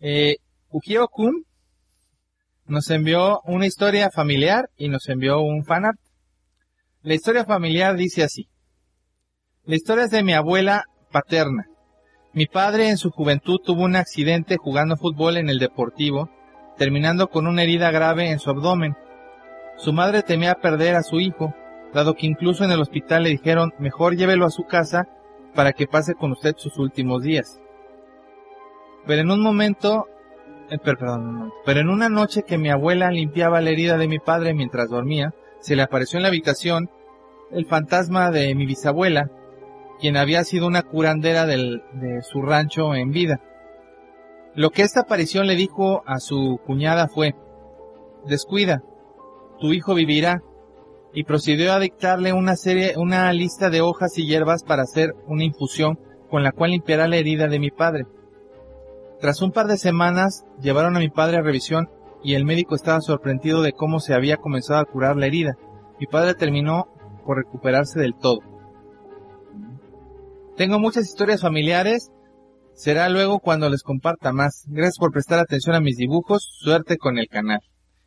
Eh, 0.00 0.36
Ukio-kun 0.70 1.44
nos 2.66 2.90
envió 2.90 3.40
una 3.44 3.66
historia 3.66 4.10
familiar 4.10 4.70
y 4.76 4.88
nos 4.88 5.08
envió 5.08 5.40
un 5.40 5.64
fanart. 5.64 5.98
La 7.02 7.14
historia 7.14 7.44
familiar 7.44 7.96
dice 7.96 8.22
así. 8.22 8.48
La 9.64 9.74
historia 9.74 10.04
es 10.04 10.12
de 10.12 10.22
mi 10.22 10.32
abuela 10.32 10.84
paterna. 11.10 11.66
Mi 12.32 12.46
padre 12.46 12.88
en 12.88 12.98
su 12.98 13.10
juventud 13.10 13.58
tuvo 13.64 13.82
un 13.82 13.96
accidente 13.96 14.58
jugando 14.58 14.96
fútbol 14.96 15.38
en 15.38 15.48
el 15.48 15.58
deportivo, 15.58 16.30
terminando 16.78 17.28
con 17.28 17.48
una 17.48 17.64
herida 17.64 17.90
grave 17.90 18.30
en 18.30 18.38
su 18.38 18.50
abdomen. 18.50 18.94
Su 19.76 19.92
madre 19.92 20.22
temía 20.22 20.54
perder 20.54 20.94
a 20.94 21.02
su 21.02 21.18
hijo, 21.18 21.52
dado 21.92 22.14
que 22.14 22.26
incluso 22.26 22.62
en 22.64 22.70
el 22.70 22.80
hospital 22.80 23.24
le 23.24 23.30
dijeron 23.30 23.74
mejor 23.80 24.14
llévelo 24.14 24.46
a 24.46 24.50
su 24.50 24.62
casa 24.62 25.08
para 25.56 25.72
que 25.72 25.88
pase 25.88 26.14
con 26.14 26.30
usted 26.30 26.54
sus 26.56 26.78
últimos 26.78 27.22
días. 27.22 27.60
Pero 29.06 29.22
en 29.22 29.32
un 29.32 29.40
momento, 29.40 30.06
eh, 30.70 30.78
per- 30.78 30.96
perdón, 30.96 31.52
pero 31.64 31.80
en 31.80 31.88
una 31.88 32.08
noche 32.08 32.42
que 32.46 32.58
mi 32.58 32.70
abuela 32.70 33.10
limpiaba 33.10 33.60
la 33.60 33.70
herida 33.70 33.96
de 33.98 34.08
mi 34.08 34.18
padre 34.18 34.54
mientras 34.54 34.88
dormía, 34.88 35.34
se 35.60 35.76
le 35.76 35.82
apareció 35.82 36.18
en 36.18 36.22
la 36.22 36.28
habitación 36.28 36.88
el 37.50 37.66
fantasma 37.66 38.30
de 38.30 38.54
mi 38.54 38.66
bisabuela, 38.66 39.30
quien 40.00 40.16
había 40.16 40.44
sido 40.44 40.66
una 40.66 40.82
curandera 40.82 41.44
de 41.46 42.22
su 42.22 42.40
rancho 42.42 42.94
en 42.94 43.10
vida. 43.10 43.40
Lo 44.54 44.70
que 44.70 44.82
esta 44.82 45.00
aparición 45.02 45.46
le 45.46 45.56
dijo 45.56 46.02
a 46.06 46.18
su 46.20 46.58
cuñada 46.66 47.08
fue, 47.08 47.34
descuida, 48.26 48.82
tu 49.60 49.72
hijo 49.72 49.94
vivirá, 49.94 50.42
y 51.12 51.24
procedió 51.24 51.72
a 51.72 51.80
dictarle 51.80 52.32
una 52.32 52.54
serie, 52.56 52.94
una 52.96 53.32
lista 53.32 53.68
de 53.68 53.80
hojas 53.80 54.16
y 54.16 54.26
hierbas 54.26 54.62
para 54.62 54.82
hacer 54.82 55.14
una 55.26 55.44
infusión 55.44 55.98
con 56.30 56.44
la 56.44 56.52
cual 56.52 56.70
limpiará 56.70 57.08
la 57.08 57.16
herida 57.16 57.48
de 57.48 57.58
mi 57.58 57.70
padre. 57.70 58.04
Tras 59.20 59.42
un 59.42 59.52
par 59.52 59.66
de 59.66 59.76
semanas, 59.76 60.46
llevaron 60.62 60.96
a 60.96 61.00
mi 61.00 61.10
padre 61.10 61.36
a 61.36 61.42
revisión 61.42 61.90
y 62.22 62.34
el 62.34 62.46
médico 62.46 62.74
estaba 62.74 63.00
sorprendido 63.00 63.60
de 63.60 63.72
cómo 63.72 64.00
se 64.00 64.14
había 64.14 64.38
comenzado 64.38 64.80
a 64.80 64.84
curar 64.86 65.16
la 65.16 65.26
herida. 65.26 65.56
Mi 65.98 66.06
padre 66.06 66.34
terminó 66.34 66.86
por 67.26 67.36
recuperarse 67.36 68.00
del 68.00 68.14
todo. 68.14 68.38
Tengo 70.56 70.78
muchas 70.78 71.04
historias 71.04 71.42
familiares. 71.42 72.10
Será 72.74 73.10
luego 73.10 73.40
cuando 73.40 73.68
les 73.68 73.82
comparta 73.82 74.32
más. 74.32 74.64
Gracias 74.68 74.98
por 74.98 75.12
prestar 75.12 75.38
atención 75.38 75.76
a 75.76 75.80
mis 75.80 75.96
dibujos. 75.96 76.48
Suerte 76.60 76.96
con 76.96 77.18
el 77.18 77.28
canal. 77.28 77.60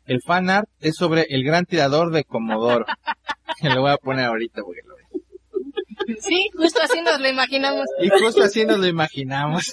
El 0.06 0.20
fan 0.20 0.50
art 0.50 0.68
es 0.80 0.96
sobre 0.96 1.26
el 1.30 1.44
gran 1.44 1.64
tirador 1.64 2.10
de 2.10 2.24
Comodoro. 2.24 2.86
Lo 3.62 3.82
voy 3.82 3.92
a 3.92 3.96
poner 3.98 4.26
ahorita 4.26 4.62
porque. 4.62 4.93
Sí, 6.20 6.50
justo 6.56 6.80
así 6.82 7.00
nos 7.02 7.20
lo 7.20 7.28
imaginamos. 7.28 7.86
Y 8.00 8.08
justo 8.08 8.42
así 8.42 8.64
nos 8.64 8.78
lo 8.78 8.86
imaginamos. 8.86 9.72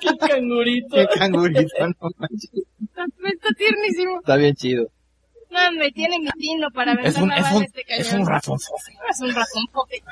¡Qué 0.00 0.28
cangurito! 0.28 0.96
Qué 0.96 1.06
cangurito, 1.18 1.86
no 2.00 2.10
manches. 2.16 2.50
Está, 2.82 3.04
está 3.24 3.48
tiernísimo. 3.56 4.18
Está 4.20 4.36
bien 4.36 4.54
chido. 4.54 4.86
No, 5.50 5.72
me 5.78 5.90
tiene 5.92 6.18
mi 6.18 6.28
tino 6.32 6.68
para 6.74 6.94
ver 6.94 7.06
Es 7.06 7.16
un, 7.16 7.30
es 7.32 7.52
un, 7.52 7.62
este 7.62 7.82
cañón. 7.84 8.00
es 8.06 8.12
un 8.12 8.26
ratón 8.26 8.58
fofe. 8.58 8.92
Es 9.08 9.20
un 9.20 9.34
ratón 9.34 9.66
pope. 9.72 10.02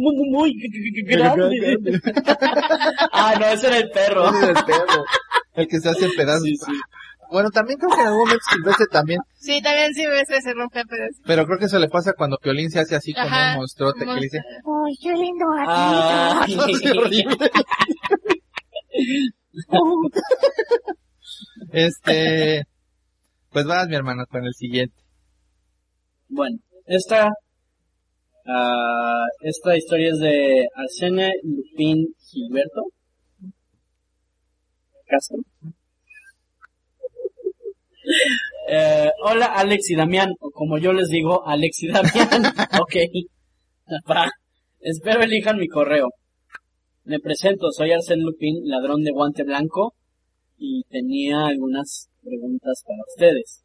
Muy, 0.00 0.16
muy 0.30 0.52
grande. 1.06 2.00
Ah, 3.12 3.34
no, 3.38 3.46
ese 3.46 3.66
era 3.68 3.78
el 3.78 3.90
perro. 3.90 4.28
Ese 4.28 4.42
es 4.42 4.48
el 4.48 4.64
perro. 4.64 5.04
El 5.54 5.68
que 5.68 5.80
se 5.80 5.88
hace 5.88 6.08
pedazos. 6.10 6.42
Sí, 6.42 6.56
sí. 6.56 6.72
Bueno, 7.34 7.50
también 7.50 7.80
creo 7.80 7.90
que 7.90 8.00
en 8.00 8.06
algún 8.06 8.20
momento 8.26 8.44
Silvestre 8.48 8.86
también, 8.92 9.18
Sí, 9.34 9.60
también 9.60 9.92
sí 9.92 10.06
ves 10.06 10.28
se 10.28 10.54
rompe 10.54 10.78
a 10.78 10.84
pedazos. 10.84 11.20
pero 11.26 11.44
creo 11.46 11.58
que 11.58 11.64
eso 11.64 11.80
le 11.80 11.88
pasa 11.88 12.12
cuando 12.16 12.36
Piolín 12.38 12.70
se 12.70 12.78
hace 12.78 12.94
así 12.94 13.12
como 13.12 13.26
Ajá, 13.26 13.54
un 13.54 13.58
monstruote 13.58 14.04
que 14.04 14.14
le 14.14 14.20
dice, 14.20 14.38
¡Ay, 14.38 14.94
qué 15.02 15.12
lindo 15.14 15.44
Ah, 15.66 16.44
"Eso 16.46 16.64
es 16.68 16.92
horrible". 16.96 17.36
Este, 21.72 22.62
pues 23.50 23.64
vas 23.66 23.88
mi 23.88 23.96
hermano 23.96 24.26
con 24.30 24.44
el 24.44 24.54
siguiente. 24.54 24.94
Bueno, 26.28 26.58
esta, 26.86 27.30
ah, 28.46 29.24
esta 29.40 29.76
historia 29.76 30.10
es 30.12 30.20
de 30.20 30.68
Arsene 30.76 31.32
Lupin 31.42 32.14
Gilberto 32.30 32.82
Castro. 35.08 35.38
Eh, 38.66 39.10
hola 39.22 39.46
Alex 39.46 39.90
y 39.90 39.94
Damián, 39.94 40.30
o 40.40 40.50
como 40.50 40.78
yo 40.78 40.92
les 40.92 41.08
digo, 41.08 41.46
Alex 41.46 41.82
y 41.82 41.88
Damián. 41.88 42.28
ok. 42.80 42.96
Va. 44.10 44.30
Espero 44.80 45.22
elijan 45.22 45.58
mi 45.58 45.68
correo. 45.68 46.08
Me 47.04 47.18
presento, 47.20 47.70
soy 47.70 47.92
Arsene 47.92 48.22
Lupin, 48.22 48.66
ladrón 48.68 49.02
de 49.02 49.12
guante 49.12 49.44
blanco, 49.44 49.94
y 50.56 50.82
tenía 50.84 51.46
algunas 51.46 52.08
preguntas 52.22 52.82
para 52.86 52.98
ustedes. 53.06 53.62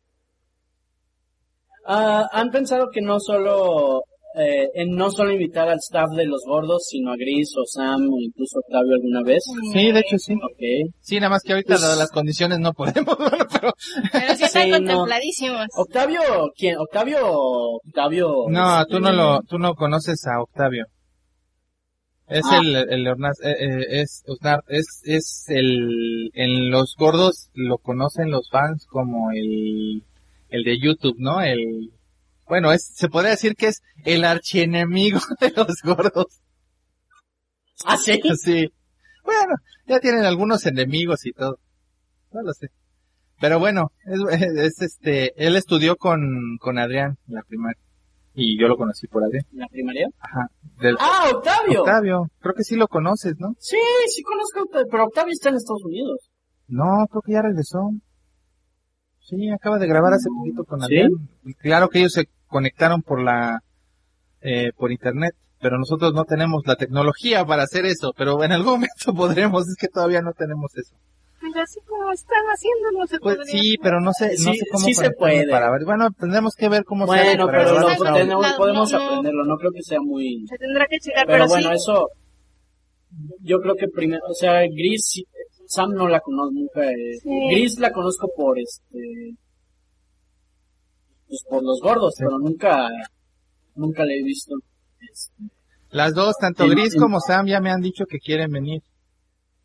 Ah, 1.85 2.27
¿Han 2.33 2.51
pensado 2.51 2.89
que 2.91 3.01
no 3.01 3.19
solo, 3.19 4.03
eh, 4.35 4.69
en 4.75 4.91
no 4.95 5.09
solo 5.11 5.31
invitar 5.31 5.67
al 5.69 5.79
staff 5.79 6.11
de 6.11 6.25
los 6.25 6.43
gordos, 6.45 6.85
sino 6.87 7.11
a 7.11 7.15
Gris 7.15 7.51
o 7.57 7.65
Sam 7.65 8.01
o 8.13 8.19
incluso 8.19 8.59
Octavio 8.59 8.93
alguna 8.93 9.23
vez? 9.23 9.43
Sí, 9.73 9.91
de 9.91 9.99
hecho 9.99 10.17
sí. 10.17 10.33
Ok. 10.33 10.91
Sí, 11.01 11.15
nada 11.15 11.29
más 11.31 11.41
que 11.43 11.53
ahorita 11.53 11.69
Pues- 11.73 11.81
dadas 11.81 11.97
las 11.97 12.11
condiciones 12.11 12.59
no 12.59 12.73
podemos, 12.73 13.17
bueno, 13.17 13.45
pero 13.51 13.73
Pero 14.11 14.35
sí 14.35 14.43
están 14.43 14.63
Sí, 14.63 14.69
no. 14.69 14.77
contempladísimos. 14.77 15.67
Octavio, 15.77 16.19
¿quién? 16.57 16.77
Octavio, 16.77 17.17
Octavio. 17.85 18.33
no, 18.49 18.85
tú 18.85 18.99
no 18.99 19.11
lo, 19.11 19.41
tú 19.43 19.57
no 19.57 19.73
conoces 19.75 20.25
a 20.27 20.41
Octavio. 20.41 20.85
Es 22.27 22.43
Ah. 22.51 22.59
el, 22.61 22.75
el 22.75 23.07
Ornaz- 23.07 23.41
eh, 23.43 23.55
eh, 23.59 24.01
es, 24.01 24.23
es, 24.67 25.01
es 25.05 25.45
el, 25.47 26.29
en 26.35 26.69
los 26.69 26.95
gordos 26.95 27.49
lo 27.55 27.79
conocen 27.79 28.29
los 28.29 28.47
fans 28.51 28.85
como 28.85 29.31
el, 29.31 30.03
el 30.49 30.63
de 30.63 30.79
YouTube, 30.79 31.15
¿no? 31.17 31.41
El, 31.41 31.89
bueno, 32.49 32.73
es, 32.73 32.91
se 32.93 33.07
podría 33.07 33.31
decir 33.31 33.55
que 33.55 33.67
es 33.67 33.81
el 34.03 34.25
archienemigo 34.25 35.19
de 35.39 35.51
los 35.55 35.81
gordos. 35.83 36.41
Ah, 37.85 37.95
sí. 37.97 38.19
Sí. 38.43 38.67
Bueno, 39.23 39.53
ya 39.87 39.99
tienen 39.99 40.25
algunos 40.25 40.65
enemigos 40.65 41.25
y 41.25 41.31
todo. 41.31 41.57
No 42.31 42.41
lo 42.41 42.53
sé. 42.53 42.67
Pero 43.39 43.59
bueno, 43.59 43.91
es, 44.05 44.41
es 44.57 44.81
este, 44.81 45.33
él 45.45 45.55
estudió 45.55 45.95
con, 45.95 46.57
con 46.59 46.77
Adrián 46.77 47.17
en 47.27 47.35
la 47.35 47.43
primaria. 47.43 47.79
Y 48.33 48.59
yo 48.59 48.67
lo 48.67 48.77
conocí 48.77 49.07
por 49.07 49.23
Adrián. 49.23 49.45
¿La 49.53 49.67
primaria? 49.67 50.07
Ajá. 50.19 50.47
Del 50.81 50.95
Ah, 50.99 51.29
Octavio. 51.33 51.81
Octavio. 51.81 52.27
Creo 52.39 52.53
que 52.53 52.63
sí 52.63 52.75
lo 52.75 52.87
conoces, 52.87 53.35
¿no? 53.37 53.53
Sí, 53.59 53.77
sí 54.07 54.21
conozco 54.23 54.59
a 54.59 54.63
Octavio, 54.63 54.87
pero 54.91 55.03
Octavio 55.05 55.33
está 55.33 55.49
en 55.49 55.55
Estados 55.55 55.83
Unidos. 55.83 56.29
No, 56.67 57.05
creo 57.09 57.21
que 57.21 57.33
ya 57.33 57.41
regresó. 57.41 57.91
Sí, 59.19 59.49
acaba 59.51 59.77
de 59.77 59.87
grabar 59.87 60.13
hace 60.13 60.29
poquito 60.29 60.63
con 60.63 60.79
¿Sí? 60.79 60.85
Adrián. 60.85 61.11
Y 61.43 61.53
Claro 61.55 61.89
que 61.89 61.99
ellos 61.99 62.13
se 62.13 62.29
conectaron 62.49 63.01
por 63.01 63.21
la, 63.21 63.59
eh, 64.41 64.71
por 64.75 64.91
internet. 64.91 65.33
Pero 65.61 65.77
nosotros 65.77 66.13
no 66.13 66.23
tenemos 66.23 66.63
la 66.65 66.75
tecnología 66.77 67.45
para 67.45 67.63
hacer 67.63 67.85
eso. 67.85 68.13
Pero 68.17 68.43
en 68.43 68.51
algún 68.51 68.73
momento 68.81 69.13
podremos. 69.15 69.67
Es 69.67 69.75
que 69.79 69.87
todavía 69.87 70.21
no 70.21 70.33
tenemos 70.33 70.71
eso. 70.77 70.95
Pero 71.41 71.61
así 71.61 71.79
como 71.87 72.11
están 72.11 72.43
haciendo, 72.47 72.99
no 72.99 73.07
se 73.07 73.17
Pues 73.19 73.37
podría. 73.37 73.61
sí, 73.61 73.77
pero 73.81 74.01
no 74.01 74.11
sé, 74.11 74.31
no 74.43 74.51
Sí, 74.51 74.57
sé 74.59 74.65
cómo 74.71 74.85
sí 74.85 74.93
se 74.93 75.11
puede. 75.11 75.47
para 75.49 75.71
ver. 75.71 75.85
Bueno, 75.85 76.09
tendremos 76.11 76.53
que 76.55 76.67
ver 76.67 76.83
cómo 76.83 77.07
se 77.07 77.13
hace 77.19 77.23
Bueno, 77.37 77.47
pero 77.47 77.63
lo 77.79 78.13
tenemos- 78.13 78.45
No, 78.51 78.57
podemos 78.57 78.91
no, 78.91 78.97
aprenderlo. 79.05 79.45
No 79.45 79.57
creo 79.57 79.71
que 79.71 79.81
sea 79.81 79.99
muy... 80.01 80.45
Se 80.49 80.57
tendrá 80.57 80.85
que 80.89 80.99
checar, 80.99 81.25
Pero 81.27 81.45
pero, 81.45 81.47
bueno, 81.47 81.69
sí. 81.69 81.75
eso... 81.75 82.07
Yo 83.41 83.59
creo 83.61 83.75
que 83.75 83.87
primero... 83.87 84.21
O 84.29 84.33
sea, 84.33 84.61
Gris... 84.67 85.23
Sam 85.67 85.91
no 85.93 86.07
la 86.07 86.19
conozco 86.19 86.51
nunca. 86.51 86.91
eh. 86.91 87.17
Sí. 87.21 87.29
Gris 87.51 87.79
la 87.79 87.91
conozco 87.91 88.29
por 88.35 88.57
este... 88.59 88.97
Pues 91.29 91.43
por 91.49 91.63
los 91.63 91.79
gordos, 91.81 92.13
Sí. 92.17 92.23
pero 92.25 92.37
nunca... 92.39 92.89
Nunca 93.75 94.03
la 94.03 94.13
he 94.13 94.23
visto. 94.23 94.55
Este, 94.99 95.43
Las 95.91 96.13
dos, 96.13 96.35
tanto 96.41 96.65
En- 96.65 96.71
Gris 96.71 96.95
en- 96.95 96.99
como 97.01 97.21
Sam, 97.21 97.45
ya 97.47 97.61
me 97.61 97.71
han 97.71 97.79
dicho 97.81 98.05
que 98.05 98.17
quieren 98.19 98.51
venir. 98.51 98.81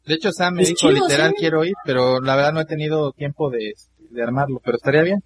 De 0.07 0.15
hecho, 0.15 0.31
Sam 0.31 0.55
me 0.55 0.63
Es 0.63 0.69
dijo 0.69 0.79
chido, 0.93 0.93
literal 1.07 1.31
sí. 1.31 1.37
quiero 1.41 1.65
ir, 1.65 1.75
pero 1.85 2.21
la 2.21 2.37
verdad 2.37 2.53
no 2.53 2.61
he 2.61 2.67
tenido 2.67 3.11
tiempo 3.13 3.51
de, 3.51 3.73
de 4.11 4.23
armarlo, 4.23 4.61
pero 4.63 4.77
estaría 4.77 5.03
bien. 5.03 5.21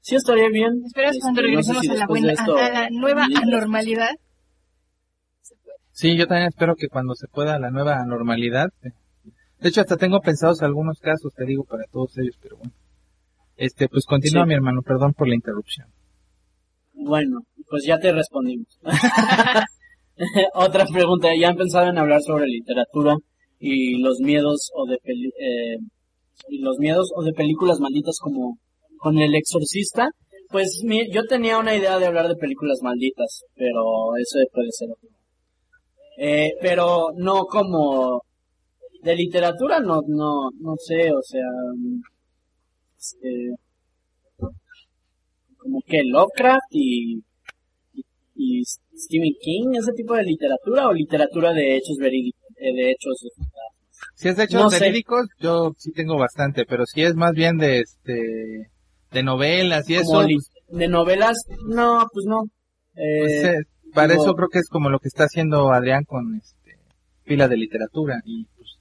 Sí 0.00 0.16
estaría 0.16 0.48
bien. 0.48 0.82
Espero 0.86 1.10
que 1.10 1.18
Este, 1.18 1.20
cuando 1.20 1.42
no 1.42 1.46
sé 1.46 1.48
regresemos 1.72 1.82
si 1.82 1.90
a, 1.90 1.94
la 1.94 2.06
buena, 2.06 2.32
esto- 2.32 2.56
a 2.56 2.68
la 2.70 2.88
nueva 2.90 3.26
Sí. 3.26 3.34
anormalidad. 3.36 4.10
Sí, 5.92 6.16
yo 6.16 6.26
también 6.26 6.48
espero 6.48 6.74
que 6.76 6.88
cuando 6.88 7.14
se 7.14 7.26
pueda 7.28 7.58
la 7.58 7.70
nueva 7.70 8.04
normalidad. 8.06 8.68
eh, 8.82 8.90
De 9.60 9.68
hecho, 9.68 9.80
hasta 9.82 9.96
tengo 9.96 10.20
pensados 10.20 10.62
algunos 10.62 10.98
casos, 11.00 11.32
te 11.34 11.44
digo, 11.44 11.64
para 11.64 11.84
todos 11.92 12.16
ellos, 12.18 12.36
pero 12.42 12.56
bueno. 12.56 12.72
Este, 13.56 13.88
pues 13.88 14.04
continúa 14.04 14.42
Sí. 14.44 14.48
mi 14.48 14.54
hermano, 14.54 14.82
perdón 14.82 15.14
por 15.14 15.28
la 15.28 15.34
interrupción. 15.34 15.88
Bueno, 16.92 17.40
pues 17.68 17.84
ya 17.86 17.98
te 17.98 18.12
respondimos. 18.12 18.78
Otra 20.54 20.86
pregunta, 20.86 21.28
¿ya 21.38 21.48
han 21.48 21.56
pensado 21.56 21.88
en 21.88 21.98
hablar 21.98 22.22
sobre 22.22 22.46
literatura 22.46 23.16
y 23.58 24.00
los 24.02 24.18
miedos 24.20 24.70
o 24.74 24.86
de 24.86 24.98
peli- 25.02 25.32
eh, 25.38 25.76
y 26.48 26.58
los 26.60 26.78
miedos 26.78 27.10
o 27.14 27.22
de 27.22 27.32
películas 27.32 27.80
malditas 27.80 28.18
como 28.20 28.58
con 28.98 29.18
El 29.18 29.34
Exorcista? 29.34 30.08
Pues 30.50 30.80
mi- 30.84 31.10
yo 31.10 31.24
tenía 31.24 31.58
una 31.58 31.74
idea 31.74 31.98
de 31.98 32.06
hablar 32.06 32.28
de 32.28 32.36
películas 32.36 32.78
malditas, 32.82 33.42
pero 33.54 34.16
eso 34.16 34.38
puede 34.52 34.68
ser 34.70 34.88
otro. 34.90 35.08
Eh, 36.18 36.52
pero 36.62 37.08
no 37.16 37.44
como 37.44 38.22
de 39.02 39.16
literatura, 39.16 39.80
no, 39.80 40.00
no, 40.06 40.50
no 40.60 40.74
sé, 40.78 41.10
o 41.12 41.20
sea, 41.22 41.42
este, 43.14 43.50
como 45.58 45.80
que 45.86 46.02
Lovecraft 46.04 46.66
y, 46.70 47.22
y, 47.92 48.04
y 48.34 48.64
Stephen 48.64 49.32
King, 49.40 49.74
ese 49.78 49.92
tipo 49.92 50.14
de 50.14 50.24
literatura 50.24 50.88
o 50.88 50.92
literatura 50.92 51.52
de 51.52 51.76
hechos 51.76 51.96
verídicos, 51.98 52.42
eh, 52.56 52.72
de 52.74 52.90
hechos 52.92 53.16
Si 54.14 54.28
es 54.28 54.36
de 54.36 54.44
hechos 54.44 54.62
No 54.62 54.70
sé. 54.70 54.80
verídicos, 54.80 55.26
yo 55.40 55.72
sí 55.76 55.92
tengo 55.92 56.16
bastante, 56.18 56.64
pero 56.66 56.86
si 56.86 57.02
es 57.02 57.14
más 57.14 57.32
bien 57.32 57.56
de 57.58 57.80
este 57.80 58.70
de 59.12 59.22
novelas 59.22 59.88
y 59.88 59.96
como 59.96 60.20
eso, 60.20 60.28
li- 60.28 60.34
pues, 60.34 60.50
de 60.78 60.88
novelas, 60.88 61.36
no, 61.68 62.06
pues 62.12 62.26
no. 62.26 62.42
Eh, 62.96 63.18
pues, 63.20 63.44
eh, 63.44 63.58
para 63.94 64.12
digo- 64.14 64.22
eso 64.24 64.34
creo 64.34 64.48
que 64.48 64.58
es 64.58 64.68
como 64.68 64.90
lo 64.90 64.98
que 64.98 65.08
está 65.08 65.24
haciendo 65.24 65.72
Adrián 65.72 66.04
con 66.04 66.34
este 66.36 66.78
pila 67.24 67.48
de 67.48 67.56
literatura 67.56 68.20
y 68.24 68.44
pues 68.56 68.78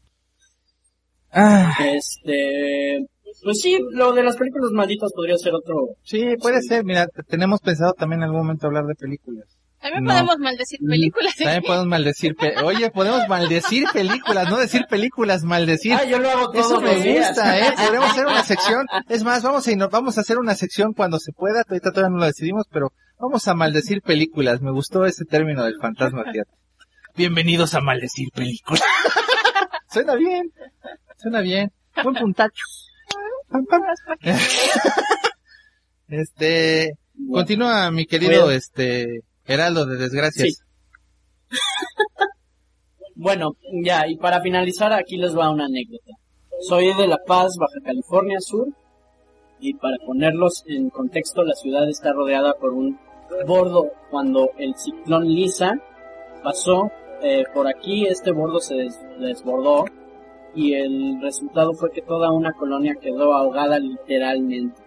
ah, 1.32 1.73
Este, 1.93 3.05
pues 3.44 3.60
sí, 3.62 3.78
lo 3.92 4.14
de 4.14 4.24
las 4.24 4.38
películas 4.38 4.72
malditas 4.72 5.12
podría 5.16 5.38
ser 5.38 5.54
otro. 5.54 5.76
sí, 6.04 6.36
puede 6.42 6.62
Sí. 6.62 6.68
ser, 6.70 6.84
mira, 6.86 7.08
tenemos 7.28 7.60
pensado 7.62 7.94
también 7.94 8.20
en 8.22 8.26
algún 8.26 8.42
momento 8.42 8.68
hablar 8.68 8.86
de 8.86 8.96
películas. 8.96 9.46
También 9.82 10.04
No. 10.06 10.12
podemos 10.14 10.38
maldecir 10.40 10.80
películas. 10.88 11.36
También 11.36 11.62
podemos 11.64 11.86
maldecir, 11.88 12.36
pe- 12.36 12.56
oye, 12.64 12.90
podemos 12.90 13.28
maldecir 13.28 13.86
películas, 13.94 14.50
no 14.50 14.58
decir 14.58 14.86
películas, 14.90 15.44
maldecir. 15.44 15.94
Ah, 15.94 16.06
yo 16.06 16.18
lo 16.18 16.30
hago 16.32 16.50
todos 16.52 16.66
Eso 16.66 16.82
me 16.82 16.96
días. 16.96 17.28
gusta, 17.28 17.60
¿eh? 17.60 17.72
Podemos 17.86 18.10
hacer 18.10 18.26
una 18.26 18.44
sección. 18.44 18.88
Es 19.10 19.24
más, 19.24 19.44
vamos 19.44 19.68
a, 19.68 19.88
vamos 19.88 20.18
a 20.18 20.22
hacer 20.22 20.40
una 20.40 20.56
sección 20.56 20.94
cuando 20.94 21.20
se 21.20 21.34
pueda. 21.34 21.62
Ahorita 21.68 21.92
todavía 21.92 22.10
no 22.16 22.18
lo 22.20 22.26
decidimos, 22.26 22.66
pero 22.72 22.94
vamos 23.20 23.48
a 23.48 23.54
maldecir 23.54 24.02
películas. 24.02 24.60
Me 24.62 24.72
gustó 24.72 25.06
ese 25.06 25.24
término 25.26 25.64
del 25.64 25.76
fantasma, 25.80 26.24
fíjate. 26.24 26.50
Bienvenidos 27.16 27.76
a 27.76 27.82
maldecir 27.82 28.30
películas. 28.34 28.82
Suena 29.92 30.16
bien. 30.16 30.52
Suena 31.18 31.42
bien. 31.42 31.72
Buen 32.04 32.16
puntacho. 32.16 32.64
Pam, 33.66 33.82
pam. 34.22 34.38
Este, 36.08 36.97
Bueno, 37.14 37.34
continúa 37.41 37.91
mi 37.91 38.06
querido, 38.06 38.43
Bueno. 38.43 38.51
este, 38.51 39.22
Heraldo 39.45 39.86
de 39.86 39.97
Desgracias. 39.97 40.47
Sí. 40.49 41.58
Bueno, 43.16 43.56
ya, 43.84 44.08
y 44.08 44.18
para 44.18 44.41
finalizar 44.41 44.91
aquí 44.93 45.18
les 45.18 45.36
va 45.38 45.49
una 45.49 45.66
anécdota. 45.66 46.12
Soy 46.68 46.93
de 46.95 47.08
La 47.08 47.18
Paz, 47.26 47.56
Baja 47.58 47.80
California 47.84 48.39
Sur, 48.39 48.68
y 49.60 49.74
para 49.76 49.95
ponerlos 50.06 50.64
en 50.68 50.89
contexto, 50.89 51.43
la 51.43 51.53
ciudad 51.53 51.88
está 51.89 52.12
rodeada 52.14 52.53
por 52.56 52.74
un 52.74 52.99
bordo. 53.47 53.91
Cuando 54.12 54.49
el 54.58 54.76
ciclón 54.76 55.28
Lisa 55.28 55.74
pasó 56.43 56.91
eh, 57.24 57.43
por 57.53 57.68
aquí, 57.68 58.06
este 58.06 58.32
bordo 58.32 58.60
se 58.60 58.76
des- 58.76 58.99
desbordó 59.20 59.86
y 60.56 60.74
el 60.74 61.22
resultado 61.22 61.74
fue 61.74 61.91
que 61.91 62.01
toda 62.01 62.32
una 62.32 62.53
colonia 62.53 62.95
quedó 62.95 63.34
ahogada 63.34 63.78
literalmente. 63.78 64.82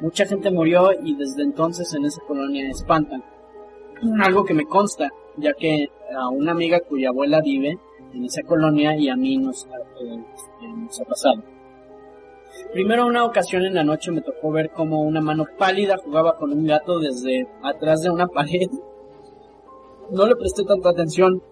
Mucha 0.00 0.26
gente 0.26 0.50
murió 0.50 0.90
y 0.92 1.14
desde 1.14 1.42
entonces 1.42 1.92
en 1.94 2.04
esa 2.04 2.20
colonia 2.26 2.68
espantan. 2.68 3.22
Algo 4.22 4.44
que 4.44 4.54
me 4.54 4.64
consta, 4.64 5.10
ya 5.36 5.52
que 5.52 5.88
a 6.16 6.28
una 6.30 6.52
amiga 6.52 6.80
cuya 6.80 7.10
abuela 7.10 7.40
vive 7.40 7.78
en 8.14 8.24
esa 8.24 8.42
colonia 8.42 8.96
y 8.96 9.08
a 9.08 9.16
mí 9.16 9.36
nos, 9.36 9.66
eh, 9.66 10.24
este, 10.34 11.02
ha 11.02 11.06
pasado. 11.06 11.42
Primero 12.72 13.06
una 13.06 13.24
ocasión 13.24 13.64
en 13.64 13.74
la 13.74 13.84
noche 13.84 14.10
me 14.10 14.22
tocó 14.22 14.50
ver 14.50 14.70
como 14.70 15.02
una 15.02 15.20
mano 15.20 15.44
pálida 15.58 15.96
jugaba 15.98 16.36
con 16.36 16.52
un 16.52 16.66
gato 16.66 16.98
desde 16.98 17.46
atrás 17.62 18.02
de 18.02 18.10
una 18.10 18.26
pared. 18.26 18.68
No 20.10 20.26
le 20.26 20.34
presté 20.34 20.64
tanta 20.64 20.90
atención, 20.90 21.42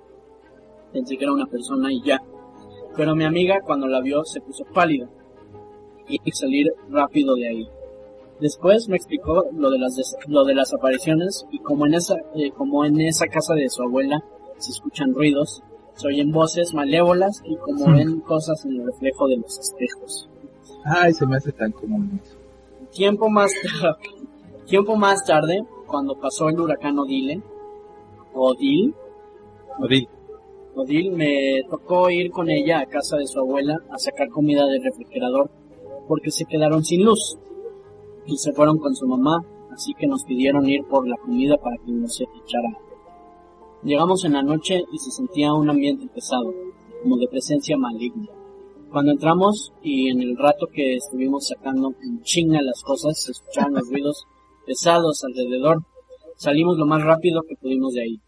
pensé 0.92 1.16
que 1.16 1.24
era 1.24 1.32
una 1.32 1.46
persona 1.46 1.92
y 1.92 2.02
ya. 2.02 2.20
Pero 2.98 3.14
mi 3.16 3.24
amiga 3.24 3.60
cuando 3.64 3.86
la 3.86 4.00
vio 4.02 4.24
se 4.24 4.40
puso 4.42 4.64
pálida 4.74 5.08
y 6.08 6.18
salir 6.32 6.66
rápido 6.90 7.34
de 7.34 7.48
ahí. 7.48 7.68
Después 8.40 8.88
me 8.88 8.96
explicó 8.96 9.44
lo 9.52 9.70
de 9.70 9.78
las 9.78 9.96
des- 9.96 10.16
lo 10.26 10.44
de 10.44 10.54
las 10.54 10.72
apariciones 10.74 11.46
y 11.50 11.58
como 11.60 11.86
en 11.86 11.94
esa 11.94 12.16
eh, 12.34 12.50
como 12.50 12.84
en 12.84 13.00
esa 13.00 13.26
casa 13.28 13.54
de 13.54 13.68
su 13.70 13.82
abuela 13.82 14.22
se 14.58 14.72
escuchan 14.72 15.14
ruidos, 15.14 15.62
se 15.94 16.08
oyen 16.08 16.30
voces 16.32 16.74
malévolas 16.74 17.40
y 17.44 17.56
como 17.56 17.86
Hmm. 17.86 17.94
ven 17.96 18.20
cosas 18.20 18.64
en 18.64 18.72
el 18.80 18.86
reflejo 18.86 19.28
de 19.28 19.36
los 19.38 19.58
espejos. 19.58 20.28
Ay, 20.84 21.12
se 21.14 21.26
me 21.26 21.36
hace 21.36 21.52
tan 21.52 21.72
común 21.72 22.20
eso. 22.22 22.36
Tiempo 22.92 23.28
más 23.28 23.52
tarde, 23.80 23.98
tiempo 24.66 24.96
más 24.96 25.24
tarde, 25.24 25.64
cuando 25.86 26.14
pasó 26.18 26.48
el 26.48 26.58
huracán 26.60 26.98
Odile, 26.98 27.42
Odil, 28.34 28.94
Odil. 29.78 30.08
Odil 30.78 31.10
me 31.10 31.64
tocó 31.68 32.08
ir 32.08 32.30
con 32.30 32.48
ella 32.48 32.78
a 32.78 32.86
casa 32.86 33.16
de 33.16 33.26
su 33.26 33.40
abuela 33.40 33.76
a 33.90 33.98
sacar 33.98 34.28
comida 34.28 34.64
del 34.66 34.84
refrigerador 34.84 35.50
porque 36.06 36.30
se 36.30 36.44
quedaron 36.44 36.84
sin 36.84 37.04
luz 37.04 37.36
y 38.26 38.36
se 38.36 38.52
fueron 38.52 38.78
con 38.78 38.94
su 38.94 39.08
mamá, 39.08 39.44
así 39.72 39.92
que 39.94 40.06
nos 40.06 40.22
pidieron 40.22 40.68
ir 40.68 40.84
por 40.84 41.08
la 41.08 41.16
comida 41.16 41.56
para 41.56 41.76
que 41.78 41.90
no 41.90 42.06
se 42.06 42.24
echara. 42.24 42.78
Llegamos 43.82 44.24
en 44.24 44.34
la 44.34 44.42
noche 44.44 44.84
y 44.92 44.98
se 44.98 45.10
sentía 45.10 45.52
un 45.52 45.68
ambiente 45.68 46.06
pesado, 46.14 46.54
como 47.02 47.16
de 47.16 47.26
presencia 47.26 47.76
maligna. 47.76 48.28
Cuando 48.92 49.10
entramos 49.10 49.72
y 49.82 50.10
en 50.10 50.22
el 50.22 50.36
rato 50.36 50.68
que 50.72 50.94
estuvimos 50.94 51.48
sacando 51.48 51.92
en 52.02 52.22
chinga 52.22 52.62
las 52.62 52.82
cosas, 52.84 53.20
se 53.20 53.32
escuchaban 53.32 53.74
los 53.74 53.88
ruidos 53.90 54.26
pesados 54.64 55.24
alrededor. 55.24 55.82
Salimos 56.36 56.78
lo 56.78 56.86
más 56.86 57.02
rápido 57.02 57.42
que 57.42 57.56
pudimos 57.56 57.94
de 57.94 58.02
ahí. 58.02 58.20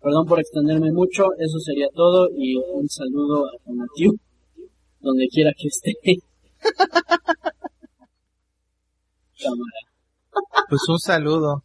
Perdón 0.00 0.26
por 0.26 0.40
extenderme 0.40 0.92
mucho, 0.92 1.24
eso 1.38 1.58
sería 1.58 1.88
todo 1.94 2.28
y 2.34 2.56
un 2.56 2.88
saludo 2.88 3.46
a 3.46 3.50
Tonatiu, 3.64 4.18
donde 5.00 5.28
quiera 5.28 5.52
que 5.56 5.68
esté. 5.68 5.92
Cámara. 9.42 9.80
Pues 10.68 10.88
un 10.88 10.98
saludo. 10.98 11.64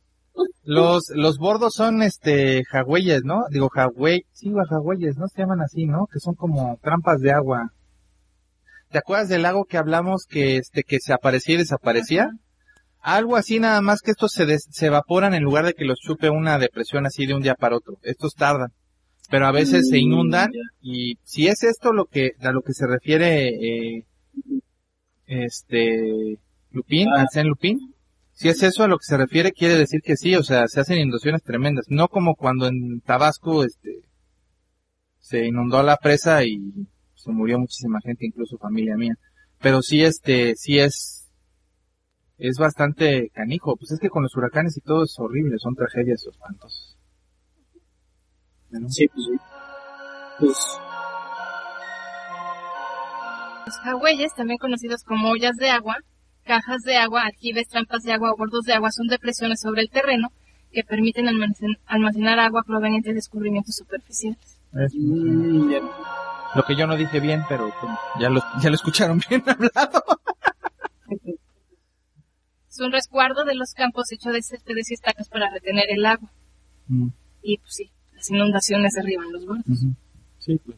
Los, 0.63 1.09
los 1.13 1.37
bordos 1.37 1.73
son 1.75 2.01
este 2.01 2.63
jagüeyes, 2.65 3.23
¿no? 3.23 3.43
Digo 3.51 3.69
jagüey, 3.69 4.25
sí, 4.33 4.51
jagüeyes, 4.69 5.15
¿no? 5.17 5.27
Se 5.27 5.41
llaman 5.41 5.61
así, 5.61 5.85
¿no? 5.85 6.07
Que 6.11 6.19
son 6.19 6.35
como 6.35 6.77
trampas 6.81 7.21
de 7.21 7.31
agua. 7.31 7.71
¿Te 8.89 8.97
acuerdas 8.97 9.29
del 9.29 9.43
lago 9.43 9.65
que 9.65 9.77
hablamos 9.77 10.25
que 10.27 10.57
este 10.57 10.83
que 10.83 10.99
se 10.99 11.13
aparecía 11.13 11.55
y 11.55 11.59
desaparecía? 11.59 12.31
Algo 13.07 13.35
así 13.35 13.59
nada 13.59 13.81
más 13.81 14.01
que 14.01 14.11
estos 14.11 14.31
se, 14.31 14.45
des- 14.47 14.67
se 14.71 14.87
evaporan 14.87 15.33
en 15.35 15.43
lugar 15.43 15.63
de 15.65 15.73
que 15.75 15.85
los 15.85 15.99
chupe 15.99 16.29
una 16.31 16.57
depresión 16.57 17.05
así 17.05 17.27
de 17.27 17.35
un 17.35 17.43
día 17.43 17.53
para 17.53 17.75
otro. 17.77 17.97
Estos 18.01 18.33
tardan. 18.33 18.69
Pero 19.29 19.45
a 19.45 19.51
veces 19.51 19.87
se 19.89 19.97
Mm, 19.97 20.01
inundan 20.01 20.49
y 20.81 21.15
si 21.23 21.47
es 21.47 21.63
esto 21.63 21.93
lo 21.93 22.05
que 22.05 22.31
a 22.41 22.51
lo 22.51 22.61
que 22.61 22.73
se 22.73 22.87
refiere 22.87 23.47
eh, 23.49 24.05
este 25.27 26.39
Lupín, 26.71 27.07
Ah. 27.13 27.21
Arsène 27.21 27.47
Lupín, 27.49 27.77
si 28.33 28.49
es 28.49 28.61
eso 28.63 28.83
a 28.83 28.87
lo 28.87 28.97
que 28.97 29.05
se 29.05 29.17
refiere, 29.17 29.51
quiere 29.51 29.75
decir 29.77 30.01
que 30.03 30.17
sí, 30.17 30.35
o 30.35 30.43
sea, 30.43 30.67
se 30.67 30.79
hacen 30.81 30.97
inundaciones 30.97 31.41
tremendas. 31.43 31.85
No 31.89 32.07
como 32.07 32.35
cuando 32.35 32.67
en 32.67 32.99
Tabasco, 33.01 33.63
este, 33.63 34.01
se 35.19 35.45
inundó 35.45 35.81
la 35.83 35.97
presa 35.97 36.43
y 36.43 36.57
se 37.15 37.31
murió 37.31 37.57
muchísima 37.59 37.99
gente, 38.03 38.25
incluso 38.25 38.57
familia 38.57 38.97
mía. 38.97 39.13
Pero 39.61 39.81
sí, 39.81 40.03
este, 40.03 40.55
sí 40.55 40.79
es, 40.79 41.14
es 42.37 42.57
bastante 42.57 43.29
canijo. 43.33 43.75
Pues 43.77 43.91
es 43.91 43.99
que 43.99 44.09
con 44.09 44.23
los 44.23 44.35
huracanes 44.35 44.75
y 44.77 44.81
todo 44.81 45.03
es 45.03 45.15
horrible, 45.19 45.57
son 45.59 45.75
tragedias 45.75 46.25
espantosas. 46.25 46.97
Bueno, 48.71 48.89
Sí, 48.89 49.07
pues 49.07 49.25
sí. 49.25 49.37
Pues, 50.39 50.57
Los 53.67 53.77
jagüeyes, 53.79 54.33
también 54.35 54.57
conocidos 54.59 55.03
como 55.03 55.29
ollas 55.29 55.55
de 55.55 55.69
agua, 55.69 55.97
cajas 56.43 56.81
de 56.83 56.97
agua, 56.97 57.23
aljibes, 57.23 57.67
trampas 57.67 58.03
de 58.03 58.13
agua 58.13 58.31
o 58.31 58.37
bordos 58.37 58.63
de 58.65 58.73
agua 58.73 58.91
son 58.91 59.07
depresiones 59.07 59.59
sobre 59.61 59.81
el 59.81 59.89
terreno 59.89 60.29
que 60.71 60.83
permiten 60.83 61.25
almacen- 61.27 61.79
almacenar 61.87 62.37
agua 62.39 62.63
proveniente 62.63 63.13
de 63.13 63.19
escurrimientos 63.19 63.75
superficiales. 63.75 64.57
es 64.73 64.93
mm, 64.95 65.71
lo 66.55 66.63
que 66.63 66.75
yo 66.75 66.85
no 66.85 66.95
dije 66.97 67.19
bien, 67.21 67.43
pero 67.49 67.71
pues, 67.81 67.93
ya 68.19 68.29
lo, 68.29 68.41
ya 68.61 68.69
lo 68.69 68.75
escucharon 68.75 69.21
bien 69.29 69.41
hablado. 69.49 70.03
Es 72.75 72.81
un 72.81 72.91
resguardo 72.91 73.45
de 73.45 73.55
los 73.55 73.73
campos 73.73 74.11
hecho 74.11 74.31
de 74.31 74.43
céspedes 74.43 74.91
y 74.91 74.95
estacas 74.95 75.29
para 75.29 75.49
retener 75.49 75.85
el 75.87 76.05
agua. 76.05 76.29
Mm. 76.87 77.07
Y 77.41 77.57
pues 77.59 77.73
sí, 77.73 77.89
las 78.13 78.29
inundaciones 78.29 78.91
derriban 78.91 79.31
los 79.31 79.45
bordos. 79.45 79.65
Ujú. 79.65 79.95
Sí, 80.39 80.59
pues. 80.65 80.77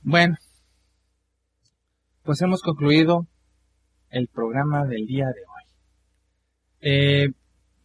Bueno, 0.00 0.38
pues 2.22 2.40
hemos 2.40 2.62
concluido 2.62 3.26
el 4.08 4.28
programa 4.28 4.86
del 4.86 5.04
día 5.04 5.26
de 5.26 5.42
hoy. 5.42 5.64
Eh, 6.80 7.28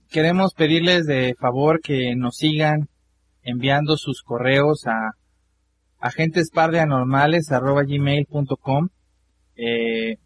queremos 0.10 0.54
pedirles 0.54 1.06
de 1.06 1.36
favor 1.38 1.82
que 1.82 2.16
nos 2.16 2.38
sigan 2.38 2.88
enviando 3.43 3.97
sus 3.97 4.24
correos 4.24 4.88
a 4.88 5.18
agentespardeanormales.gmail.com 6.00 8.88
eh, 9.58 10.18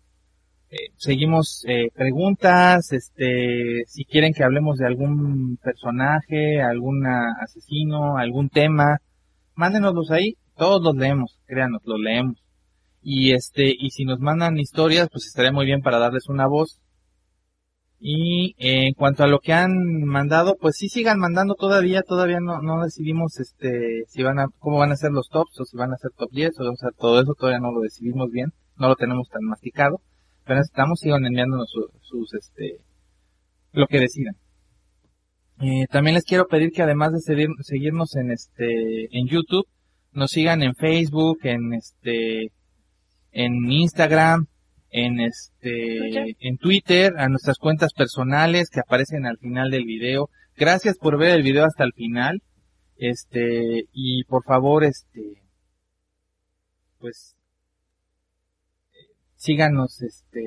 seguimos 0.97 1.63
eh, 1.67 1.89
preguntas, 1.93 2.91
este, 2.91 3.84
si 3.88 4.05
quieren 4.05 4.34
que 4.34 4.43
hablemos 4.43 4.78
de 4.78 4.88
algún 4.88 5.57
personaje, 5.63 6.61
algún 6.61 7.05
asesino, 7.07 8.17
algún 8.17 8.49
tema, 8.49 8.97
mándenoslos 9.55 10.11
ahí, 10.11 10.36
todos 10.55 10.82
los 10.84 10.95
leemos, 10.95 11.39
créanos, 11.45 11.82
los 11.86 11.99
leemos. 11.99 12.38
Y 13.01 13.34
este, 13.34 13.74
y 13.78 13.89
si 13.91 14.05
nos 14.05 14.19
mandan 14.19 14.57
historias, 14.57 15.09
pues 15.11 15.28
estaría 15.28 15.51
muy 15.51 15.65
bien 15.65 15.82
para 15.82 15.99
darles 15.99 16.30
una 16.30 16.47
voz. 16.47 16.80
Y 17.99 18.55
en 18.57 18.93
cuanto 18.95 19.24
a 19.24 19.28
lo 19.28 19.39
que 19.39 19.53
han 19.53 20.03
mandado, 20.03 20.57
pues 20.59 20.76
sí 20.78 20.89
sigan 20.89 21.19
mandando 21.19 21.55
todavía, 21.55 22.01
todavía 22.01 22.39
no, 22.41 22.61
no 22.61 22.84
decidimos 22.84 23.39
este, 23.39 24.03
si 24.07 24.24
van 24.24 24.39
a, 24.39 24.47
cómo 24.59 24.78
van 24.80 24.91
a 24.91 24.97
ser 24.97 25.11
los 25.11 25.30
tops, 25.30 25.59
o 25.61 25.65
si 25.65 25.78
van 25.78 25.93
a 25.93 25.97
ser 25.97 26.11
top 26.17 26.30
10, 26.32 26.59
o, 26.59 26.76
sea, 26.76 26.89
todo 26.97 27.21
eso 27.21 27.34
todavía 27.34 27.61
no 27.61 27.71
lo 27.71 27.80
decidimos 27.80 28.30
bien, 28.30 28.51
no 28.78 28.89
lo 28.89 28.95
tenemos 28.97 29.30
tan 29.30 29.43
masticado, 29.43 30.01
pero 30.46 30.62
estamos, 30.62 31.00
sigan 31.00 31.26
enviándonos 31.26 31.70
sus, 32.02 32.34
este, 32.34 32.78
lo 33.72 33.88
que 33.88 34.00
decidan. 34.00 34.36
Eh, 35.62 35.86
también 35.89 36.16
les 36.16 36.26
quiero 36.26 36.48
pedir 36.48 36.72
que 36.72 36.82
además 36.82 37.14
de 37.14 37.48
seguirnos 37.62 38.16
en 38.16 38.32
este, 38.32 39.18
en 39.18 39.28
YouTube, 39.28 39.68
nos 40.12 40.32
sigan 40.32 40.62
en 40.62 40.76
Facebook, 40.76 41.39
en 41.44 41.74
este, 41.74 42.52
en 43.32 43.72
Instagram, 43.72 44.48
en 44.89 45.20
este, 45.20 46.36
en 46.39 46.58
Twitter, 46.58 47.14
a 47.18 47.28
nuestras 47.30 47.58
cuentas 47.58 47.94
personales 47.94 48.70
que 48.70 48.80
aparecen 48.80 49.26
al 49.26 49.38
final 49.38 49.72
del 49.72 49.86
video. 49.86 50.30
Gracias 50.56 50.98
por 50.98 51.18
ver 51.18 51.32
el 51.32 51.44
video 51.44 51.66
hasta 51.66 51.84
el 51.84 51.94
final. 51.94 52.41
Este, 52.98 53.86
y 53.91 54.24
por 54.26 54.44
favor, 54.44 54.84
este, 54.84 55.41
pues, 57.00 57.36
síganos, 59.44 60.02
este, 60.02 60.41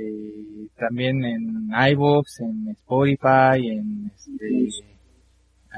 también 0.79 1.23
en 1.25 1.71
iVoox, 1.93 2.41
en 2.41 2.69
Spotify, 2.71 3.69
en 3.69 4.11
este, 4.15 4.69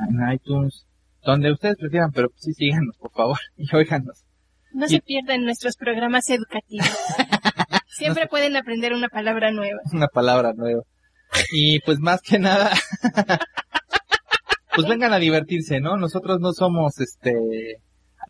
en 0.09 0.33
iTunes, 0.33 0.87
donde 1.25 1.51
ustedes 1.53 1.77
prefieran, 1.79 2.12
pero 2.12 2.29
sí 2.37 2.53
síganos, 2.55 2.97
por 2.97 3.11
favor, 3.12 3.39
y 3.57 3.75
óiganos. 3.75 4.25
No 4.73 4.87
se 4.87 5.01
pierdan 5.01 5.45
nuestros 5.45 5.77
programas 5.77 6.31
educativos. 6.31 6.87
Siempre 7.89 8.29
pueden 8.29 8.57
aprender 8.57 8.93
una 8.93 9.09
palabra 9.09 9.51
nueva. 9.51 9.81
Una 9.93 10.07
palabra 10.07 10.53
nueva. 10.55 10.83
Y 11.53 11.81
pues 11.81 11.99
más 11.99 12.23
que 12.23 12.39
nada, 12.39 12.71
pues 14.75 14.87
vengan 14.87 15.12
a 15.12 15.19
divertirse, 15.19 15.81
¿no? 15.81 15.97
Nosotros 15.97 16.39
no 16.41 16.53
somos, 16.53 17.01
este, 17.01 17.35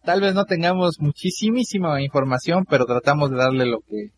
tal 0.04 0.22
vez 0.22 0.34
no 0.34 0.46
tengamos 0.46 0.98
muchísima 0.98 2.00
información, 2.00 2.64
pero 2.68 2.86
tratamos 2.86 3.30
de 3.30 3.36
darle 3.36 3.66
lo 3.66 3.80
que... 3.80 4.17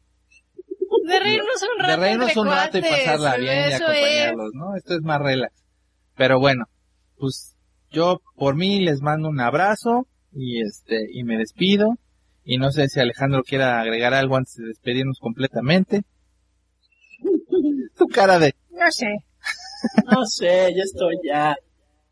De 1.06 1.20
reírnos 1.20 1.62
un 1.62 1.78
rato. 1.78 1.90
De 1.90 1.96
reírnos 1.96 2.36
un 2.36 2.46
rato 2.46 2.78
y 2.78 2.82
pasarla 2.82 3.36
bien 3.36 3.70
y 3.70 3.74
acompañarlos, 3.74 4.50
¿no? 4.54 4.76
Esto 4.76 4.94
es 4.94 5.02
más 5.02 5.20
relax. 5.20 5.54
Pero 6.16 6.38
bueno, 6.38 6.66
pues 7.16 7.56
yo 7.90 8.20
por 8.36 8.56
mí 8.56 8.80
les 8.80 9.00
mando 9.00 9.28
un 9.28 9.40
abrazo 9.40 10.06
y 10.32 10.62
este, 10.62 11.08
y 11.12 11.24
me 11.24 11.36
despido. 11.36 11.96
Y 12.44 12.58
no 12.58 12.70
sé 12.72 12.88
si 12.88 13.00
Alejandro 13.00 13.42
quiera 13.42 13.80
agregar 13.80 14.14
algo 14.14 14.36
antes 14.36 14.56
de 14.56 14.66
despedirnos 14.66 15.18
completamente. 15.20 16.02
tu 17.96 18.06
cara 18.06 18.38
de... 18.38 18.54
No 18.70 18.90
sé. 18.90 19.08
No 20.10 20.26
sé, 20.26 20.74
ya 20.74 20.82
estoy 20.82 21.16
ya. 21.24 21.56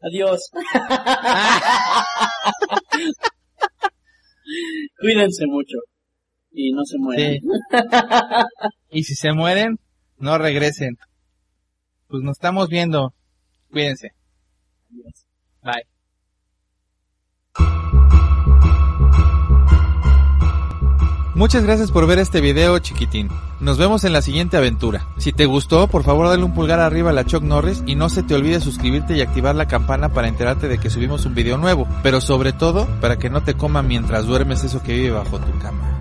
Adiós. 0.01 0.51
Cuídense 5.01 5.47
mucho. 5.47 5.77
Y 6.61 6.73
no 6.73 6.85
se 6.85 6.99
mueren. 6.99 7.41
y 8.91 9.05
si 9.05 9.15
se 9.15 9.33
mueren, 9.33 9.79
no 10.17 10.39
regresen. 10.39 10.99
Pues 12.09 12.25
nos 12.25 12.33
estamos 12.33 12.69
viendo. 12.69 13.15
Cuídense. 13.71 14.11
Adiós. 14.91 15.25
Bye. 15.63 15.87
Muchas 21.37 21.63
gracias 21.63 21.93
por 21.93 22.09
ver 22.09 22.19
este 22.19 22.41
video 22.41 22.77
chiquitín. 22.81 23.29
Nos 23.61 23.79
vemos 23.79 24.03
en 24.03 24.13
la 24.13 24.21
siguiente 24.21 24.57
aventura. 24.57 25.07
Si 25.19 25.33
te 25.33 25.47
gustó, 25.47 25.87
por 25.87 26.03
favor 26.03 26.27
dale 26.27 26.43
un 26.43 26.55
pulgar 26.55 26.81
arriba 26.81 27.11
a 27.11 27.13
la 27.13 27.25
Chuck 27.25 27.45
Norris 27.45 27.85
y 27.87 27.95
no 27.95 28.09
se 28.09 28.25
te 28.25 28.35
olvide 28.35 28.61
suscribirte 28.61 29.17
y 29.17 29.21
activar 29.21 29.55
la 29.55 29.69
campana 29.69 30.09
para 30.09 30.27
enterarte 30.27 30.67
de 30.67 30.79
que 30.79 30.91
subimos 30.91 31.25
un 31.25 31.37
video 31.37 31.57
nuevo. 31.57 31.87
Pero 32.03 32.21
sobre 32.21 32.53
todo, 32.53 32.89
para 33.01 33.17
que 33.17 33.31
no 33.31 33.45
te 33.45 33.55
coma 33.55 33.85
mientras 33.85 34.27
duermes 34.27 34.65
eso 34.65 34.83
que 34.83 34.95
vive 34.95 35.11
bajo 35.13 35.39
tu 35.39 35.57
cama. 35.61 35.98